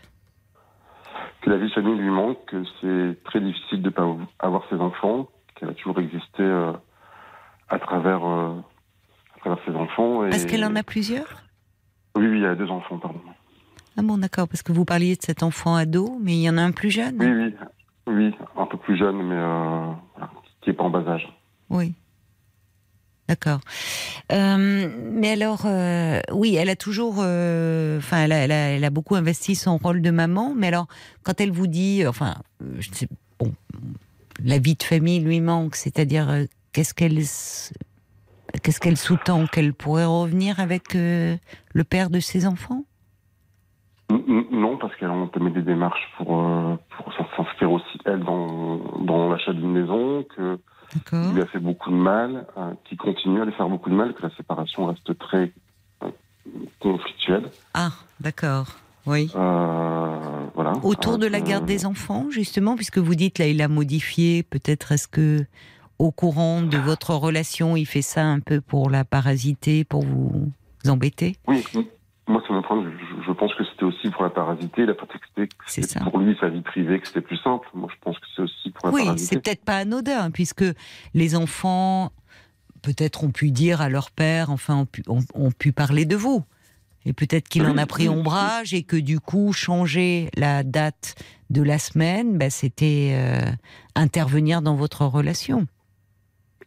[1.41, 4.05] que la vie de famille lui manque, que c'est très difficile de ne pas
[4.39, 6.71] avoir ses enfants, qu'elle a toujours existé euh,
[7.69, 8.53] à travers euh,
[9.35, 10.25] à travers ses enfants.
[10.25, 10.30] Et...
[10.30, 11.41] Parce qu'elle en a plusieurs?
[12.15, 13.19] Oui, oui, y a deux enfants, pardon.
[13.97, 16.57] Ah bon, d'accord, parce que vous parliez de cet enfant ado, mais il y en
[16.57, 17.53] a un plus jeune Oui, oui,
[18.07, 20.31] oui, un peu plus jeune, mais voilà,
[20.61, 21.27] qui n'est pas en bas âge.
[21.69, 21.93] Oui.
[23.29, 23.61] D'accord.
[24.33, 29.77] Euh, mais alors, euh, oui, elle a toujours, euh, enfin, elle, a, beaucoup investi son
[29.77, 30.53] rôle de maman.
[30.55, 30.87] Mais alors,
[31.23, 32.35] quand elle vous dit, enfin,
[32.79, 33.07] je sais,
[33.39, 33.53] bon,
[34.43, 36.27] la vie de famille lui manque, c'est-à-dire,
[36.73, 37.17] qu'est-ce qu'elle,
[38.61, 41.39] qu'est-ce qu'elle sous-tend qu'elle pourrait revenir avec le
[41.89, 42.83] père de ses enfants?
[44.11, 49.29] Non, parce qu'elle a entamé des démarches pour, pour s'in- s'inscrire aussi, elle, dans, dans
[49.29, 50.59] l'achat d'une maison, que
[51.11, 53.95] Il lui a fait beaucoup de mal, euh, qui continue à lui faire beaucoup de
[53.95, 55.52] mal, que la séparation reste très
[56.03, 56.10] euh,
[56.80, 57.49] conflictuelle.
[57.74, 58.68] Ah, d'accord.
[59.06, 59.30] Oui.
[59.36, 60.74] Euh, voilà.
[60.84, 64.44] Autour de la garde des enfants, justement, puisque vous dites là, il a modifié.
[64.44, 65.45] Peut-être est-ce que,
[65.99, 70.52] au courant de votre relation, il fait ça un peu pour la parasiter, pour vous
[70.88, 71.36] embêter?
[71.48, 71.65] Oui,
[72.27, 72.83] moi, c'est mon point.
[72.83, 74.83] Je, je pense que c'était aussi pour la parasiter.
[74.83, 77.67] Il a prétexté que pour lui, sa vie privée, que c'était plus simple.
[77.73, 79.35] Moi, je pense que c'est aussi pour la Oui, parasiter.
[79.35, 80.63] c'est peut-être pas anodin, puisque
[81.13, 82.11] les enfants,
[82.81, 86.15] peut-être, ont pu dire à leur père, enfin, ont pu, ont- ont pu parler de
[86.15, 86.43] vous.
[87.05, 90.63] Et peut-être qu'il en a Oui, pris oui, ombrage et que du coup, changer la
[90.63, 91.15] date
[91.49, 93.51] de la semaine, ben, c'était euh,
[93.95, 95.67] intervenir dans votre relation.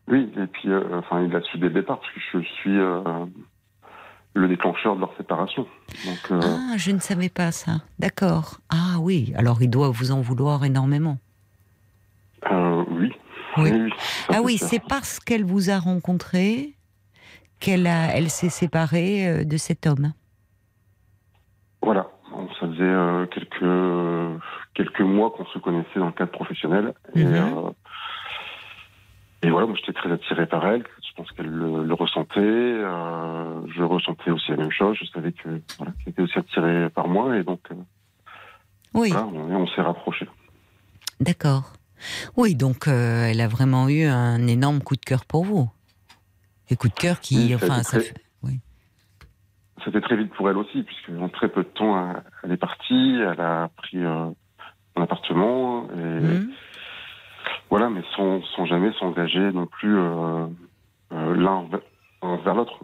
[0.09, 2.79] Oui, et puis, euh, enfin, il l'a su dès le départ, parce que je suis
[2.79, 3.01] euh,
[4.37, 5.67] le déclencheur de leur séparation.
[6.05, 7.81] Donc, euh, Ah, je ne savais pas ça.
[7.99, 8.59] D'accord.
[8.71, 11.19] Ah oui, alors il doit vous en vouloir énormément.
[12.51, 13.13] euh, oui.
[13.59, 13.71] Oui.
[13.73, 13.91] oui,
[14.29, 16.75] ça, Ah oui, c'est parce qu'elle vous a rencontré
[17.59, 20.13] qu'elle a, elle s'est séparée euh, de cet homme.
[21.83, 22.11] Voilà.
[22.31, 24.43] Bon, ça faisait euh, quelques,
[24.75, 26.93] quelques mois qu'on se connaissait dans le cadre professionnel.
[27.15, 27.73] Et, Mhm.
[29.43, 30.85] et voilà, moi j'étais très attiré par elle.
[31.17, 32.41] Je pense qu'elle le, le ressentait.
[32.41, 34.97] euh, je ressentais aussi la même chose.
[35.01, 37.37] Je savais que voilà, qu'elle était aussi attirée par moi.
[37.39, 37.75] Et donc, euh,
[38.93, 40.29] Oui, voilà, on, on s'est rapprochés.
[41.21, 41.73] d'accord.
[42.37, 45.71] Oui, donc euh, elle a vraiment eu un énorme coup de cœur pour vous.
[46.69, 48.15] Et coup de cœur qui, Oui, ça enfin, été ça très- fait-
[49.85, 52.13] C'était très vite pour elle aussi, puisque en très peu de temps,
[52.43, 53.19] elle, est partie.
[53.21, 54.35] Elle a pris un
[54.97, 55.85] appartement.
[55.91, 56.51] Et, Hmm.
[57.71, 60.47] Voilà, mais sans, sans jamais s'engager non plus euh,
[61.11, 61.65] l'un
[62.45, 62.79] vers, l'autre.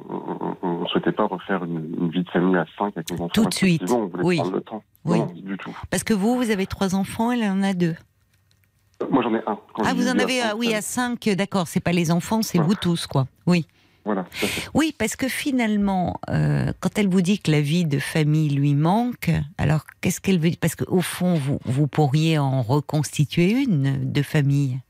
[0.63, 3.29] On ne souhaitait pas refaire une, une vie de famille à cinq avec nos enfants.
[3.35, 3.91] Tout de suite.
[3.91, 4.37] On voulait oui.
[4.37, 4.83] prendre le temps.
[5.05, 5.19] Oui.
[5.19, 5.77] Non, du tout.
[5.91, 7.97] Parce que vous, vous avez trois enfants, elle en a deux.
[9.03, 9.59] Euh, Moi, j'en ai un.
[9.75, 11.67] Quand Ah, vous en avez, ah, oui, à cinq, d'accord.
[11.67, 12.65] C'est pas les enfants, c'est Ouais.
[12.65, 13.27] vous tous, quoi.
[13.47, 13.67] Oui.
[14.05, 14.27] Voilà.
[14.75, 18.75] Oui, parce que finalement, euh, quand elle vous dit que la vie de famille lui
[18.75, 20.59] manque, alors qu'est-ce qu'elle veut dire?
[20.61, 24.81] Parce qu'au fond, vous, vous pourriez en reconstituer une de famille.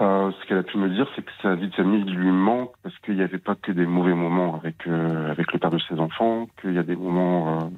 [0.00, 2.72] Euh, ce qu'elle a pu me dire, c'est que sa vie de famille lui manque
[2.82, 5.78] parce qu'il n'y avait pas que des mauvais moments avec, euh, avec le père de
[5.88, 7.70] ses enfants, qu'il y a des moments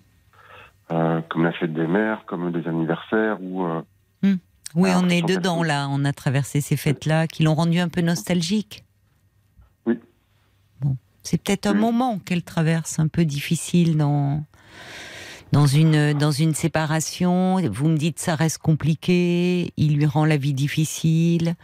[0.92, 3.82] euh, comme la fête des mères, comme des anniversaires, où euh,
[4.74, 5.88] Oui, on est dedans là.
[5.90, 8.84] On a traversé ces fêtes-là qui l'ont rendu un peu nostalgique.
[9.86, 9.98] Oui.
[10.80, 14.44] Bon, c'est peut-être un moment qu'elle traverse un peu difficile dans
[15.52, 17.56] dans une dans une séparation.
[17.70, 19.72] Vous me dites ça reste compliqué.
[19.78, 21.54] Il lui rend la vie difficile.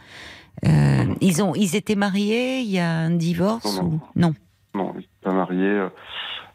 [0.65, 2.59] Euh, ils ont ils étaient mariés.
[2.61, 4.33] Il y a un divorce Non, ou non
[4.73, 5.59] non, il n'est pas marié.
[5.67, 5.89] euh,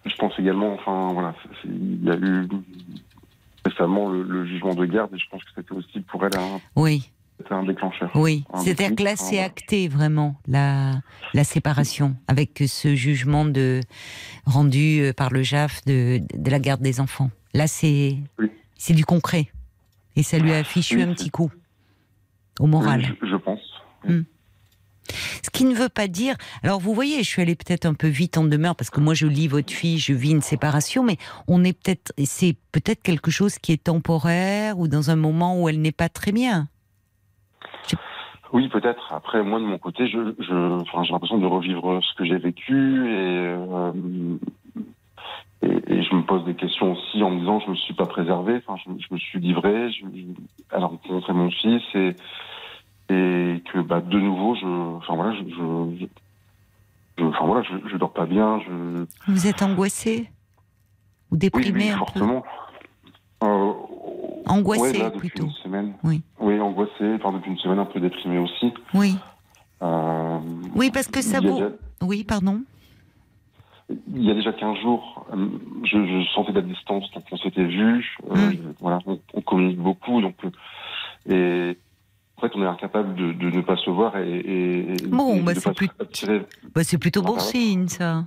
[0.07, 1.35] Je pense également, enfin voilà,
[1.65, 2.49] il y a eu
[3.65, 6.61] récemment le, le jugement de garde et je pense que c'était aussi pour elle un,
[6.77, 8.11] Oui, c'était un déclencheur.
[8.15, 8.45] oui.
[8.55, 10.93] C'est-à-dire que là, c'est acté vraiment la
[11.35, 13.81] la séparation avec ce jugement de
[14.47, 17.31] rendu euh, par le JAF de, de la garde des enfants.
[17.55, 18.51] Là, c'est Oui.
[18.77, 19.49] c'est du concret
[20.15, 21.51] et ça lui a fichu Oui, un petit coup
[22.61, 23.01] au moral.
[23.01, 23.61] Oui, je, je pense.
[25.43, 26.35] Ce qui ne veut pas dire.
[26.63, 29.15] Alors, vous voyez, je suis allée peut-être un peu vite en demeure parce que moi,
[29.15, 31.17] je lis votre fille, je vis une séparation, mais
[31.47, 35.69] on est peut-être, c'est peut-être quelque chose qui est temporaire ou dans un moment où
[35.69, 36.69] elle n'est pas très bien.
[38.53, 39.13] Oui, peut-être.
[39.13, 42.39] Après, moi, de mon côté, je, je, enfin, j'ai l'impression de revivre ce que j'ai
[42.39, 43.93] vécu et, euh,
[45.63, 48.07] et, et je me pose des questions aussi en me disant je me suis pas
[48.07, 50.23] préservé, enfin je, je me suis livré, je, je,
[50.73, 52.15] elle a rencontré mon fils et
[53.09, 54.67] et que bah de nouveau je,
[54.97, 56.07] enfin voilà, je, je, je-
[57.19, 60.29] je- enfin voilà, je, je dors pas bien, je Vous êtes angoissé
[61.31, 62.45] ou oui, déprimé oui, un peu fortement.
[63.43, 63.73] Euh,
[64.49, 65.47] Angoissé, ouais, là, depuis plutôt.
[65.47, 65.95] une semaine.
[66.05, 66.23] Oui.
[66.41, 68.73] Oui, angoissé, enfin depuis une semaine un peu déprimé aussi.
[68.95, 69.17] Oui.
[69.83, 70.39] Euh,
[70.75, 71.53] Oui, parce que ça vous.
[71.55, 71.71] déjà-
[72.03, 72.63] Oui, pardon.
[73.89, 75.49] Il y a déjà 15 jours, euh,
[75.85, 78.53] je, je sentais de la distance, donc on s'était vu, euh, Mm.
[78.53, 80.51] je- voilà, on, on communique beaucoup, donc euh,
[81.73, 81.79] et
[82.37, 85.43] en fait on est incapable de, de ne pas se voir et, et, et Bon,
[85.43, 85.89] bah, c'est plus-
[86.75, 88.25] Bah, c'est plutôt bon signe, ça.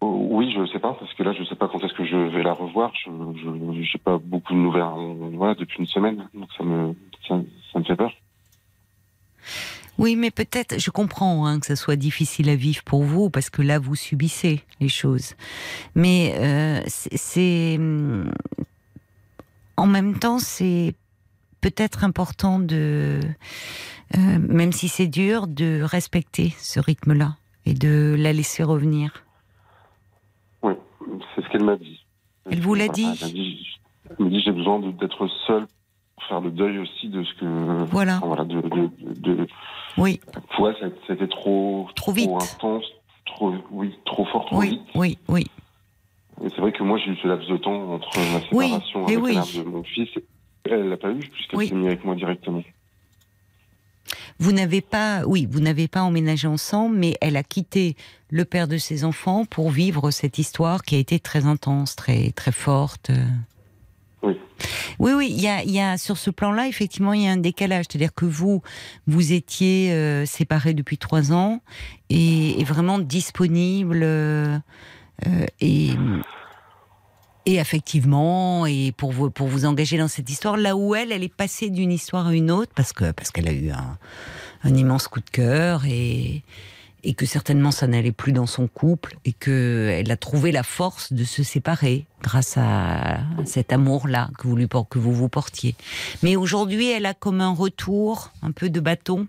[0.00, 2.16] Oh, oui, je sais pas parce que là je sais pas quand est-ce que je
[2.16, 2.92] vais la revoir.
[2.94, 6.94] Je j'ai pas beaucoup de nouvelles, euh, voilà, depuis une semaine, donc ça me
[7.26, 7.40] ça,
[7.72, 8.12] ça me fait peur.
[9.98, 13.48] Oui, mais peut-être, je comprends hein, que ça soit difficile à vivre pour vous, parce
[13.48, 15.34] que là, vous subissez les choses.
[15.94, 17.76] Mais euh, c'est- c'est.
[17.78, 18.30] hum,
[19.78, 20.94] En même temps, c'est
[21.70, 23.18] peut-être important de.
[24.16, 29.24] euh, même si c'est dur, de respecter ce rythme-là et de la laisser revenir.
[30.62, 30.74] Oui,
[31.34, 32.04] c'est ce qu'elle m'a dit.
[32.48, 33.26] Elle vous l'a dit Elle
[34.20, 35.66] m'a dit, j'ai besoin d'être seule
[36.14, 37.84] pour faire le deuil aussi de ce que.
[37.90, 38.18] Voilà.
[38.18, 39.46] enfin, voilà, de, de,
[39.98, 40.20] Oui,
[40.56, 41.88] pour elle, ça- c'était trop.
[41.96, 42.30] Trop vite.
[42.30, 42.84] intense,
[43.24, 44.80] trop, oui, trop fort, trop oui, vite.
[44.94, 45.46] oui, oui.
[46.44, 49.08] Et c'est vrai que moi, j'ai eu ce laps de temps entre ma Oui, séparation
[49.08, 49.34] et avec oui.
[49.34, 50.08] la mère de mon fils.
[50.70, 51.68] Elle l'a pas eu puisqu'elle Oui.
[51.68, 52.62] s'est mise avec moi directement.
[54.38, 57.96] Vous n'avez pas, oui, vous n'avez pas emménagé ensemble, mais elle a quitté
[58.30, 62.32] le père de ses enfants pour vivre cette histoire qui a été très intense, très
[62.32, 63.10] très forte.
[64.22, 64.34] Oui.
[64.98, 67.36] Oui, oui, il y a, y a sur ce plan-là, effectivement, il y a un
[67.38, 67.86] décalage.
[67.88, 68.62] C'est-à-dire que vous,
[69.06, 71.60] vous étiez euh, séparés depuis trois ans
[72.10, 74.58] et, et vraiment disponible euh,
[75.60, 75.90] et
[77.46, 81.22] et affectivement et pour vous pour vous engager dans cette histoire là où elle elle
[81.22, 83.96] est passée d'une histoire à une autre parce que parce qu'elle a eu un,
[84.64, 86.42] un immense coup de cœur et
[87.06, 90.64] et que certainement ça n'allait plus dans son couple et que elle a trouvé la
[90.64, 95.76] force de se séparer grâce à cet amour-là que vous lui que vous vous portiez.
[96.24, 99.28] Mais aujourd'hui, elle a comme un retour, un peu de bâton,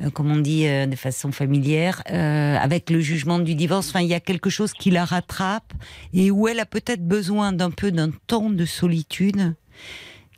[0.00, 3.88] euh, comme on dit euh, de façon familière, euh, avec le jugement du divorce.
[3.88, 5.72] Enfin, il y a quelque chose qui la rattrape
[6.14, 9.56] et où elle a peut-être besoin d'un peu d'un temps de solitude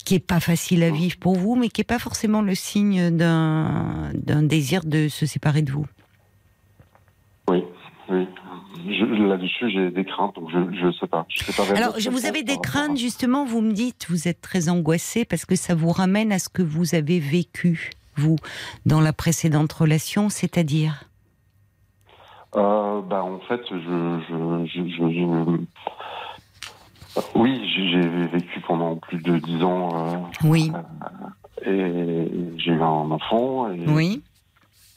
[0.07, 3.11] qui est pas facile à vivre pour vous, mais qui est pas forcément le signe
[3.11, 4.12] d'un
[4.43, 5.85] désir de se séparer de vous.
[7.51, 7.64] Oui,
[8.09, 8.27] oui.
[9.28, 11.27] Là-dessus, j'ai des craintes, donc je ne sais pas.
[11.28, 14.28] Je sais pas vraiment Alors, je- vous avez des craintes, justement, vous me dites, vous
[14.28, 18.36] êtes très angoissé parce que ça vous ramène à ce que vous avez vécu, vous,
[18.86, 21.05] dans la précédente relation, c'est-à-dire?
[22.56, 25.60] Euh, bah, en fait, je, je, je, je- je-
[27.35, 30.70] oui, j'ai j'ai vécu pendant plus de dix ans euh, Oui,
[31.66, 34.22] et j'ai eu un enfant et oui.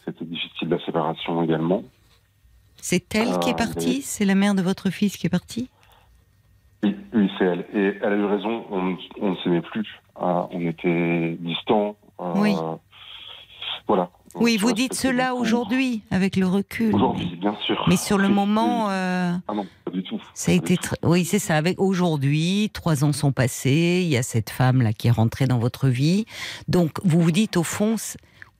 [0.06, 1.84] c'était difficile la séparation également.
[2.86, 5.70] C'est elle qui est Ah, partie C'est la mère de votre fils qui est partie
[6.84, 7.66] Oui, oui c'est elle.
[7.74, 9.88] Et elle a eu raison, on, on ne s'aimait plus.
[10.20, 11.96] Ah, on était distants.
[12.20, 12.54] euh, Oui.
[13.88, 14.10] Voilà.
[14.36, 16.94] Oui, vous se dites cela aujourd'hui, avec le recul.
[16.94, 17.82] Aujourd'hui, bien sûr.
[17.88, 20.20] Mais sur le moment, euh, Ah non, pas du tout.
[20.34, 20.76] ça a été...
[20.76, 21.56] tr- Oui, c'est ça.
[21.56, 25.60] Avec aujourd'hui, trois ans sont passés, il y a cette femme-là qui est rentrée dans
[25.60, 26.26] votre vie.
[26.68, 27.96] Donc, vous vous dites, au fond,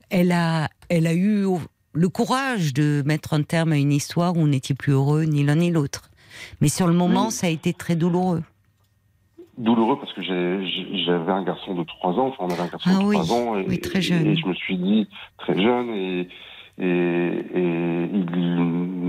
[0.08, 1.44] elle a, elle a eu
[1.94, 5.42] le courage de mettre un terme à une histoire où on n'était plus heureux, ni
[5.44, 6.10] l'un ni l'autre.
[6.60, 7.32] Mais sur le moment, Oui.
[7.32, 8.42] ça a été très douloureux.
[9.56, 12.98] douloureux parce que j'avais un garçon de 3 ans, enfin on avait un garçon Ah
[12.98, 14.26] de oui, 3 ans, et, oui, très jeune.
[14.26, 15.08] et je me suis dit
[15.38, 16.28] très jeune, et,
[16.78, 18.56] et, et il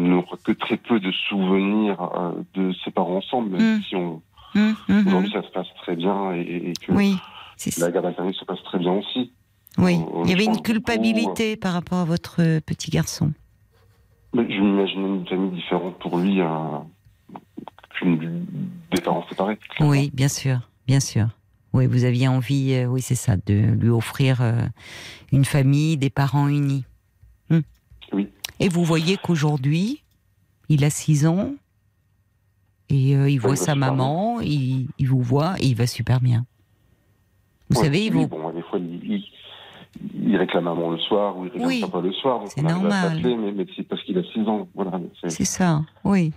[0.10, 3.82] n'aura que très peu de souvenirs euh, de ses parents ensemble, même Mm.
[3.90, 4.22] si on,
[4.58, 5.08] Hum, hum, hum.
[5.08, 7.18] aujourd'hui ça se passe très bien et, et que Oui,
[7.80, 9.32] la garde alternée se passe très bien aussi.
[9.78, 13.34] Oui, il y avait une culpabilité par rapport à votre euh, petit garçon.
[14.34, 16.40] Mais je m'imaginais une famille différente pour lui
[17.98, 18.46] qu'une
[18.92, 19.58] des parents séparés.
[19.80, 21.28] Oui, bien sûr, bien sûr.
[21.74, 24.62] Oui, vous aviez envie, euh, oui, c'est ça, de lui offrir euh,
[25.34, 26.86] une famille, des parents unis.
[27.50, 27.60] Hmm.
[28.14, 28.30] Oui.
[28.62, 30.02] Et vous voyez qu'aujourd'hui,
[30.70, 31.54] il a 6 ans
[32.90, 36.46] et euh, il voit sa maman, il, il vous voit et il va super bien.
[37.70, 38.28] Vous Ouais, savez, il vous...
[38.28, 39.24] bon, des fois, il,
[40.14, 42.40] il, réclame maman le soir ou il réclame Oui, papa le soir.
[42.40, 43.20] Donc c'est normal.
[43.24, 44.68] mais, mais c'est parce qu'il a 6 ans.
[44.76, 46.32] Voilà, c'est- C'est ça, oui.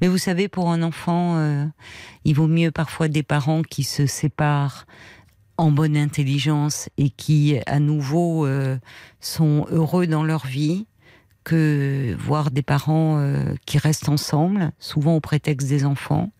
[0.00, 1.64] Mais vous savez, pour un enfant, euh,
[2.24, 4.84] il vaut mieux parfois des parents qui se séparent
[5.56, 8.76] en bonne intelligence et qui, à nouveau, euh,
[9.20, 10.86] sont heureux dans leur vie,
[11.44, 16.30] que voir des parents euh, qui restent ensemble, souvent au prétexte des enfants,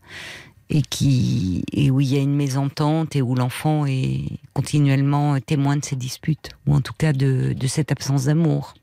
[0.76, 4.24] et qui et où il y a une mésentente et où l'enfant est
[4.54, 8.74] continuellement témoin de ces disputes, ou en tout cas de, de cette absence d'amour.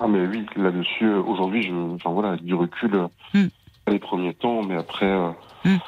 [0.00, 3.46] Ah mais oui, là-dessus, aujourd'hui, je, enfin voilà, du recul, Hmm.
[3.88, 5.30] les premiers temps, mais après, euh,
[5.64, 5.78] Hmm.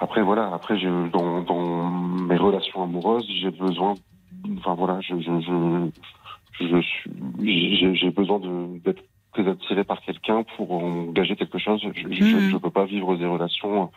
[0.00, 0.76] après voilà, après
[1.12, 1.90] dans, dans
[2.30, 3.94] mes relations amoureuses, j'ai besoin,
[4.58, 5.90] enfin voilà, je, je,
[6.60, 9.02] je, je suis, j'ai, besoin de d'être
[9.34, 11.82] très attiré par quelqu'un pour engager quelque chose.
[11.82, 12.58] Je, je, Hmm.
[12.60, 13.90] peux pas vivre des relations,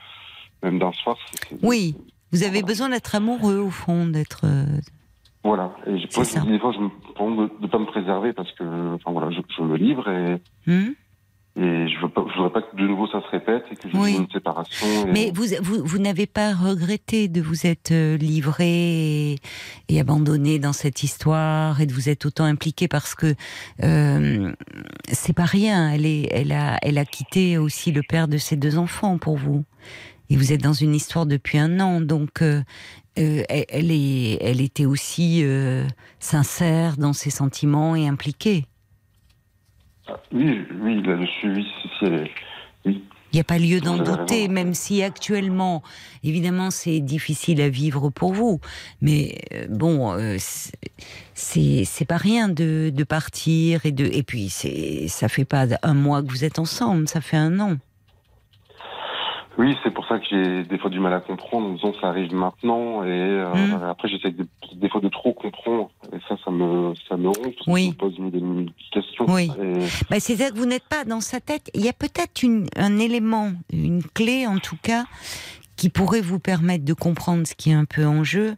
[0.63, 1.17] même d'un soir.
[1.61, 1.95] Oui,
[2.31, 2.65] vous avez Voilà.
[2.67, 4.41] besoin d'être amoureux au fond, d'être.
[4.45, 4.65] euh,
[5.43, 5.71] Voilà.
[5.85, 8.63] Et je, dis, des fois, je me prends de, de pas me préserver parce que,
[8.95, 10.93] enfin voilà, je, je me livre et hmm
[11.59, 13.89] Et je veux pas, je voudrais pas que de nouveau ça se répète et que
[13.89, 14.15] je Oui.
[14.15, 14.85] une séparation.
[15.07, 15.11] Et...
[15.11, 19.35] Mais vous, vous, vous n'avez pas regretté de vous être euh, livré et,
[19.89, 23.34] et abandonné dans cette histoire et de vous être autant impliqué parce que
[23.84, 24.51] euh,
[25.11, 25.89] c'est pas rien.
[25.89, 29.38] Elle, est, elle, a, elle a quitté aussi le père de ses deux enfants pour
[29.38, 29.63] vous.
[30.29, 32.61] Et vous êtes dans une histoire depuis un an, donc euh,
[33.17, 35.85] euh, elle, est, elle était aussi euh,
[36.19, 38.65] sincère dans ses sentiments et impliquée.
[40.07, 42.31] Ah, oui, oui, là-dessus, oui, si, si, elle est-
[42.85, 43.03] oui.
[43.33, 45.83] Il n'y a pas lieu d'en douter, même si actuellement,
[46.23, 48.61] évidemment, c'est difficile à vivre pour vous.
[49.01, 49.37] Mais
[49.69, 50.71] bon, c'est-
[51.33, 55.65] c'est c'est pas rien de, de partir et de et puis c'est ça fait pas
[55.83, 57.75] un mois que vous êtes ensemble, ça fait un an.
[59.57, 61.73] Oui, c'est pour ça que j'ai des fois du mal à comprendre.
[61.73, 63.84] Disons, ça arrive maintenant et euh, Mm.
[63.89, 67.55] après j'essaie de- des fois de trop comprendre et ça, ça me, ça me ronge
[67.65, 67.91] que Oui.
[67.93, 69.25] pose mille questions.
[69.27, 69.49] Oui.
[69.61, 69.79] Et,
[70.09, 71.71] Bah, C'est-à-dire que vous n'êtes pas dans sa tête.
[71.73, 75.05] Il y a peut-être une- un élément, une clé en tout cas,
[75.75, 78.55] qui pourrait vous permettre de comprendre ce qui est un peu en jeu,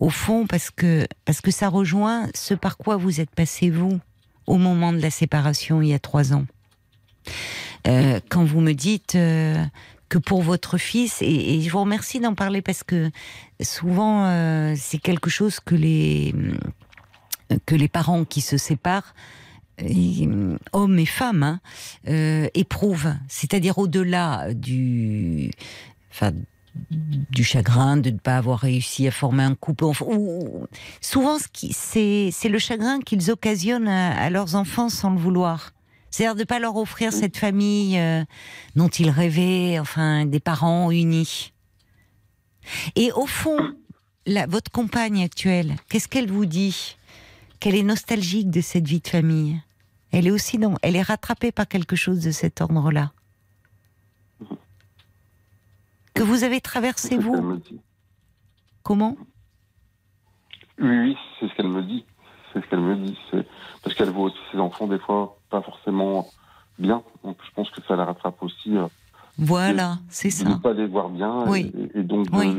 [0.00, 4.00] au fond, parce que, parce que ça rejoint ce par quoi vous êtes passé, vous,
[4.46, 6.44] au moment de la séparation il y a trois ans.
[7.86, 9.56] Euh, quand vous me dites euh,
[10.12, 13.10] que pour votre fils, et, et je vous remercie d'en parler parce que
[13.62, 16.34] souvent euh, c'est quelque chose que les,
[17.64, 19.14] que les parents qui se séparent
[19.80, 21.60] euh, hommes et femmes, hein,
[22.08, 23.14] euh, éprouvent.
[23.26, 25.50] C'est-à-dire au-delà du,
[26.10, 26.32] enfin,
[27.30, 29.84] du chagrin de ne pas avoir réussi à former un couple.
[29.84, 30.66] Ou-
[31.00, 35.72] souvent, ce c'est c'est le chagrin qu'ils occasionnent à leurs enfants sans le vouloir.
[36.12, 38.22] C'est-à-dire de ne pas leur offrir cette famille euh,
[38.76, 41.54] dont ils rêvaient, enfin, des parents unis.
[42.96, 43.74] Et au fond,
[44.26, 46.96] la, votre compagne actuelle, qu'est-ce qu'elle vous dit?
[47.60, 49.60] Qu'elle est nostalgique de cette vie de famille.
[50.10, 53.12] Elle est aussi dans, elle est rattrapée par quelque chose de cet ordre-là.
[56.12, 57.58] Que vous avez traversé vous?
[58.82, 59.16] Comment?
[60.78, 62.04] Oui, oui, c'est ce qu'elle me dit.
[62.52, 63.16] C'est ce qu'elle me dit.
[63.82, 66.26] Parce qu'elle voit aussi ses enfants des fois pas forcément
[66.78, 67.02] bien.
[67.22, 68.76] Donc je pense que ça la rattrape aussi.
[68.76, 68.88] euh,
[69.38, 70.58] Voilà, c'est de ne ça.
[70.60, 71.70] pas les voir bien Oui.
[71.94, 72.56] et, et donc de, Oui.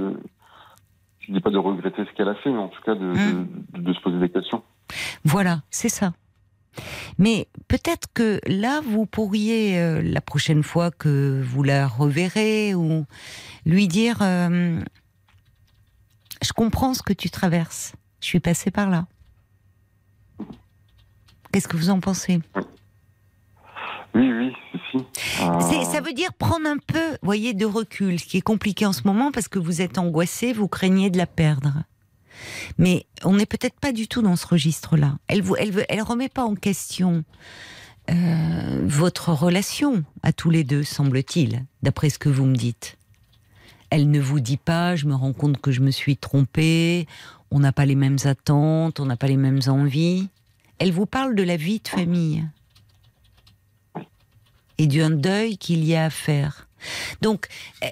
[1.20, 3.48] je dis pas de regretter ce qu'elle a fait, mais en tout cas de, Hum.
[3.74, 4.64] de, de se poser des questions.
[5.26, 6.14] Voilà, c'est ça.
[7.20, 13.06] Mais peut-être que là, vous pourriez, euh, la prochaine fois que vous la reverrez, ou
[13.66, 14.80] lui dire euh,
[16.42, 17.94] Je comprends ce que tu traverses.
[18.22, 19.06] Je suis passée par là.
[21.52, 22.42] Qu'est-ce que vous en pensez?
[22.56, 22.64] Oui,
[24.16, 24.98] oui, si, si.
[25.44, 28.86] Euh, C'est- Ça veut dire prendre un peu, voyez, de recul, ce qui est compliqué
[28.86, 31.84] en ce moment parce que vous êtes angoissé, vous craignez de la perdre.
[32.78, 35.18] Mais on n'est peut-être pas du tout dans ce registre-là.
[35.28, 37.24] Elle vous, elle, veut- elle remet pas en question
[38.10, 42.98] euh, votre relation à tous les deux, semble-t-il, d'après ce que vous me dites.
[43.92, 47.08] Elle ne vous dit pas, je me rends compte que je me suis trompée,
[47.52, 50.28] on n'a pas les mêmes attentes, on n'a pas les mêmes envies.
[50.80, 52.44] Elle vous parle de la vie de famille
[54.78, 56.68] et d'un deuil qu'il y a à faire.
[57.22, 57.48] Donc,
[57.84, 57.88] euh,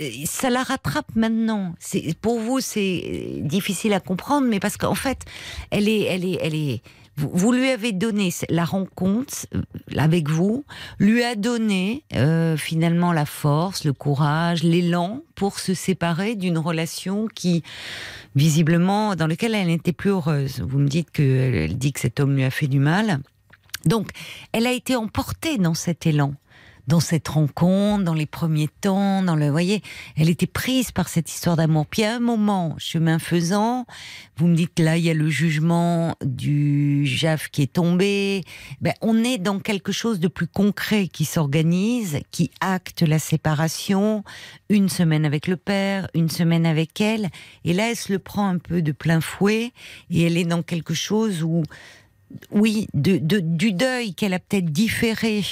[0.00, 1.74] euh, ça la rattrape maintenant.
[1.78, 5.24] C'est pour vous, c'est euh, difficile à comprendre, mais parce qu'en fait,
[5.70, 6.82] elle est, elle est, elle est.
[7.16, 9.34] Vous, lui avez donné la rencontre
[9.96, 10.64] avec vous,
[11.00, 12.04] lui a donné
[12.56, 17.64] finalement la force, le courage, l'élan pour se séparer d'une relation qui,
[18.36, 20.60] visiblement, dans laquelle elle n'était plus heureuse.
[20.60, 23.18] Vous me dites que elle dit que cet homme lui a fait du mal.
[23.88, 24.10] Donc,
[24.52, 26.34] elle a été emportée dans cet élan,
[26.88, 29.82] dans cette rencontre, dans les premiers temps, dans le, vous voyez,
[30.16, 31.86] elle était prise par cette histoire d'amour.
[31.86, 33.86] Puis à un moment, chemin faisant,
[34.36, 38.44] vous me dites là, il y a le jugement du JAF qui est tombé.
[38.82, 44.22] Ben, on est dans quelque chose de plus concret qui s'organise, qui acte la séparation,
[44.68, 47.30] une semaine avec le père, une semaine avec elle.
[47.64, 49.72] Et là, elle se le prend un peu de plein fouet
[50.10, 51.62] et elle est dans quelque chose où
[52.50, 55.42] oui, de, de- du deuil qu'elle a peut-être différé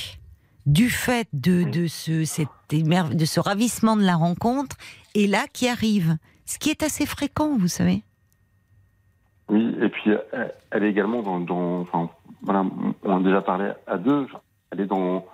[0.66, 4.76] du fait de, de, ce, cet émer- de ce ravissement de la rencontre,
[5.14, 6.16] et là qui arrive.
[6.44, 8.02] Ce qui est assez fréquent, vous savez.
[9.48, 12.10] Oui, et puis elle, elle est également dans, dans enfin,
[12.42, 12.64] voilà,
[13.04, 14.26] on a déjà parlé à deux.
[14.72, 15.24] Elle est dans,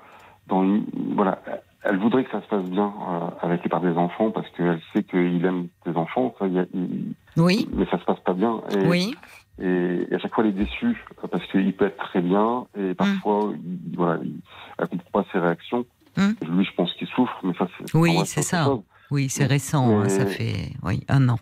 [0.48, 0.80] dans
[1.14, 1.42] voilà,
[1.82, 4.80] elle voudrait que ça se passe bien euh, avec les pères des enfants parce qu'elle
[4.92, 8.60] sait qu'il aime ses enfants, ça, il- Oui, mais ça se passe pas bien.
[8.76, 9.14] Et, oui,
[9.60, 10.96] et, et à chaque fois, elle est déçue
[11.30, 14.36] parce qu'il peut être très bien et parfois, il, voilà, il,
[14.78, 15.84] elle comprend pas ses réactions.
[16.16, 16.34] Hum.
[16.48, 18.64] Lui, je pense qu'il souffre, mais ça, c'est Oui, c'est ça.
[18.64, 18.82] chose.
[19.10, 21.38] oui, c'est récent, hein, ça fait oui, un an.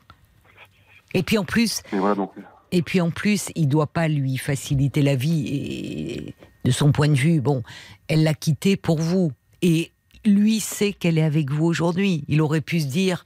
[1.15, 2.33] Et puis en plus, Mais voilà, donc,
[2.73, 5.47] Et puis en plus, il doit pas lui faciliter la vie.
[5.49, 6.35] Et
[6.65, 7.63] de son point de vue, bon,
[8.09, 9.33] elle l'a quitté pour vous.
[9.63, 9.91] Et
[10.25, 12.25] lui sait qu'elle est avec vous aujourd'hui.
[12.29, 13.25] Il aurait pu se dire,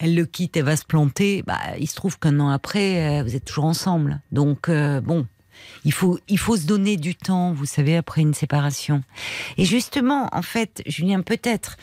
[0.00, 1.42] elle le quitte, elle va se planter.
[1.46, 4.20] Bah, il se trouve qu'un an après, euh, vous êtes toujours ensemble.
[4.32, 5.26] Donc euh, bon,
[5.84, 9.02] il faut, il faut se donner du temps, vous savez, après une séparation.
[9.58, 11.76] Et justement, en fait, Julien, peut-être,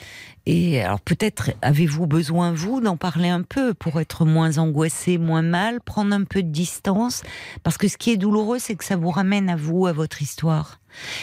[0.48, 5.44] et alors peut-être avez-vous besoin, vous, d'en parler un peu pour être moins angoissé, moins
[5.44, 7.22] mal, prendre un peu de distance,
[7.64, 10.24] parce que ce qui est douloureux, c'est que ça vous ramène à vous, à votre
[10.24, 10.80] histoire.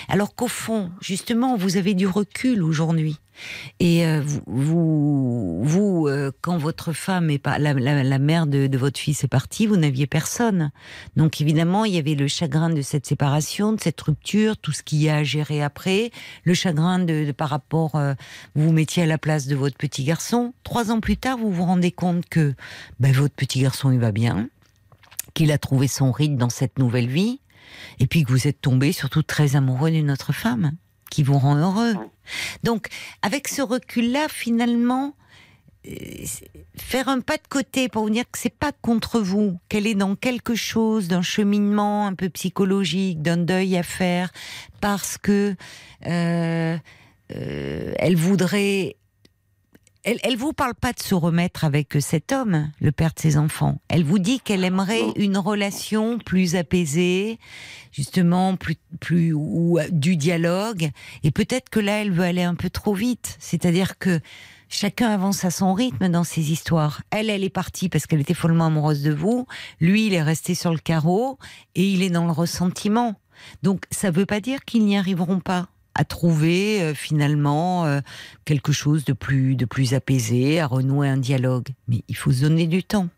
[0.08, 3.18] Alors qu'au fond, justement, vous avez du recul aujourd'hui.
[3.80, 7.74] Et euh, vous, vous, euh, quand votre femme est pas la,
[8.18, 10.70] mère de, votre fils est partie, vous n'aviez personne.
[11.16, 14.82] Donc évidemment, il y avait le chagrin de cette séparation, de cette rupture, tout ce
[14.82, 16.10] qu'il y a à gérer après,
[16.44, 18.14] le chagrin de, de par rapport, euh,
[18.54, 20.54] vous vous mettiez à la place de votre petit garçon.
[20.62, 22.54] Trois ans plus tard, vous vous rendez compte que
[23.00, 24.48] ben, votre petit garçon il va bien,
[25.34, 27.40] qu'il a trouvé son rythme dans cette nouvelle vie,
[27.98, 30.72] et puis que vous êtes tombé surtout très amoureux d'une autre femme
[31.10, 31.94] qui vous rend heureux.
[32.62, 32.88] Donc,
[33.22, 35.14] avec ce recul-là, finalement,
[35.86, 35.90] euh,
[36.76, 39.94] faire un pas de côté pour vous dire que c'est pas contre vous, qu'elle est
[39.94, 44.32] dans quelque chose d'un cheminement un peu psychologique, d'un deuil à faire,
[44.80, 45.54] parce que
[46.06, 46.76] euh,
[47.34, 48.96] euh, elle voudrait.
[50.04, 53.38] Elle, elle vous parle pas de se remettre avec cet homme, le père de ses
[53.38, 53.80] enfants.
[53.88, 57.38] Elle vous dit qu'elle aimerait une relation plus apaisée,
[57.90, 60.90] justement plus plus ou du dialogue.
[61.22, 63.36] Et peut-être que là, elle veut aller un peu trop vite.
[63.40, 64.20] C'est-à-dire que
[64.68, 67.02] chacun avance à son rythme dans ces histoires.
[67.10, 69.46] Elle, elle est partie parce qu'elle était follement amoureuse de vous.
[69.80, 71.38] Lui, il est resté sur le carreau
[71.74, 73.14] et il est dans le ressentiment.
[73.62, 78.00] Donc, ça ne veut pas dire qu'ils n'y arriveront pas à trouver euh, finalement euh,
[78.44, 81.68] quelque chose de plus de plus apaisé, à renouer un dialogue.
[81.88, 83.08] Mais il faut se donner du temps.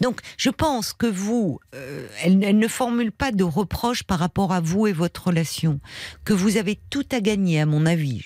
[0.00, 4.60] Donc, je pense que vous, euh, elle, ne formule pas de reproches par rapport à
[4.60, 5.78] vous et votre relation,
[6.24, 8.24] que vous avez tout à gagner, à mon avis,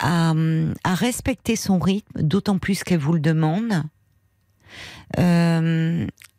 [0.00, 0.32] à,
[0.84, 3.82] à respecter son rythme, d'autant plus qu'elle vous le demande.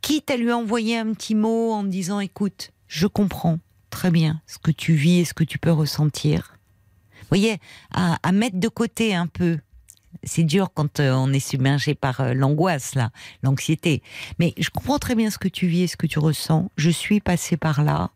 [0.01, 3.59] Quitte à lui envoyer un petit mot en disant écoute, je comprends
[3.93, 6.57] très bien ce que tu vis et ce que tu peux ressentir.
[7.21, 7.59] Vous voyez,
[7.93, 9.59] à, mettre de côté un peu.
[10.23, 12.95] C'est dur quand euh, on est submergé par euh, l'angoisse,
[13.43, 14.01] l'anxiété.
[14.39, 16.71] Mais je comprends très bien ce que tu vis et ce que tu ressens.
[16.75, 18.11] Je suis passée par là.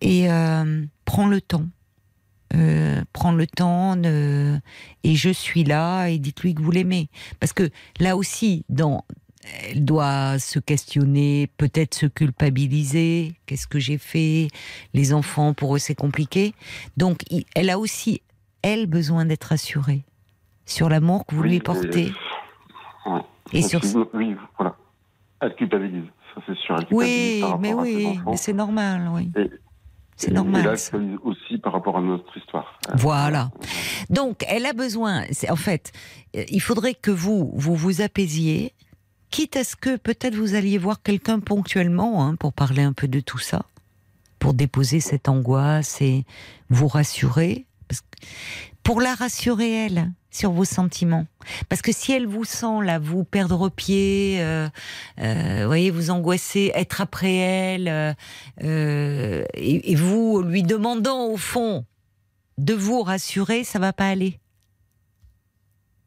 [0.00, 1.66] Et euh, prends le temps.
[3.12, 7.10] Prends le temps et je suis là et dites-lui que vous l'aimez.
[7.38, 7.68] Parce que
[8.00, 9.04] là aussi, dans,
[9.70, 13.34] elle doit se questionner, peut-être se culpabiliser.
[13.46, 14.48] Qu'est-ce que j'ai fait?
[14.94, 16.54] Les enfants, pour eux, c'est compliqué.
[16.96, 17.20] Donc,
[17.54, 18.22] elle a aussi,
[18.62, 20.02] elle, besoin d'être assurée
[20.64, 22.12] sur l'amour que vous Oui, lui et- portez.
[23.06, 23.20] ouais.
[23.52, 23.80] Et sur-
[24.14, 24.76] Oui, voilà.
[25.40, 26.04] Elle culpabilise,
[26.34, 26.76] ça c'est sûr.
[26.78, 29.30] Elle Oui, mais oui, mais c'est normal, oui.
[29.38, 29.50] Et-
[30.18, 30.90] C'est Et- normal, Et là, elle ça.
[30.92, 32.80] culpabilise aussi par rapport à notre histoire.
[32.94, 33.50] Voilà.
[34.08, 35.24] Donc, elle a besoin.
[35.50, 35.92] En fait,
[36.34, 38.72] euh, il faudrait que vous vous vous apaisiez,
[39.30, 43.08] quitte à ce que peut-être vous alliez voir quelqu'un ponctuellement hein, pour parler un peu
[43.08, 43.66] de tout ça,
[44.38, 46.24] pour déposer cette angoisse et
[46.70, 47.66] vous rassurer,
[48.82, 51.26] pour la rassurer elle sur vos sentiments.
[51.68, 54.68] Parce que si elle vous sent là, vous perdre pied, euh,
[55.20, 58.12] euh, voyez, vous angoisser, être après elle, euh,
[58.62, 61.84] euh, et, et vous lui demandant au fond
[62.58, 64.38] de vous rassurer, ça va pas aller.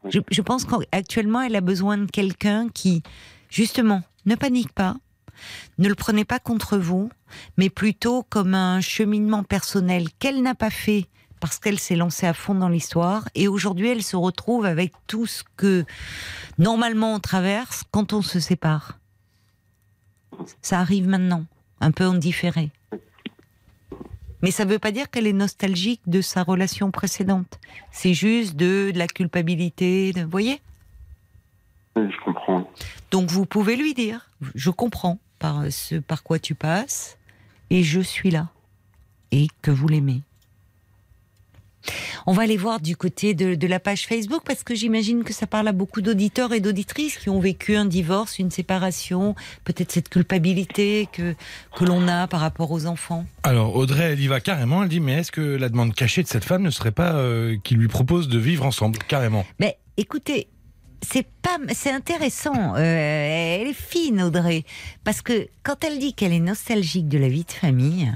[0.05, 3.03] Je, pense qu'actuellement, elle a besoin de quelqu'un qui,
[3.49, 4.95] justement, ne panique pas,
[5.77, 7.09] ne le prenez pas contre vous,
[7.57, 11.07] mais plutôt comme un cheminement personnel qu'elle n'a pas fait
[11.39, 15.26] parce qu'elle s'est lancée à fond dans l'histoire et aujourd'hui elle se retrouve avec tout
[15.26, 15.85] ce que
[16.57, 18.99] normalement on traverse quand on se sépare.
[20.61, 21.45] Ça arrive maintenant,
[21.80, 22.71] un peu en différé.
[24.41, 27.60] Mais ça ne veut pas dire qu'elle est nostalgique de sa relation précédente.
[27.91, 30.61] C'est juste de, de la culpabilité, de, vous voyez?
[31.95, 32.70] Oui, je comprends.
[33.11, 37.18] Donc vous pouvez lui dire, je comprends par ce par quoi tu passes,
[37.70, 38.49] et je suis là
[39.32, 40.22] et que vous l'aimez.
[42.26, 45.34] On va aller voir du côté de, de la page Facebook parce que j'imagine que
[45.34, 49.91] ça parle à beaucoup d'auditeurs et d'auditrices qui ont vécu un divorce, une séparation, peut-être
[49.91, 51.35] cette culpabilité que,
[51.76, 53.26] que l'on a par rapport aux enfants.
[53.43, 54.84] Alors Audrey, elle y va carrément.
[54.84, 57.57] Elle dit mais est-ce que la demande cachée de cette femme ne serait pas euh,
[57.64, 59.45] qu'il lui propose de vivre ensemble carrément?
[59.60, 60.47] Mais écoutez,
[61.01, 62.76] c'est pas, c'est intéressant.
[62.76, 64.65] Euh, elle est fine, Audrey,
[65.03, 68.14] parce que quand elle dit qu'elle est nostalgique de la vie de famille,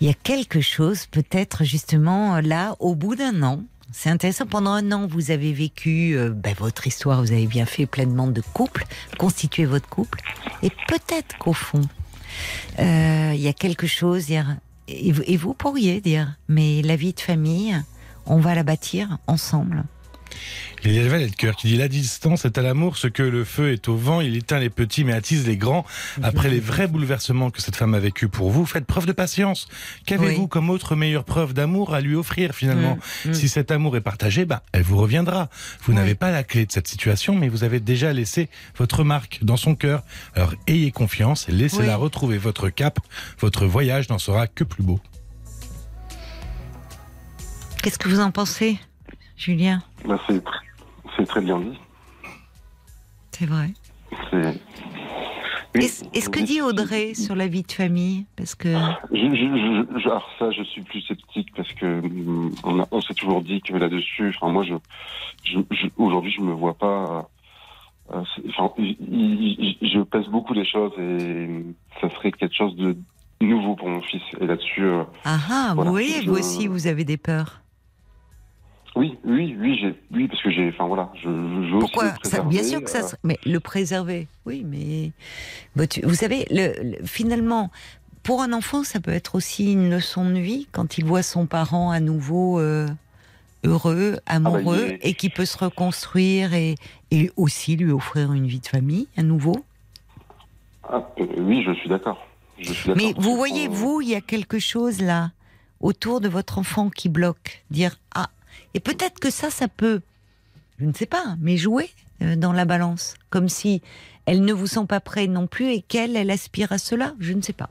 [0.00, 3.62] il y a quelque chose, peut-être justement là, au bout d'un an.
[3.92, 4.46] C'est intéressant.
[4.46, 7.20] Pendant un an, vous avez vécu euh, ben, votre histoire.
[7.20, 8.86] Vous avez bien fait pleinement de couple,
[9.18, 10.20] constitué votre couple,
[10.62, 11.82] et peut-être qu'au fond,
[12.78, 14.30] euh, il y a quelque chose.
[14.88, 17.76] Et vous pourriez dire, mais la vie de famille,
[18.26, 19.84] on va la bâtir ensemble.
[20.84, 23.22] Il y a Valet de cœur qui dit la distance est à l'amour ce que
[23.22, 25.84] le feu est au vent, il éteint les petits mais attise les grands.
[26.22, 29.68] Après les vrais bouleversements que cette femme a vécu pour vous, faites preuve de patience.
[30.06, 30.48] Qu'avez-vous Oui.
[30.48, 33.34] comme autre meilleure preuve d'amour à lui offrir finalement Mm, mm.
[33.34, 35.48] Si cet amour est partagé, bah, elle vous reviendra.
[35.82, 35.96] Vous Oui.
[35.96, 39.56] n'avez pas la clé de cette situation, mais vous avez déjà laissé votre marque dans
[39.56, 40.02] son cœur.
[40.34, 42.02] Alors ayez confiance laissez-la Oui.
[42.04, 42.98] retrouver votre cap.
[43.40, 45.00] Votre voyage n'en sera que plus beau.
[47.82, 48.78] Qu'est-ce que vous en pensez,
[49.36, 49.82] Julien?
[50.04, 50.60] Bah, c'est tr-
[51.16, 51.78] c'est très bien dit.
[53.38, 53.72] C'est vrai.
[54.30, 54.60] C'est-
[55.76, 58.26] Oui, Est-ce est-ce que dit Audrey sur la vie de famille?
[58.34, 58.70] Parce que
[59.12, 62.88] Je, je, je- je- alors ça, je suis plus sceptique parce que hum, on, a-
[62.90, 64.74] on s'est toujours dit que là-dessus, enfin moi, je,
[65.96, 67.28] aujourd'hui, je me vois pas.
[68.12, 71.64] euh, enfin, il- je pèse beaucoup les choses et
[72.00, 72.96] ça serait quelque chose de
[73.40, 74.22] nouveau pour mon fils.
[74.40, 77.60] Et là-dessus, euh, ah ah, Voilà, vous voyez, vous aussi, vous avez des peurs.
[78.96, 82.28] Oui, oui, oui, oui, parce que j'ai, enfin voilà, je, je veux Pourquoi aussi le
[82.28, 82.98] ça, Bien sûr que ça.
[82.98, 85.12] euh, serait- Mais le préserver, oui, mais
[85.76, 87.70] bah, tu- vous savez, le, le- finalement,
[88.22, 91.46] pour un enfant, ça peut être aussi une leçon de vie quand il voit son
[91.46, 92.86] parent à nouveau euh,
[93.64, 96.74] heureux, amoureux, il est- et qui peut se reconstruire et,
[97.10, 99.64] et aussi lui offrir une vie de famille à nouveau.
[100.88, 102.26] ah, euh, oui, je suis d'accord.
[102.96, 105.30] Mais vous voyez, vous, il y a quelque chose là
[105.80, 107.62] autour de votre enfant qui bloque.
[107.70, 108.28] Dire ah,
[108.74, 110.00] et peut-être que ça, ça peut,
[110.78, 111.90] je ne sais pas, mais jouer
[112.22, 113.82] euh, dans la balance, comme si
[114.26, 117.14] elle ne vous sent pas prêt non plus et qu'elle, elle aspire à cela.
[117.18, 117.68] Je ne sais pas.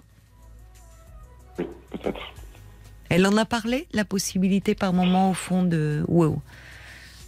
[1.57, 2.19] Oui, peut-être.
[3.09, 6.41] Elle en a parlé, la possibilité par moment au fond de wow,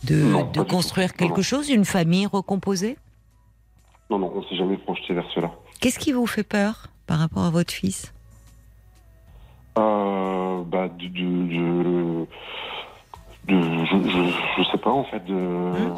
[0.03, 1.41] de, Non, de construire quelque non.
[1.43, 2.97] chose, une famille recomposée?
[4.09, 5.51] Non, non, on s'est jamais projeté vers cela.
[5.79, 8.13] Qu'est-ce qui vous fait peur par rapport à votre fils?
[9.77, 12.27] Euh, bah, de, de-
[13.47, 15.95] je, je, je sais pas en fait de Hein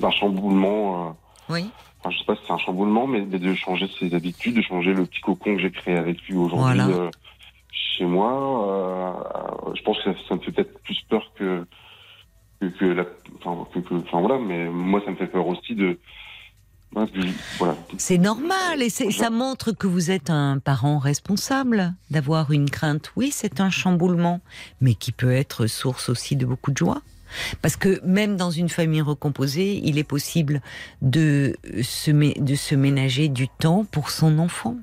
[0.00, 1.08] d'un chamboulement.
[1.08, 1.12] euh,
[1.50, 1.70] Oui.
[2.00, 4.62] enfin, je sais pas si c'est un chamboulement, mais, mais de changer ses habitudes, de
[4.62, 6.88] changer le petit cocon que j'ai créé avec lui aujourd'hui Voilà.
[6.88, 7.10] euh,
[7.70, 8.68] chez moi.
[8.68, 11.66] euh, je pense que ça, ça me fait peut-être plus peur que
[12.60, 13.04] que, que la,
[13.44, 15.98] enfin, que, que- enfin voilà, mais moi ça me fait peur aussi de-
[17.98, 23.12] C'est normal et ça montre que vous êtes un parent responsable d'avoir une crainte.
[23.16, 24.40] Oui, c'est un chamboulement,
[24.80, 27.02] mais qui peut être source aussi de beaucoup de joie.
[27.60, 30.62] Parce que même dans une famille recomposée, il est possible
[31.02, 34.76] de se, de se ménager du temps pour son enfant.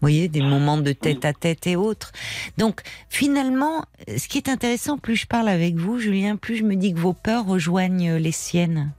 [0.00, 2.12] Vous voyez, des moments de tête à tête et autres.
[2.56, 2.80] Donc,
[3.10, 6.94] finalement, ce qui est intéressant, plus je parle avec vous, Julien, plus je me dis
[6.94, 8.94] que vos peurs rejoignent les siennes.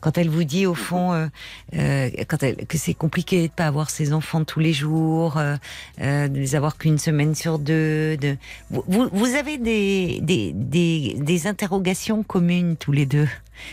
[0.00, 1.26] Quand elle vous dit au fond euh,
[1.74, 5.56] euh, quand elle, que c'est compliqué de pas avoir ses enfants tous les jours, euh,
[6.00, 8.36] euh, de les avoir qu'une semaine sur deux, de...
[8.70, 13.28] vous, vous- avez des, des, des, des interrogations communes tous les deux.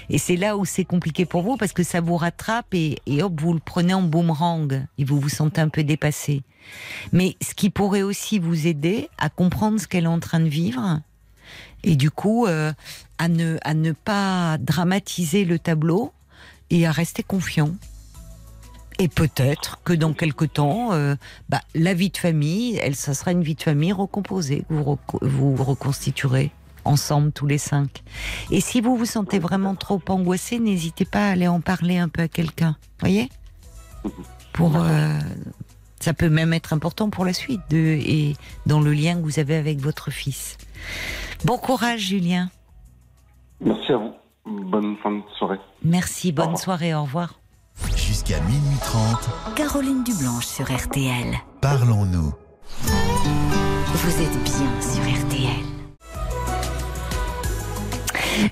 [0.10, 3.22] Et c'est là où c'est compliqué pour vous parce que ça vous rattrape et, et
[3.24, 6.44] hop, vous le prenez en boomerang et vous vous sentez un peu dépassé.
[7.12, 10.48] Mais ce qui pourrait aussi vous aider à comprendre ce qu'elle est en train de
[10.50, 11.02] vivre
[11.84, 12.72] et du coup euh,
[13.18, 16.14] à, ne, à ne pas dramatiser le tableau
[16.70, 17.72] et à rester confiant.
[19.02, 21.16] Et peut-être que dans quelque temps, euh,
[21.48, 24.66] bah, la vie de famille, elle, ça sera une vie de famille recomposée.
[24.70, 26.52] Vous, vous reconstituerez
[26.84, 28.04] ensemble tous les cinq.
[28.52, 32.10] Et si vous vous sentez vraiment trop angoissé, n'hésitez pas à aller en parler un
[32.10, 32.76] peu à quelqu'un.
[33.00, 33.30] Voyez?
[34.52, 35.18] Pour euh,
[36.00, 38.36] ça peut même être important pour la suite de, et
[38.66, 40.58] dans le lien que vous avez avec votre fils.
[41.46, 42.50] Bon courage, Julien.
[43.62, 44.14] Merci à vous.
[44.46, 45.60] Bonne fin de soirée.
[45.84, 47.40] Merci, bonne soirée, au revoir.
[47.96, 51.38] Jusqu'à minuit 30, Caroline Dublanche sur RTL.
[51.62, 52.34] parlons-nous.
[52.82, 55.69] Vous êtes bien sur RTL.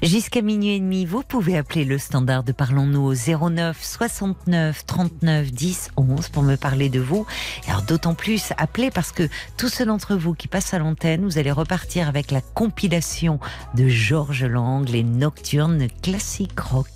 [0.02, 5.52] Jusqu'à minuit et demi, vous pouvez appeler le standard de Parlons-nous au 09 69 39
[5.52, 7.26] 10 11 pour me parler de vous.
[7.68, 11.24] Et alors d'autant plus, appelez parce que tous ceux d'entre vous qui passent à l'antenne,
[11.24, 13.40] vous allez repartir avec la compilation
[13.76, 16.88] de Georges Lang, les nocturnes classiques rock.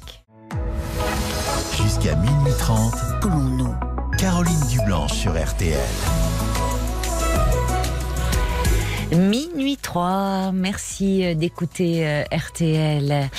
[1.75, 3.75] Jusqu'à minuit 30, Parlons-nous.
[4.17, 5.79] Caroline Dublanche sur RTL.
[9.11, 13.29] Minuit 3, merci euh, d'écouter euh, RTL.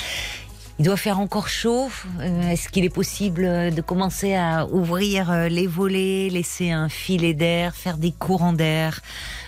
[0.77, 1.89] Il doit faire encore chaud.
[2.19, 7.75] Euh, Est-ce qu'il est possible de commencer à ouvrir les volets, laisser un filet d'air,
[7.75, 9.01] faire des courants d'air?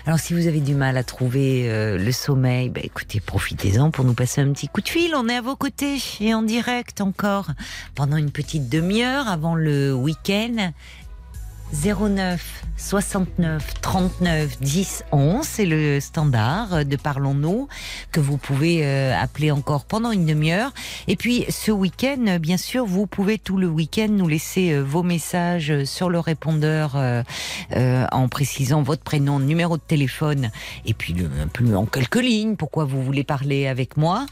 [0.04, 4.14] Alors si vous avez du mal à trouver le sommeil, bah, écoutez, profitez-en pour nous
[4.14, 5.14] passer un petit coup de fil.
[5.16, 7.48] On est à vos côtés et en direct encore
[7.94, 10.72] pendant une petite demi-heure avant le week-end.
[11.72, 17.68] 09 69 39 10 11, c'est le standard de Parlons-nous
[18.12, 20.72] que vous pouvez euh, appeler encore pendant une demi-heure.
[21.08, 25.02] Et puis ce week-end, bien sûr, vous pouvez tout le week-end nous laisser euh, vos
[25.02, 27.22] messages sur le répondeur euh,
[27.74, 30.50] euh, en précisant votre prénom, numéro de téléphone
[30.84, 34.26] et puis le- peu en quelques lignes pourquoi vous voulez parler avec moi.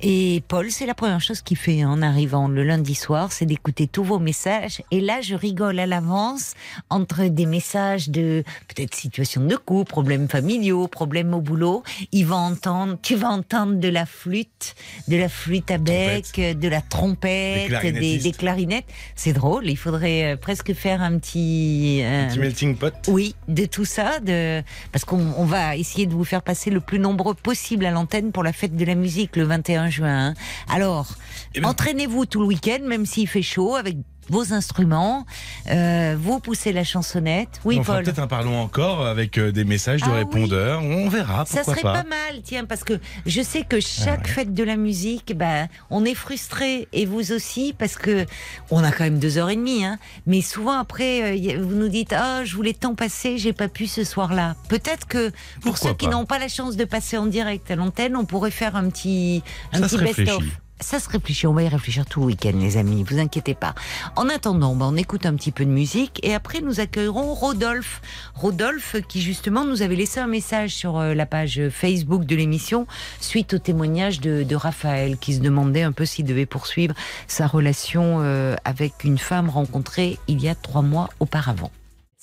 [0.00, 3.88] Et Paul, c'est la première chose qu'il fait en arrivant le lundi soir, c'est d'écouter
[3.88, 4.82] tous vos messages.
[4.92, 6.54] Et là, je rigole à l'avance
[6.88, 11.82] entre des messages de peut-être situation de couple, problèmes familiaux, problèmes au boulot.
[12.12, 14.74] Il va entendre, tu vas entendre de la flûte,
[15.08, 16.26] de la flûte à bec,
[16.58, 18.22] de la trompette, Des des, clarinettistes.
[18.24, 18.86] des clarinettes.
[19.14, 19.66] C'est drôle.
[19.68, 22.94] Il faudrait euh, presque faire un petit, euh, Un petit melting pot.
[23.08, 24.62] oui, de tout ça, de...
[24.92, 28.32] parce qu'on on va essayer de vous faire passer le plus nombreux possible à l'antenne
[28.32, 30.28] pour la fête de la musique le 21 juin.
[30.30, 30.34] hein.
[30.68, 31.14] Alors,
[31.54, 33.96] Eh ben- entraînez-vous tout le week-end, même s'il fait chaud, avec
[34.30, 35.26] vos instruments,
[35.68, 37.60] euh, vous poussez la chansonnette.
[37.64, 38.04] Oui, on Paul.
[38.04, 40.18] peut-être un parlons encore avec euh, des messages de Ah oui.
[40.20, 40.82] répondeurs.
[40.82, 42.02] On verra, Ça serait pas.
[42.02, 42.08] pas.
[42.08, 46.14] mal, tiens, parce que je sais que chaque fête de la musique, ben, on est
[46.14, 48.24] frustré et vous aussi, parce que
[48.70, 49.98] on a quand même deux heures et demie, hein.
[50.26, 53.86] Mais souvent après, euh, vous nous dites, ah, je voulais tant passer, j'ai pas pu
[53.88, 54.54] ce soir-là.
[54.68, 55.30] Peut-être que
[55.60, 58.24] pour Pourquoi ceux qui n'ont pas la chance de passer en direct à l'antenne, on
[58.24, 59.42] pourrait faire un petit,
[59.72, 60.44] un Ça petit best-of.
[60.80, 63.74] Ça se réfléchit, on va y réfléchir tout le week-end, les amis, vous inquiétez pas.
[64.16, 68.00] En attendant, ben, on écoute un petit peu de musique et après nous accueillerons Rodolphe.
[68.34, 72.86] Rodolphe qui justement nous avait laissé un message sur euh, la page Facebook de l'émission
[73.20, 76.94] suite au témoignage de, de Raphaël qui se demandait un peu s'il devait poursuivre
[77.28, 81.70] sa relation euh, avec une femme rencontrée il y a trois mois auparavant.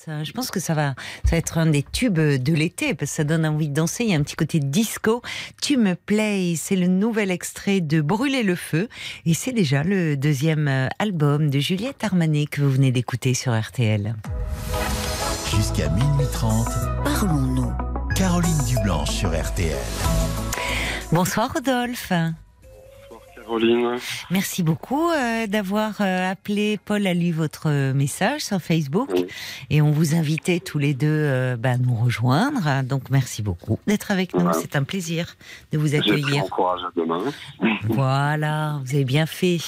[0.07, 3.11] Ça, je pense que ça va, ça va être un des tubes de l'été parce
[3.11, 4.05] que ça donne envie de danser.
[4.05, 5.21] Il y a un petit côté disco.
[5.61, 8.87] Tu me plais, c'est le nouvel extrait de Brûler le feu
[9.25, 14.15] et c'est déjà le deuxième album de Juliette Armanet que vous venez d'écouter sur RTL.
[15.53, 16.69] Jusqu'à minuit 30,
[17.03, 17.73] Parlons-nous.
[18.15, 19.75] Caroline Dublanche sur RTL.
[21.11, 22.13] Bonsoir Rodolphe.
[23.47, 23.97] Caroline.
[24.29, 26.77] Merci beaucoup euh, d'avoir euh, appelé.
[26.83, 29.25] Paul a lu votre message sur Facebook Oui.
[29.69, 32.83] et on vous invitait tous les deux euh, bah, à nous rejoindre.
[32.83, 34.51] Donc merci beaucoup d'être avec nous.
[34.53, 35.35] C'est un plaisir
[35.71, 36.43] de vous accueillir.
[36.43, 37.23] mon courage à demain.
[37.87, 39.59] Voilà, vous avez bien fait.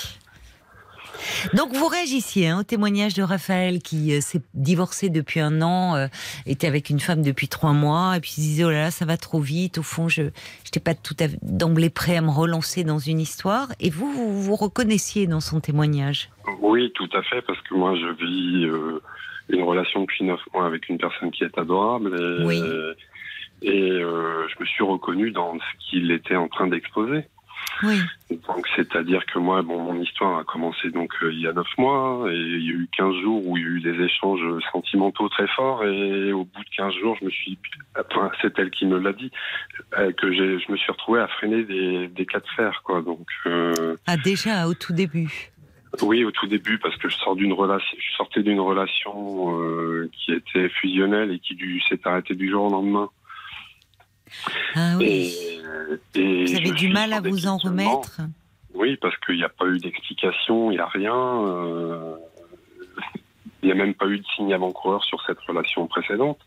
[1.53, 5.95] Donc vous réagissiez hein, au témoignage de Raphaël qui euh, s'est divorcé depuis un an,
[5.95, 6.07] euh,
[6.45, 8.91] était avec une femme depuis trois mois, et puis il se disait oh là là
[8.91, 9.77] ça va trop vite.
[9.77, 10.23] Au fond je
[10.65, 13.67] n'étais pas tout à fait d'emblée prêt à me relancer dans une histoire.
[13.79, 16.29] Et vous vous, vous reconnaissiez dans son témoignage?
[16.61, 19.01] Oui, tout à fait, parce que moi, je vis euh,
[19.49, 22.15] une relation depuis neuf mois avec une personne qui est adorable.
[22.41, 22.61] Et, Oui.
[23.61, 27.25] et je me suis reconnu dans ce qu'il était en train d'exposer.
[27.83, 28.01] Oui.
[28.29, 31.67] Donc, c'est-à-dire que moi, bon, mon histoire a commencé donc euh, il y a neuf
[31.77, 34.41] mois, et il y a eu 15 jours où il y a eu des échanges
[34.71, 37.57] sentimentaux très forts, et au bout de 15 jours, je me suis,
[37.97, 39.31] enfin, c'est elle qui me l'a dit,
[39.97, 43.01] euh, que j'ai, je me suis retrouvé à freiner des, des cas de fer, quoi.
[43.01, 45.51] Donc, euh, Ah déjà au tout début.
[46.01, 50.09] oui, au tout début, parce que je sors d'une relation, je sortais d'une relation euh,
[50.13, 53.09] qui était fusionnelle et qui du, s'est arrêtée du jour au lendemain.
[54.75, 55.33] Ah oui.
[56.15, 58.21] Et, et Vous avez du mal à vous en remettre.
[58.73, 61.15] Oui, parce qu'il n'y a pas eu d'explication, il n'y a rien.
[61.15, 62.15] euh,
[63.61, 66.39] Il n'y a même pas eu de signe avant-coureur sur cette relation précédente.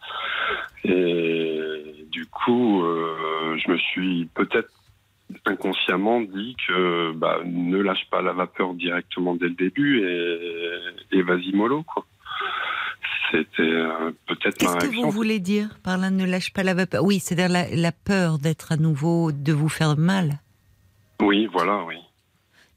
[0.84, 4.70] Et du coup, euh, je me suis peut-être
[5.44, 11.22] inconsciemment dit que bah, ne lâche pas la vapeur directement dès le début et, et
[11.22, 11.82] vas-y mollo.
[11.82, 12.06] Quoi.
[13.32, 16.74] C'était euh, peut-être ma Qu'est-ce que vous voulez dire par là ne lâche pas la
[16.74, 17.02] vapeur?
[17.02, 20.38] Oui, c'est-à-dire la, la peur d'être à nouveau, de vous faire mal.
[21.20, 21.96] Oui, voilà, oui.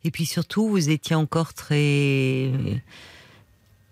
[0.06, 2.52] Et puis surtout, vous étiez encore très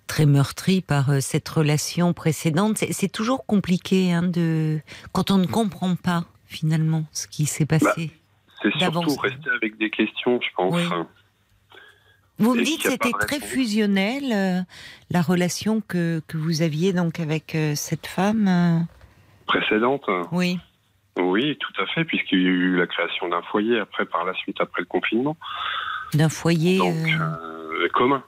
[0.08, 2.78] très meurtri par euh, cette relation précédente.
[2.78, 4.80] C'est- C'est toujours compliqué hein, de
[5.12, 8.12] quand on ne comprend pas finalement ce qui s'est passé.
[8.62, 9.06] C'était d'avance.
[9.06, 10.74] surtout rester avec des questions, je pense.
[10.76, 10.84] Oui.
[12.40, 13.50] Vous me dites a c'était très réponse.
[13.50, 14.62] fusionnel euh,
[15.12, 18.48] la relation que, que vous aviez donc avec euh, cette femme.
[18.48, 18.80] euh,
[19.46, 20.06] Précédente.
[20.32, 20.60] oui.
[21.22, 24.34] Oui, tout à fait, puisqu'il y a eu la création d'un foyer après, par la
[24.34, 25.38] suite, après le confinement.
[26.16, 26.80] D'un foyer.
[26.80, 28.24] Donc, euh, commun.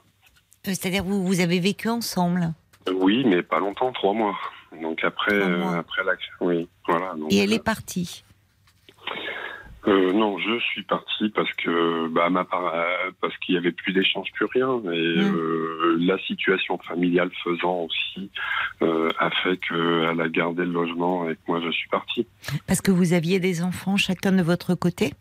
[0.62, 2.52] C'est-à-dire vous vous avez vécu ensemble.
[2.94, 4.36] Oui, mais pas longtemps, trois mois.
[4.80, 5.78] Donc après, mois.
[5.78, 7.14] après l'action, oui, voilà.
[7.14, 8.22] donc, Et elle est partie.
[9.86, 13.70] Euh, non, je suis parti parce que bah, ma part, euh, parce qu'il y avait
[13.72, 15.34] plus d'échanges, plus rien, et Mm.
[15.36, 18.30] euh, la situation familiale faisant aussi
[18.82, 22.26] euh, a fait qu'elle a gardé le logement et que moi je suis parti.
[22.66, 25.12] Parce que vous aviez des enfants chacun de votre côté?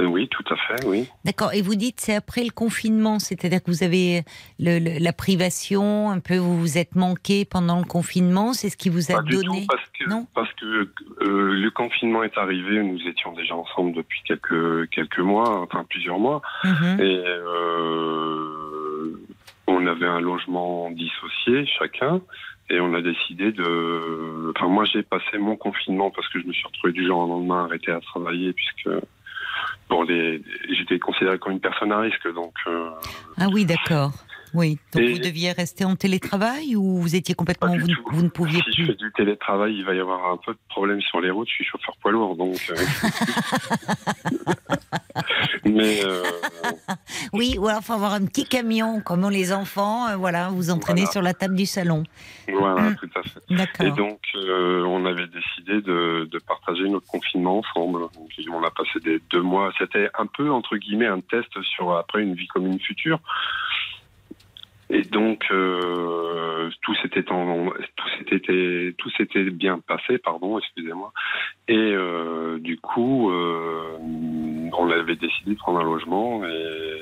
[0.00, 1.06] Euh, oui, tout à fait, oui.
[1.24, 1.52] D'accord.
[1.52, 4.22] Et vous dites c'est après le confinement, c'est-à-dire que vous avez
[4.58, 8.52] le- le- la privation, un peu vous vous êtes manqué pendant le confinement.
[8.54, 9.60] C'est ce qui vous a Pas du donné.
[9.62, 10.64] tout, parce que Non parce que
[11.22, 16.18] euh, le confinement est arrivé, nous étions déjà ensemble depuis quelques quelques mois, enfin plusieurs
[16.18, 16.40] mois.
[16.64, 17.00] Mhm.
[17.00, 19.12] Et euh,
[19.66, 22.20] on avait un logement dissocié chacun.
[22.72, 24.52] Et on a décidé de.
[24.56, 27.26] Enfin, moi, j'ai passé mon confinement parce que je me suis retrouvé du jour au
[27.26, 28.88] lendemain arrêté à travailler puisque
[30.04, 32.32] les, j'étais considéré comme une personne à risque.
[32.34, 32.90] Donc, euh,
[33.38, 34.12] Ah oui, d'accord.
[34.54, 34.78] Oui.
[34.92, 38.02] Donc Et- vous deviez rester en télétravail ou vous étiez complètement vous, ne- tout.
[38.10, 39.06] vous ne pouviez si je fais plus.
[39.06, 41.48] du télétravail, il va y avoir un peu de problème sur les routes.
[41.48, 42.56] Je suis chauffeur poids lourd, donc.
[42.70, 42.74] euh,
[45.64, 46.22] Mais euh,
[47.32, 50.08] Oui, ou alors faut avoir un petit camion comme ont les enfants.
[50.08, 51.12] euh, voilà, vous entraînez Voilà.
[51.12, 52.02] sur la table du salon.
[52.52, 52.96] voilà, Mm.
[52.96, 53.40] tout à fait.
[53.50, 53.86] D'accord.
[53.86, 58.00] Et donc, euh, on avait décidé de, de partager notre confinement ensemble.
[58.14, 59.72] Donc, on a passé des deux mois.
[59.78, 63.20] C'était un peu, entre guillemets, un test sur après une vie commune future.
[64.92, 71.12] Et donc, euh, tout s'était en- tout s'était tout s'était bien passé, pardon, excusez-moi.
[71.68, 76.44] Et euh, du coup, euh, on avait décidé de prendre un logement.
[76.44, 77.00] Et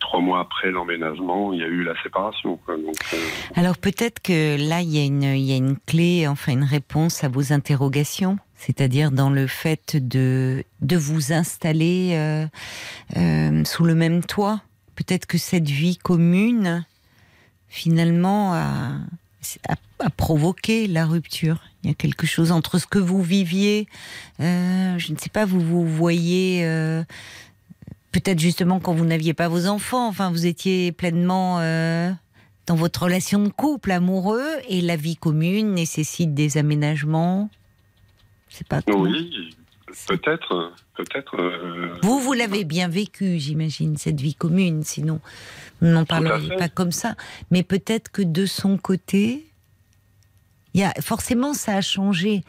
[0.00, 2.56] trois mois après l'emménagement, il y a eu la séparation.
[2.64, 2.74] quoi.
[2.74, 3.16] Euh,
[3.54, 6.64] Alors peut-être que là, il y, a une, il y a une clé, enfin une
[6.64, 12.46] réponse à vos interrogations, c'est-à-dire dans le fait de, de vous installer euh,
[13.18, 14.62] euh, sous le même toit.
[14.96, 16.84] Peut-être que cette vie commune,
[17.70, 18.92] finalement, a,
[20.00, 21.62] a provoqué la rupture.
[21.82, 23.88] Il y a quelque chose entre ce que vous viviez,
[24.40, 26.60] euh, je ne sais pas, vous vous voyez...
[26.64, 27.02] euh,
[28.12, 32.10] Peut-être justement quand vous n'aviez pas vos enfants, enfin vous étiez pleinement euh,
[32.66, 37.48] dans votre relation de couple amoureux et la vie commune nécessite des aménagements.
[38.48, 39.54] C'est pas Oui,
[40.08, 41.36] peut-être, peut-être.
[41.40, 45.20] euh, Vous, vous l'avez bien vécu, j'imagine, cette vie commune, sinon
[45.80, 46.04] vous n'en
[46.48, 46.56] fait.
[46.56, 47.14] pas comme ça.
[47.50, 49.46] Mais peut-être que de son côté,
[50.74, 52.42] il y a, forcément, ça a changé.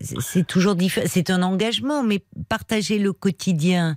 [0.00, 1.06] C'est- toujours différent.
[1.08, 3.96] C'est un engagement, mais partager le quotidien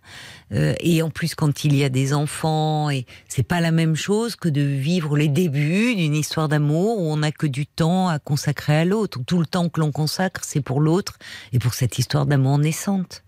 [0.54, 3.96] euh, et en plus quand il y a des enfants, et c'est pas la même
[3.96, 8.08] chose que de vivre les débuts d'une histoire d'amour où on n'a que du temps
[8.08, 9.20] à consacrer à l'autre.
[9.28, 11.18] Tout le temps que l'on consacre, c'est pour l'autre
[11.52, 13.24] et pour cette histoire d'amour naissante.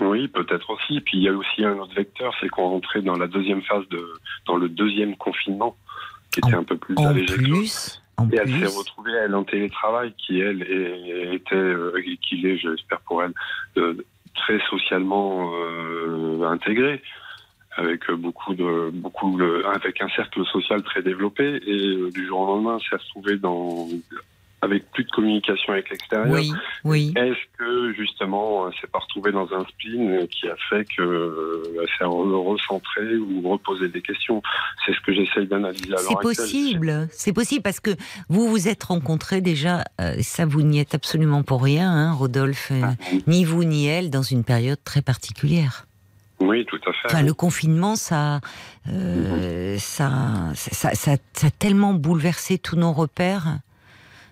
[0.00, 1.00] Oui, peut-être aussi.
[1.00, 3.82] Puis il y a aussi un autre vecteur, c'est qu'on rentrait dans la deuxième phase
[3.90, 4.06] de,
[4.46, 5.76] dans le deuxième confinement,
[6.30, 9.44] qui était un peu plus En allégé plus, en Et elle s'est retrouvée, elle, en
[9.44, 10.62] télétravail, qui, elle,
[11.32, 13.32] était, euh, et qu'il est, j'espère pour elle,
[13.76, 13.94] euh,
[14.34, 17.02] très socialement euh, intégrée,
[17.76, 22.26] avec euh, beaucoup de, beaucoup de- avec un cercle social très développé, et euh, du
[22.26, 23.86] jour au lendemain, s'est retrouvée dans,
[24.60, 26.34] avec plus de communication avec l'extérieur.
[26.34, 26.52] Oui,
[26.84, 27.14] oui.
[27.16, 31.62] Est-ce que justement, elle s'est pas retrouvée dans un spleen qui a fait que euh,
[31.80, 34.42] elle s'est re- recentrée ou reposé des questions?
[34.84, 37.90] C'est ce que j'essaye d'analyser C'est possible, c'est possible parce que
[38.28, 42.72] vous vous êtes rencontrés déjà, euh, ça vous n'y êtes absolument pour rien, hein, Rodolphe,
[42.72, 42.82] euh,
[43.28, 45.86] ni vous ni elle, dans une période très particulière.
[46.40, 47.06] Oui, tout à fait.
[47.06, 48.40] Enfin, le confinement, ça,
[48.88, 50.10] euh, ça,
[50.54, 53.58] ça, ça, ça a tellement bouleversé tous nos repères.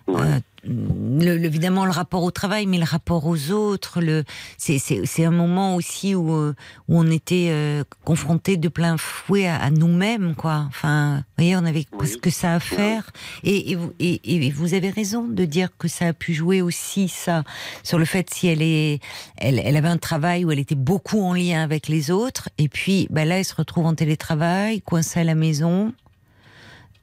[0.08, 0.38] Euh,
[0.68, 4.00] le, le- évidemment le rapport au travail, mais le rapport aux autres.
[4.00, 4.24] Le,
[4.58, 6.54] c'est, c'est, c'est un moment aussi où, euh,
[6.88, 10.64] où on était euh, confronté de plein fouet à, à nous-mêmes, quoi.
[10.68, 13.10] Enfin, vous voyez, on avait parce que ça à faire.
[13.44, 16.62] Et, et, vous, et, et vous avez raison de dire que ça a pu jouer
[16.62, 17.44] aussi ça
[17.84, 18.98] sur le fait si elle est,
[19.36, 22.68] elle, elle avait un travail où elle était beaucoup en lien avec les autres, et
[22.68, 25.92] puis bah là, elle se retrouve en télétravail, coincée à la maison.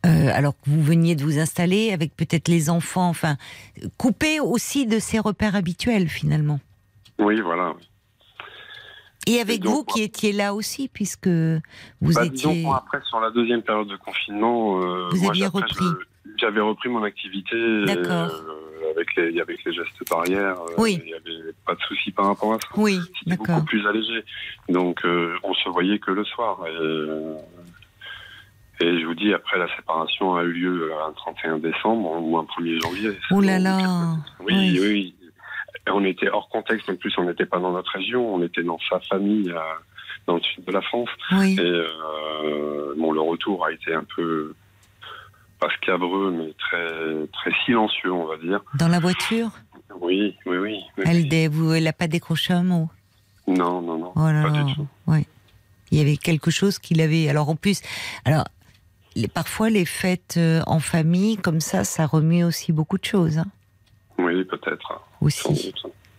[0.05, 3.37] Euh, alors que vous veniez de vous installer avec peut-être les enfants, enfin,
[3.97, 6.59] coupé aussi de ses repères habituels finalement.
[7.19, 7.73] Oui, voilà.
[9.27, 12.63] Et avec donc, vous qui étiez là aussi, puisque vous Bah, disons, étiez.
[12.63, 15.85] moi, après, sur la deuxième période de confinement, euh, Vous moi, aviez repris.
[16.37, 17.55] J'avais repris mon activité.
[17.85, 18.29] D'accord.
[18.33, 20.99] euh, avec les, avec les gestes barrières, Oui.
[21.01, 22.67] il n'y avait pas de souci par rapport à ça.
[22.75, 23.65] Oui, C'était beaucoup d'accord.
[23.65, 24.25] plus allégé.
[24.67, 26.59] Donc, on se voyait que le soir.
[26.67, 27.52] Et,
[28.83, 32.43] et je vous dis, après, la séparation a eu lieu un 31 décembre ou un
[32.43, 33.11] 1er janvier.
[33.31, 33.77] Oh là là.
[34.39, 34.79] Oui, Oui.
[34.81, 35.15] oui.
[35.87, 38.63] Et On était hors contexte, en plus, on n'était pas dans notre région, on était
[38.63, 39.59] dans sa famille, euh,
[40.27, 41.09] dans le sud de la France.
[41.33, 41.55] Oui.
[41.59, 44.53] Et euh, bon, le retour a été un peu,
[45.59, 48.61] pas scabreux, mais très, très silencieux, on va dire.
[48.79, 49.49] Dans la voiture?
[50.01, 50.79] Oui, oui, oui.
[50.97, 51.03] oui.
[51.05, 52.89] Elle dé- vous- elle n'a pas décroché un mot?
[53.47, 54.11] Non, non, non.
[54.15, 54.63] Oh là pas là.
[54.63, 54.87] du tout.
[55.07, 55.25] Oui.
[55.91, 57.29] Il y avait quelque chose qu'il avait.
[57.29, 57.81] Alors en plus,
[58.25, 58.45] alors
[59.15, 63.37] les- parfois les fêtes euh, en famille comme ça, ça remue aussi beaucoup de choses
[63.37, 63.45] hein,
[64.17, 65.01] Oui, peut-être.
[65.21, 65.73] aussi.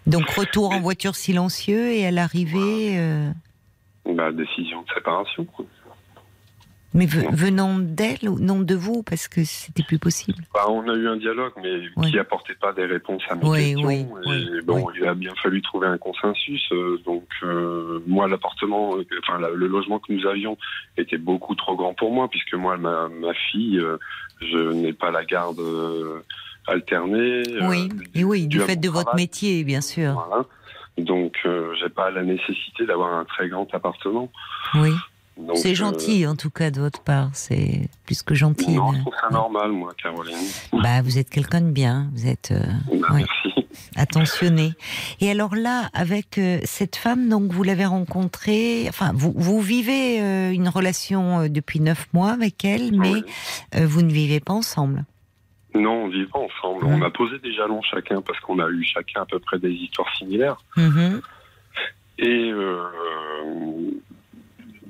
[0.06, 3.30] Donc retour en voiture silencieux et à l'arrivée, euh,
[4.06, 5.44] Bah, décision de séparation.
[5.46, 5.64] quoi.
[6.94, 10.38] Mais ve- venant d'elle ou non de vous parce que c'était plus possible.
[10.54, 13.58] Bah, on a eu un dialogue, mais qui apportait pas des réponses à mes Oui,
[13.74, 13.90] questions.
[13.90, 16.62] et oui, bon, il a bien fallu trouver un consensus.
[16.72, 20.56] euh, donc, euh, moi, l'appartement, euh, enfin, la- le logement que nous avions
[20.96, 23.82] était beaucoup trop grand pour moi, puisque moi, ma, ma fille,
[24.40, 25.60] je n'ai pas la garde
[26.66, 27.42] alternée.
[27.62, 30.12] oui, et oui, du fait de votre métier, bien sûr.
[30.28, 30.44] Voilà.
[30.96, 31.36] Donc,
[31.80, 34.30] j'ai pas la nécessité d'avoir un très grand appartement.
[34.74, 34.90] Oui,
[35.54, 37.30] C'est euh, gentil en tout cas de votre part.
[37.32, 38.72] C'est plus que gentil.
[38.72, 40.36] non, je trouve ça normal, moi, Caroline.
[40.72, 42.08] Bah, vous êtes quelqu'un de bien.
[42.14, 42.52] Vous êtes.
[42.52, 42.62] euh,
[43.00, 43.24] Bah, Ouais.
[43.46, 43.66] Merci.
[43.96, 44.74] attentionné.
[45.20, 50.18] Et alors là, avec euh, cette femme, donc vous l'avez rencontrée, enfin vous, vous vivez
[50.52, 53.24] une relation depuis neuf mois avec elle, mais Oui.
[53.84, 55.04] vous ne vivez pas ensemble.
[55.74, 56.84] Non, on vit pas ensemble.
[56.84, 59.72] On a posé des jalons chacun parce qu'on a eu chacun à peu près des
[59.72, 60.58] histoires similaires.
[60.76, 61.20] Mhm.
[62.18, 62.84] Et euh,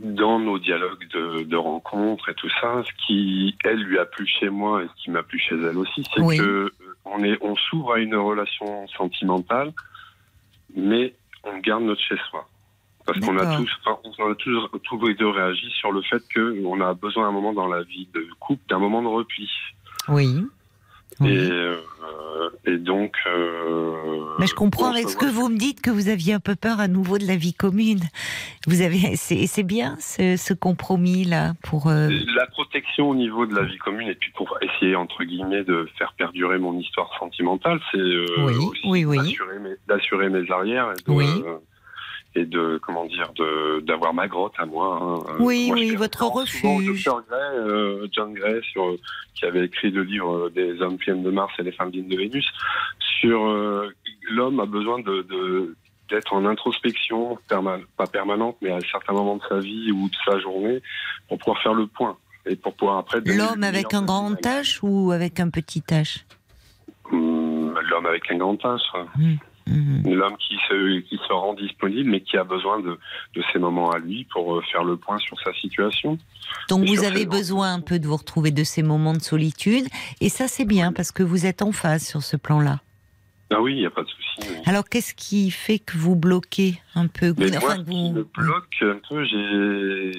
[0.05, 4.27] dans nos dialogues de, de rencontres et tout ça, ce qui, elle, lui a plu
[4.27, 6.37] chez moi et ce qui m'a plu chez elle aussi, c'est Oui.
[6.37, 6.71] que euh,
[7.07, 9.73] on, est, on s'ouvre à une relation sentimentale,
[10.77, 12.47] mais on garde notre chez-soi.
[13.07, 16.23] Parce qu'on a tous, enfin, on a tous, tous les deux réagi sur le fait
[16.35, 19.51] qu'on a besoin à un moment dans la vie de couple d'un moment de repli.
[20.09, 20.47] Oui.
[21.21, 21.31] Oui.
[21.31, 21.77] Et, euh,
[22.67, 23.15] et donc.
[23.27, 23.93] euh,
[24.39, 26.81] Mais je comprends avec ce que vous me dites que vous aviez un peu peur
[26.81, 28.01] à nouveau de la vie commune.
[28.67, 31.89] Vous avez, c'est bien ce, ce compromis là pour.
[31.89, 35.65] euh, La protection au niveau de la vie commune et puis pour essayer entre guillemets
[35.65, 37.99] de faire perdurer mon histoire sentimentale, c'est
[38.85, 39.17] Oui, oui,
[39.89, 41.27] d'assurer mes, arrières et de, Oui.
[42.37, 44.99] Euh, et de comment dire de d'avoir ma grotte à moi.
[45.29, 45.35] hein.
[45.41, 47.05] Oui, Moi, je oui, fais votre refuge.
[47.05, 48.97] Dr Gray, euh, John Gray, sur,
[49.35, 52.09] qui avait écrit le livre euh, des hommes viennent de Mars et les femmes viennent
[52.09, 52.47] de Vénus,
[53.21, 53.89] sur euh,
[54.31, 55.75] l'homme a besoin de, de
[56.11, 60.15] d'être en introspection, perma- pas permanente, mais à certains moments de sa vie ou de
[60.27, 60.83] sa journée,
[61.29, 62.17] pour pouvoir faire le point
[62.47, 63.21] et pour pouvoir après.
[63.25, 64.33] L'homme avec un grand.
[64.33, 66.25] H ou avec un petit H?
[67.11, 68.81] Hum, L'homme avec un grand H.
[68.95, 69.07] hein.
[69.67, 70.15] Mhm.
[70.15, 72.99] L'homme qui se, qui se rend disponible, mais qui a besoin de,
[73.35, 76.19] de ces moments à lui pour euh, faire le point sur sa situation.
[76.69, 79.87] Donc vous avez besoin un peu de vous retrouver de ces moments de solitude,
[80.21, 82.81] et ça c'est bien parce que vous êtes en phase sur ce plan-là.
[83.51, 84.51] Ah oui, il n'y a pas de souci.
[84.51, 84.57] oui.
[84.67, 88.25] Alors qu'est-ce qui fait que vous bloquez un peu que vous- moi, enfin, vous- me
[88.37, 90.13] bloque un peu, j'ai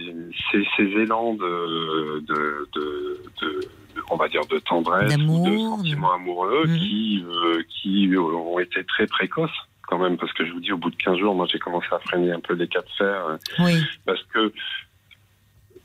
[0.78, 3.68] ces, élans de, de, de, de- de-
[4.10, 6.78] on va dire, de tendresse, ou de sentiments amoureux Mhm.
[6.78, 9.52] qui, euh, qui ont été très précoces
[9.88, 11.88] quand même, parce que je vous dis, au bout de 15 jours, moi j'ai commencé
[11.92, 14.52] à freiner un peu les cas de fer, euh, Oui, parce que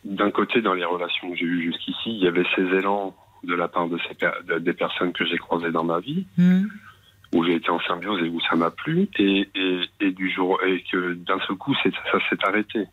[0.04, 3.14] d'un côté, dans les relations que j'ai eues jusqu'ici, il y avait ces élans
[3.44, 6.26] de la part de ces per- de- des personnes que j'ai croisées dans ma vie,
[6.38, 6.64] Hmm.
[7.34, 10.58] où j'ai été en symbiose et où ça m'a plu, et, et, et du jour
[10.64, 11.90] et que d'un seul coup ça
[12.30, 12.86] s'est arrêté.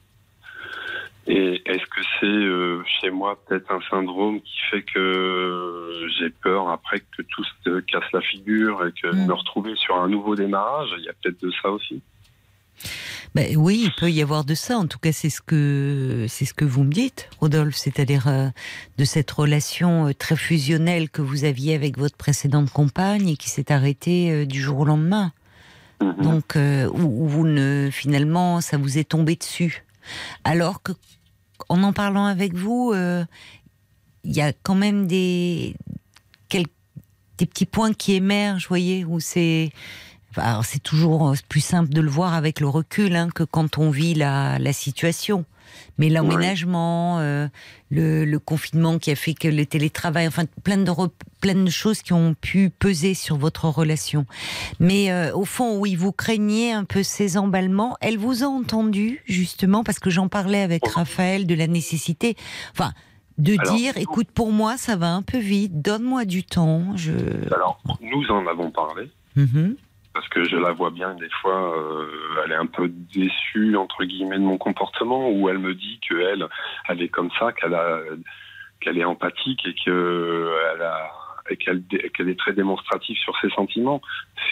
[1.30, 6.70] Et est-ce que c'est euh, chez moi peut-être un syndrome qui fait que j'ai peur
[6.70, 9.28] après que tout se casse la figure et que Mm.
[9.28, 12.02] me retrouver sur un nouveau démarrage Il y a peut-être de ça aussi.
[13.36, 14.78] Ben oui, il peut y avoir de ça.
[14.78, 18.48] En tout cas, c'est ce que c'est ce que vous me dites, Rodolphe, c'est-à-dire euh,
[18.98, 23.50] de cette relation euh, très fusionnelle que vous aviez avec votre précédente compagne et qui
[23.50, 25.34] s'est arrêtée euh, du jour au lendemain.
[26.02, 26.22] Mhm.
[26.22, 29.84] Donc, euh, où, où vous ne finalement, ça vous est tombé dessus.
[30.44, 30.94] Alors que,
[31.70, 33.26] en en parlant avec vous, euh,
[34.24, 35.76] il y a quand même des
[37.38, 39.72] petits points qui émergent, vous voyez, où c'est
[40.84, 44.74] toujours plus simple de le voir avec le recul hein, que quand on vit la
[44.74, 45.46] situation.
[45.98, 47.48] Mais l'emménagement, euh,
[47.90, 50.92] le, le confinement qui a fait que le télétravail, enfin plein de,
[51.42, 54.26] plein de choses qui ont pu peser sur votre relation.
[54.80, 57.96] Mais euh, au fond, oui, vous craignez un peu ces emballements.
[58.02, 62.36] Elle vous a entendu, justement, parce que j'en parlais avec Raphaël de la nécessité.
[62.72, 62.94] Enfin,
[63.38, 66.98] De Alors, dire, écoute, pour moi, ça va un peu vite, donne-moi du temps.
[66.98, 67.12] Je...
[67.54, 69.12] Alors, nous en avons parlé.
[69.36, 69.76] Mhm.
[70.18, 74.04] Parce que je la vois bien des fois, euh, elle est un peu déçue entre
[74.04, 76.16] guillemets de mon comportement, où elle me dit que
[76.90, 78.00] elle, est comme ça, qu'elle a,
[78.80, 80.10] qu'elle est empathique et qu'elle
[82.30, 84.02] est très démonstrative sur ses sentiments.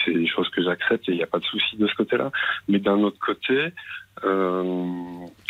[0.04, 2.30] C'est des choses que j'accepte et il n'y a pas de souci de ce côté-là.
[2.68, 3.72] Mais d'un autre côté,
[4.22, 4.94] euh,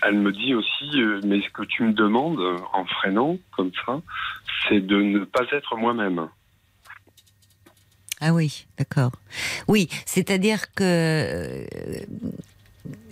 [0.02, 2.40] elle me dit aussi, euh, mais ce que tu me demandes
[2.72, 4.00] en freinant comme ça,
[4.66, 6.30] c'est de ne pas être moi-même.
[8.28, 9.12] Ah oui, d'accord.
[9.68, 11.64] Oui, c'est-à-dire que euh,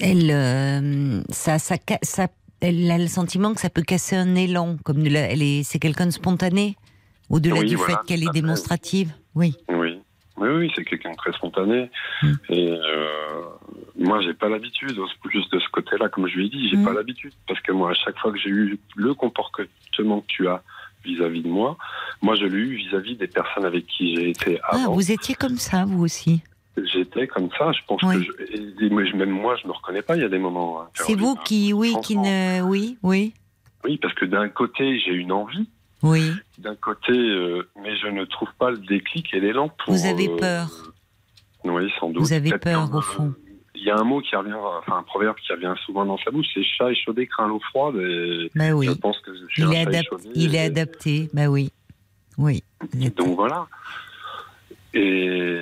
[0.01, 2.27] elle, euh, ça, ça, ça,
[2.61, 5.79] elle a le sentiment que ça peut casser un élan, comme la- elle est, c'est
[5.79, 6.77] quelqu'un de spontané,
[7.31, 9.13] au-delà Oui, du voilà, fait qu'elle est démonstrative.
[9.37, 9.55] Oui.
[9.69, 10.01] Oui,
[10.39, 11.91] oui, oui, c'est quelqu'un de très spontané.
[12.23, 12.33] Mm.
[12.49, 13.43] Et euh,
[13.97, 14.99] moi, j'ai pas l'habitude,
[15.31, 16.85] juste de ce côté-là, comme je lui ai dit, j'ai Mm.
[16.85, 17.33] pas l'habitude.
[17.47, 20.61] Parce que moi, à chaque fois que j'ai eu le comportement que tu as
[21.05, 21.77] vis-à-vis de moi,
[22.23, 24.93] moi, je l'ai eu vis-à-vis des personnes avec qui j'ai été Ah, avant.
[24.95, 26.43] vous étiez comme ça, vous aussi.
[26.77, 28.27] J'étais comme ça, je pense Oui.
[28.27, 28.33] que
[29.07, 30.81] je, même moi, je me reconnais pas, il y a des moments.
[30.83, 31.43] hein, C'est vous hein.
[31.45, 33.33] qui, oui, qui ne, oui, oui,
[33.85, 35.69] Oui, parce que d'un côté, j'ai une envie,
[36.03, 36.33] oui.
[36.59, 39.95] d'un côté, euh, mais je ne trouve pas le déclic et l'élan pour.
[39.95, 40.69] Vous avez euh, peur.
[41.65, 42.23] Oui, sans doute.
[42.23, 43.35] Vous avez peur, au fond.
[43.85, 46.31] Il y a un mot qui revient, enfin un proverbe qui revient souvent dans sa
[46.31, 47.97] bouche, c'est chat échaudé craint l'eau froide.
[47.97, 48.87] Et Bah oui.
[48.87, 50.29] je pense que je suis Il un est, chat échaudé.
[50.35, 51.29] il est et- adapté.
[51.35, 51.71] Bah oui.
[52.39, 52.63] Oui.
[53.15, 53.67] Donc voilà.
[54.95, 55.61] Et,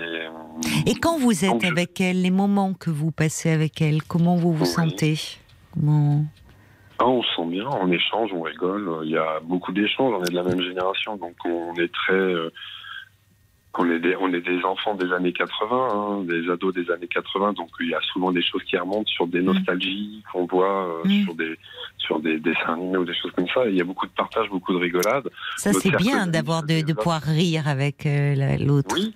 [0.87, 4.03] Et quand vous êtes Donc, je- avec elle, les moments que vous passez avec elle,
[4.05, 4.71] comment vous vous Oui.
[4.71, 5.15] sentez?
[5.75, 6.25] Comment
[6.99, 9.01] ah, on se sent bien, on échange, on rigole.
[9.05, 10.15] Il y a beaucoup d'échanges.
[10.17, 12.35] On est de la même génération, donc on est très.
[13.79, 16.91] Euh, on est des, on est des enfants des années 80, hein, des ados des
[16.91, 20.47] années 80, donc il y a souvent des choses qui remontent sur des nostalgies qu'on
[20.47, 21.25] voit euh, Mm.
[21.25, 21.59] sur des
[21.99, 23.67] sur des dessins animés ou des choses comme ça.
[23.69, 25.29] Il y a beaucoup de partage, beaucoup de rigolade.
[25.57, 28.95] Ça, c'est bien d'avoir de, de pouvoir rire avec euh, la- l'autre.
[28.95, 29.15] Oui,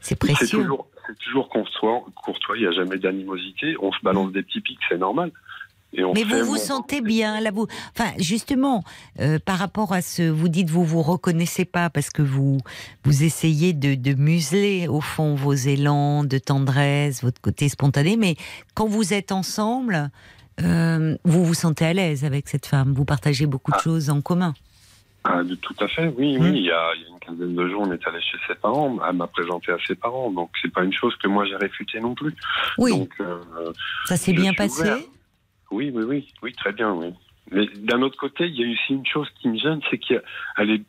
[0.00, 0.60] C'est c'est précieux.
[0.60, 2.56] toujours c'est toujours courtois, courtois.
[2.58, 3.74] Il n'y a jamais d'animosité.
[3.80, 5.32] On se balance des petits pics, c'est normal.
[5.94, 7.66] Et on Mais vous vous sentez bien là, vous.
[7.98, 8.84] Enfin, justement,
[9.20, 12.58] euh, par rapport à ce, vous dites vous vous reconnaissez pas parce que vous
[13.04, 18.16] vous essayez de, de museler au fond vos élans de tendresse, votre côté spontané.
[18.18, 18.36] Mais
[18.74, 20.10] quand vous êtes ensemble,
[20.60, 22.92] euh, vous vous sentez à l'aise avec cette femme.
[22.92, 23.82] Vous partagez beaucoup de Ah.
[23.82, 24.52] choses en commun.
[25.24, 26.50] Ah, de- tout à fait, oui, oui.
[26.54, 28.54] Il y, a, il y a une quinzaine de jours, on est allé chez ses
[28.54, 28.96] parents.
[29.08, 31.98] Elle m'a présenté à ses parents, donc c'est pas une chose que moi j'ai réfutée
[32.00, 32.34] non plus.
[32.78, 33.38] Oui, Donc, euh,
[34.06, 34.82] ça s'est bien passé.
[34.82, 34.98] ouvert.
[35.70, 37.12] Oui, oui, oui, oui, très bien, oui.
[37.50, 40.22] Mais d'un autre côté, il y a aussi une chose qui me gêne, c'est qu'elle
[40.70, 40.82] est,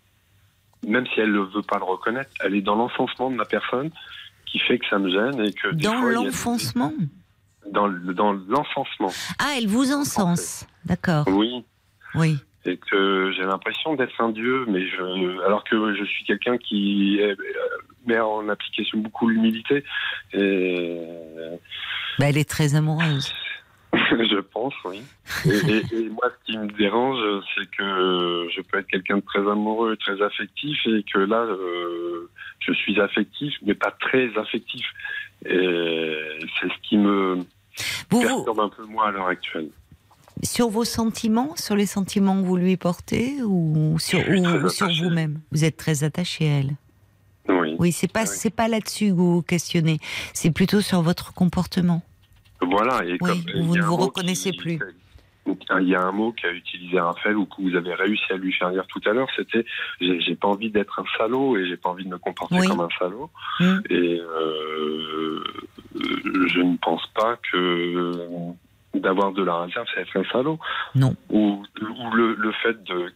[0.87, 3.91] même si elle ne veut pas le reconnaître, elle est dans l'enfoncement de la personne
[4.45, 6.91] qui fait que ça me gêne et que Dans a l'enfoncement.
[7.71, 9.11] dans, dans l'enfoncement.
[9.39, 10.67] Ah, elle vous encense.
[10.85, 11.25] D'accord.
[11.29, 11.63] Oui,
[12.15, 12.37] Oui.
[12.65, 17.19] et que j'ai l'impression d'être un dieu, mais je, alors que je suis quelqu'un qui
[17.21, 17.35] euh,
[18.05, 19.83] met en application beaucoup l'humilité,
[20.33, 20.97] et
[22.17, 23.31] Bah, elle est très amoureuse.
[23.93, 25.01] je pense, oui.
[25.45, 27.17] Et, et- et moi, ce qui me dérange,
[27.55, 32.29] c'est que je peux être quelqu'un de très amoureux, très affectif, et que là, euh,
[32.59, 34.85] je suis affectif, mais pas très affectif.
[35.45, 36.17] Et
[36.59, 37.35] c'est ce qui me
[38.11, 39.69] Vous, vous, perturbe un peu moi à l'heure actuelle.
[40.43, 45.39] sur vos sentiments, sur les sentiments que vous lui portez, ou sur, ou- vous-même?
[45.51, 46.71] Vous êtes très attaché à elle?
[47.47, 47.75] Oui.
[47.79, 48.27] Oui, c'est pas Oui.
[48.31, 49.97] c'est pas là-dessus que vous vous questionnez.
[50.33, 52.03] C'est plutôt sur votre comportement.
[52.61, 54.79] Voilà, et Oui, comme vous ne vous reconnaissez qui- plus.
[55.79, 58.53] Il y a un mot qu'a utilisé Raphaël ou que vous avez réussi à lui
[58.53, 59.65] faire dire tout à l'heure, c'était
[59.99, 62.67] j'ai pas envie d'être un salaud et j'ai pas envie de me comporter Oui.
[62.67, 63.31] comme un salaud.
[63.59, 63.79] Mm.
[63.89, 65.43] Et euh,
[65.95, 68.11] je ne pense pas que
[68.93, 70.59] d'avoir de la réserve, c'est être un salaud.
[70.93, 71.15] Non.
[71.31, 73.11] Ou, ou le, le fait de,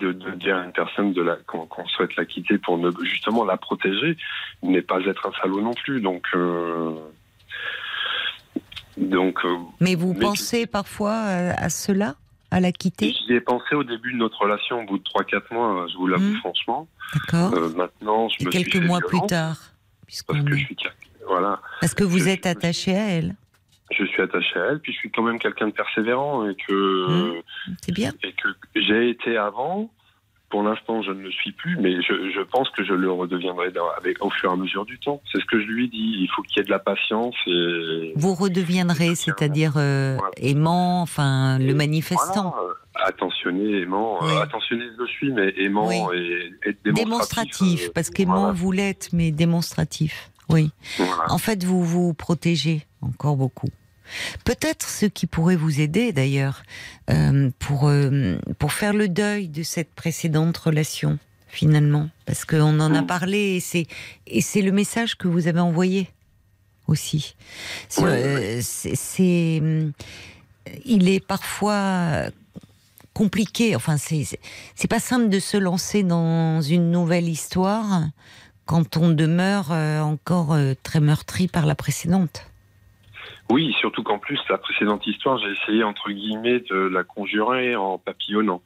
[0.00, 3.44] de, de dire à une personne de la qu'on souhaite la quitter pour ne, justement
[3.44, 4.18] la protéger
[4.62, 6.00] n'est pas être un salaud non plus.
[6.02, 6.92] Donc euh,
[8.96, 12.14] donc euh, Mais vous Mais pensez parfois à, à cela,
[12.50, 13.12] à la quitter?
[13.26, 16.06] J'y ai pensé au début de notre relation, au bout de 3-4 mois, je vous
[16.06, 16.36] l'avoue Mm.
[16.38, 16.88] franchement.
[17.14, 17.54] D'accord.
[17.54, 19.56] Euh, maintenant, je Et me quelques suis mois plus tard,
[20.06, 20.76] Parce que je suis,
[21.26, 23.34] voilà, parce que vous je êtes suis- attaché à elle.
[23.90, 27.42] je suis attaché à elle, puis je suis quand même quelqu'un de persévérant et que,
[27.82, 28.12] C'est bien.
[28.22, 29.90] et que j'ai été avant.
[30.52, 33.72] Pour l'instant, je ne le suis plus, mais je, je pense que je le redeviendrai
[33.96, 35.22] avec, au fur et à mesure du temps.
[35.32, 36.16] C'est ce que je lui dis.
[36.20, 38.12] Il faut qu'il y ait de la patience et.
[38.16, 40.34] Vous redeviendrez, c'est-à-dire euh, Voilà.
[40.36, 42.50] aimant, enfin le manifestant.
[42.54, 44.18] Voilà, euh, attentionné, aimant.
[44.20, 44.28] Oui.
[44.30, 45.96] euh, attentionné, je le suis, mais aimant Oui.
[46.18, 46.94] et, et démonstratif.
[46.94, 50.30] Démonstratif, euh, parce qu'aimant voilà, vous l'êtes, mais démonstratif.
[50.50, 50.70] Oui.
[51.30, 53.68] En fait, vous vous protégez encore beaucoup.
[54.44, 56.62] Peut-être ce qui pourrait vous aider d'ailleurs
[57.10, 61.18] euh, pour, euh, pour faire le deuil de cette précédente relation
[61.48, 63.86] finalement, parce qu'on en a parlé et c'est
[64.26, 66.08] et c'est le message que vous avez envoyé
[66.88, 67.34] aussi.
[67.90, 69.62] C'est, euh, c'est-
[70.86, 72.30] il est parfois
[73.12, 73.76] compliqué.
[73.76, 74.24] Enfin, c'est
[74.74, 78.04] c'est- pas simple de se lancer dans une nouvelle histoire
[78.64, 82.46] quand on demeure encore très meurtri par la précédente.
[83.52, 87.98] Oui, surtout qu'en plus, la précédente histoire, j'ai essayé, entre guillemets, de la conjurer en
[87.98, 88.62] papillonnant.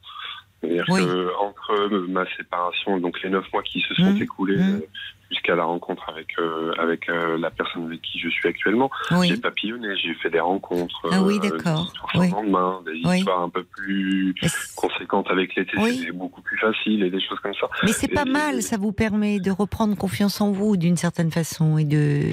[0.61, 1.01] C'est-à-dire Oui.
[1.01, 4.23] que entre ma séparation, donc les neuf mois qui se sont Mhm.
[4.23, 4.75] écoulés Mhm.
[4.77, 4.87] euh,
[5.31, 9.29] jusqu'à la rencontre avec euh, avec euh, la personne avec qui je suis actuellement, Oui.
[9.29, 11.83] j'ai papillonné, j'ai fait des rencontres, Ah oui, euh, d'accord.
[11.83, 12.31] des histoires Oui.
[12.31, 13.19] lendemain, des Oui.
[13.19, 14.35] histoires un peu plus
[14.77, 17.69] conséquentes avec l'été, c'était beaucoup plus facile et des choses comme ça.
[17.83, 21.31] Mais c'est pas Et- mal, ça vous permet de reprendre confiance en vous d'une certaine
[21.33, 22.31] façon et de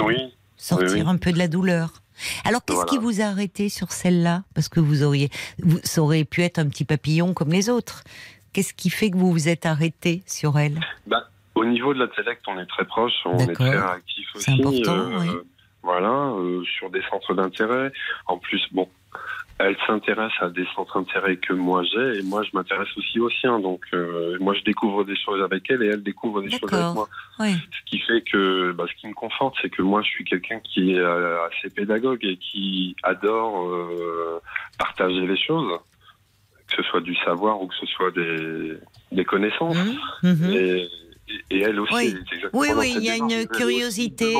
[0.56, 1.90] sortir un peu de la douleur.
[2.46, 4.44] Alors qu'est-ce qui vous a arrêté sur celle-là?
[4.56, 5.30] Parce que vous auriez,
[5.60, 8.04] vous, ça aurait pu être un petit papillon comme les autres.
[8.54, 10.80] Qu'est-ce qui fait que vous vous êtes arrêté sur elle?
[11.08, 14.52] Bah, au niveau de l'intellect, on est très proche, on est très réactif aussi.
[14.52, 15.30] Important, euh, oui.
[15.82, 17.92] Voilà, euh, sur des centres d'intérêt.
[18.28, 18.88] En plus, bon,
[19.60, 23.30] elle s'intéresse à des centres d'intérêt que moi j'ai, et moi je m'intéresse aussi aux
[23.30, 23.60] siens.
[23.60, 26.94] Donc, euh, moi je découvre des choses avec elle, et elle découvre des choses avec
[26.94, 27.08] moi.
[27.40, 27.54] Oui.
[27.54, 30.60] Ce qui fait que, bah, ce qui me conforte, c'est que moi je suis quelqu'un
[30.60, 34.42] qui est euh, assez pédagogue et qui adore euh,
[34.78, 35.80] partager les choses,
[36.68, 38.74] que ce soit du savoir ou que ce soit des,
[39.12, 39.78] des connaissances.
[40.24, 40.52] Mhm.
[40.52, 40.90] Et,
[41.52, 41.94] et elle aussi.
[41.94, 42.16] Oui.
[42.54, 44.34] Oui, oui, il y a une curiosité,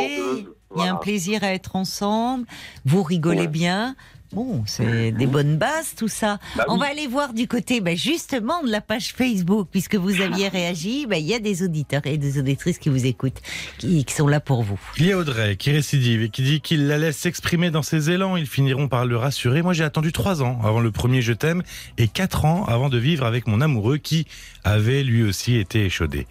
[0.76, 2.46] il y a un plaisir à être ensemble,
[2.84, 3.96] vous rigolez bien.
[4.34, 6.40] Bon, c'est des bonnes bases tout ça.
[6.56, 6.80] Bah On oui.
[6.80, 11.06] va aller voir du côté bah, justement de la page Facebook, puisque vous aviez réagi,
[11.08, 13.42] bah, il y a des auditeurs et des auditrices qui vous écoutent,
[13.78, 14.80] qui, qui sont là pour vous.
[14.98, 18.10] Il y a Audrey qui récidive et qui dit qu'il la laisse s'exprimer dans ses
[18.10, 18.36] élans.
[18.36, 19.62] Ils finiront par le rassurer.
[19.62, 21.62] Moi, j'ai attendu trois ans avant le premier Je t'aime
[21.98, 24.26] et quatre ans avant de vivre avec mon amoureux qui
[24.64, 26.26] avait lui aussi été échaudé.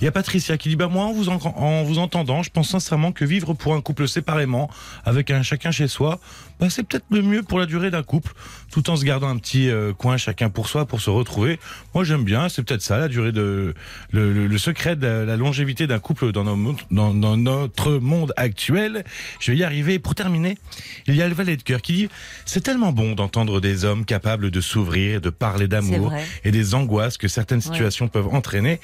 [0.00, 2.50] Il y a Patricia qui dit, bah, moi, en vous, en, en vous entendant, je
[2.50, 4.70] pense sincèrement que vivre pour un couple séparément,
[5.04, 6.20] avec un chacun chez soi,
[6.60, 8.32] bah, c'est peut-être le mieux pour la durée d'un couple,
[8.72, 11.58] tout en se gardant un petit euh, coin chacun pour soi pour se retrouver.
[11.94, 12.48] Moi, j'aime bien.
[12.48, 13.74] C'est peut-être ça, la durée de,
[14.12, 17.92] le, le- le secret de la, la longévité d'un couple dans, nos dans, dans notre
[17.92, 19.04] monde actuel.
[19.40, 19.98] Je vais y arriver.
[19.98, 20.58] Pour terminer,
[21.06, 22.08] il y a le valet de cœur qui dit
[22.44, 26.12] c'est tellement bon d'entendre des hommes capables de s'ouvrir, de parler d'amour
[26.44, 27.64] et des angoisses que certaines Ouais.
[27.64, 28.80] situations peuvent entraîner.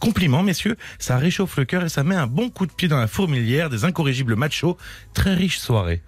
[0.00, 2.98] Compliment, messieurs, ça réchauffe le cœur et ça met un bon coup de pied dans
[2.98, 4.76] la fourmilière des incorrigibles machos.
[5.14, 6.02] Très riche soirée.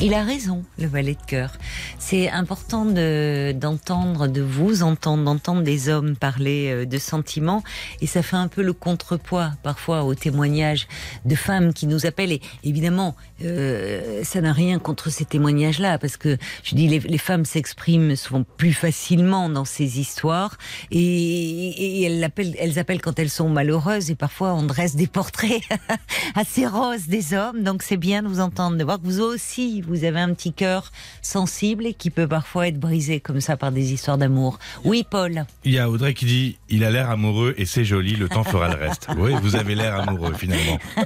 [0.00, 1.52] Il a raison, le valet de cœur.
[1.98, 7.62] C'est important de d'entendre, de vous entendre, d'entendre des hommes parler euh, de sentiments,
[8.00, 10.88] et ça fait un peu le contrepoids parfois aux témoignages
[11.24, 12.32] de femmes qui nous appellent.
[12.32, 13.14] Et évidemment,
[13.44, 18.16] euh, ça n'a rien contre ces témoignages-là, parce que je dis les, les femmes s'expriment
[18.16, 20.58] souvent plus facilement dans ces histoires,
[20.90, 25.06] et, et elles, appellent, elles appellent quand elles sont malheureuses, et parfois on dresse des
[25.06, 25.62] portraits
[26.34, 27.62] assez roses des hommes.
[27.62, 30.52] Donc c'est bien de vous entendre, de voir que vous aussi, vous avez un petit
[30.52, 30.92] cœur
[31.22, 34.58] sensible et qui peut parfois être brisé comme ça par des histoires d'amour.
[34.84, 35.44] Oui, Paul.
[35.64, 38.44] Il y a Audrey qui dit il a l'air amoureux et c'est joli, le temps
[38.44, 39.08] fera le reste.
[39.18, 40.78] Oui, vous avez l'air amoureux finalement.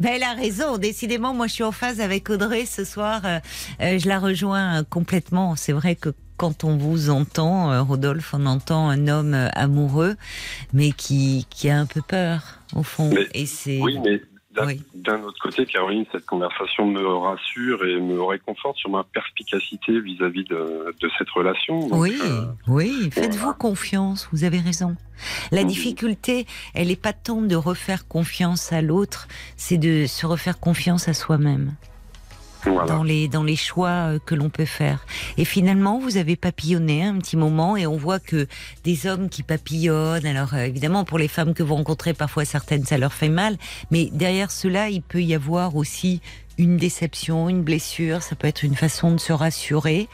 [0.00, 0.76] Ben, elle a raison.
[0.78, 3.22] Décidément, moi, je suis en phase avec Audrey ce soir.
[3.24, 3.38] Euh,
[3.80, 5.56] euh, je la rejoins complètement.
[5.56, 10.16] C'est vrai que quand on vous entend, euh, Rodolphe, on entend un homme amoureux,
[10.72, 13.10] mais qui, qui a un peu peur, au fond.
[13.14, 13.80] Mais- et c'est.
[13.80, 14.20] Oui, mais
[14.54, 14.80] d'un Oui.
[15.24, 20.94] autre côté, Caroline, cette conversation me rassure et me réconforte sur ma perspicacité vis-à-vis de,
[21.00, 21.88] de cette relation.
[21.88, 24.96] Donc, Oui, euh, oui, faites-vous confiance, vous avez raison.
[25.52, 30.58] La difficulté, elle n'est pas tant de refaire confiance à l'autre, c'est de se refaire
[30.60, 31.74] confiance à soi-même
[32.66, 32.86] voilà.
[32.86, 35.06] dans les dans les choix euh, que l'on peut faire.
[35.36, 38.46] Et finalement, vous avez papillonné un petit moment et on voit que
[38.84, 40.26] des hommes qui papillonnent.
[40.26, 43.56] Alors euh, évidemment, pour les femmes que vous rencontrez, parfois certaines ça leur fait mal,
[43.90, 46.20] mais derrière cela, il peut y avoir aussi
[46.58, 50.08] une déception, une blessure, ça peut être une façon de se rassurer.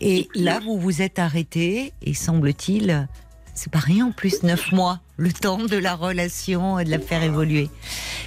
[0.00, 3.08] Et là, vous vous êtes arrêté et semble-t-il,
[3.54, 6.98] c'est pas rien en plus, neuf mois, le temps de la relation et de la
[6.98, 7.68] faire évoluer.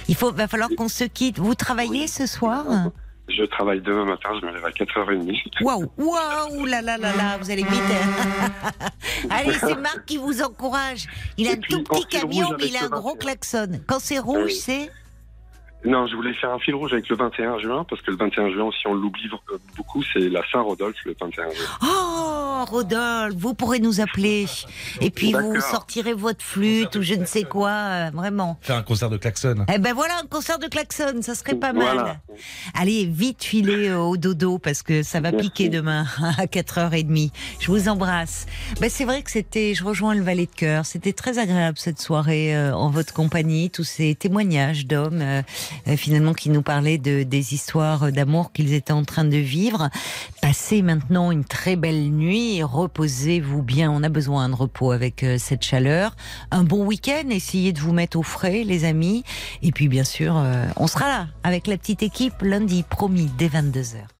[0.08, 1.38] Il faut, va falloir qu'on se quitte.
[1.38, 2.64] Vous travaillez ce soir?
[3.36, 5.62] Je travaille demain matin, je me lève à 4h30.
[5.62, 7.82] Waouh, waouh, là là là là, vous allez vite.
[7.92, 8.70] hein.
[9.30, 11.06] Allez, c'est Marc qui vous encourage.
[11.36, 13.18] Il a un tout petit camion, mais il a un gros 21.
[13.18, 13.68] klaxon.
[13.86, 14.90] Quand c'est rouge, c'est
[15.86, 18.50] Non, je voulais faire un fil rouge avec le 21 juin, parce que le 21
[18.50, 21.64] juin aussi, on l'oublie euh, beaucoup, c'est la Saint-Rodolphe le 21 juin.
[21.82, 24.46] Oh Rodolphe, vous pourrez nous appeler.
[25.00, 28.58] Et puis vous sortirez votre flûte ou je ne sais quoi, euh, vraiment.
[28.62, 29.64] Faire un concert de klaxon.
[29.72, 31.94] Eh ben voilà, un concert de klaxon, ça serait pas mal.
[31.94, 32.16] Voilà.
[32.74, 35.48] Allez, vite filer euh, au dodo parce que ça va Merci.
[35.48, 36.06] piquer demain
[36.38, 37.30] à 4h30.
[37.60, 38.46] Je vous embrasse.
[38.80, 42.00] Ben, c'est vrai que c'était, je rejoins le valet de cœur, c'était très agréable cette
[42.00, 45.42] soirée euh, en votre compagnie, tous ces témoignages d'hommes euh,
[45.96, 49.90] finalement qui nous parlaient de, des histoires d'amour qu'ils étaient en train de vivre.
[50.42, 55.38] Passez maintenant une très belle nuit, reposez-vous bien, on a besoin de repos avec euh,
[55.38, 56.16] cette chaleur.
[56.50, 59.24] Un bon week-end, essayez de vous mettre au frais les amis.
[59.62, 63.48] Et puis bien sûr, euh, on sera là avec la petite équipe lundi, promis, dès
[63.48, 64.15] 22h.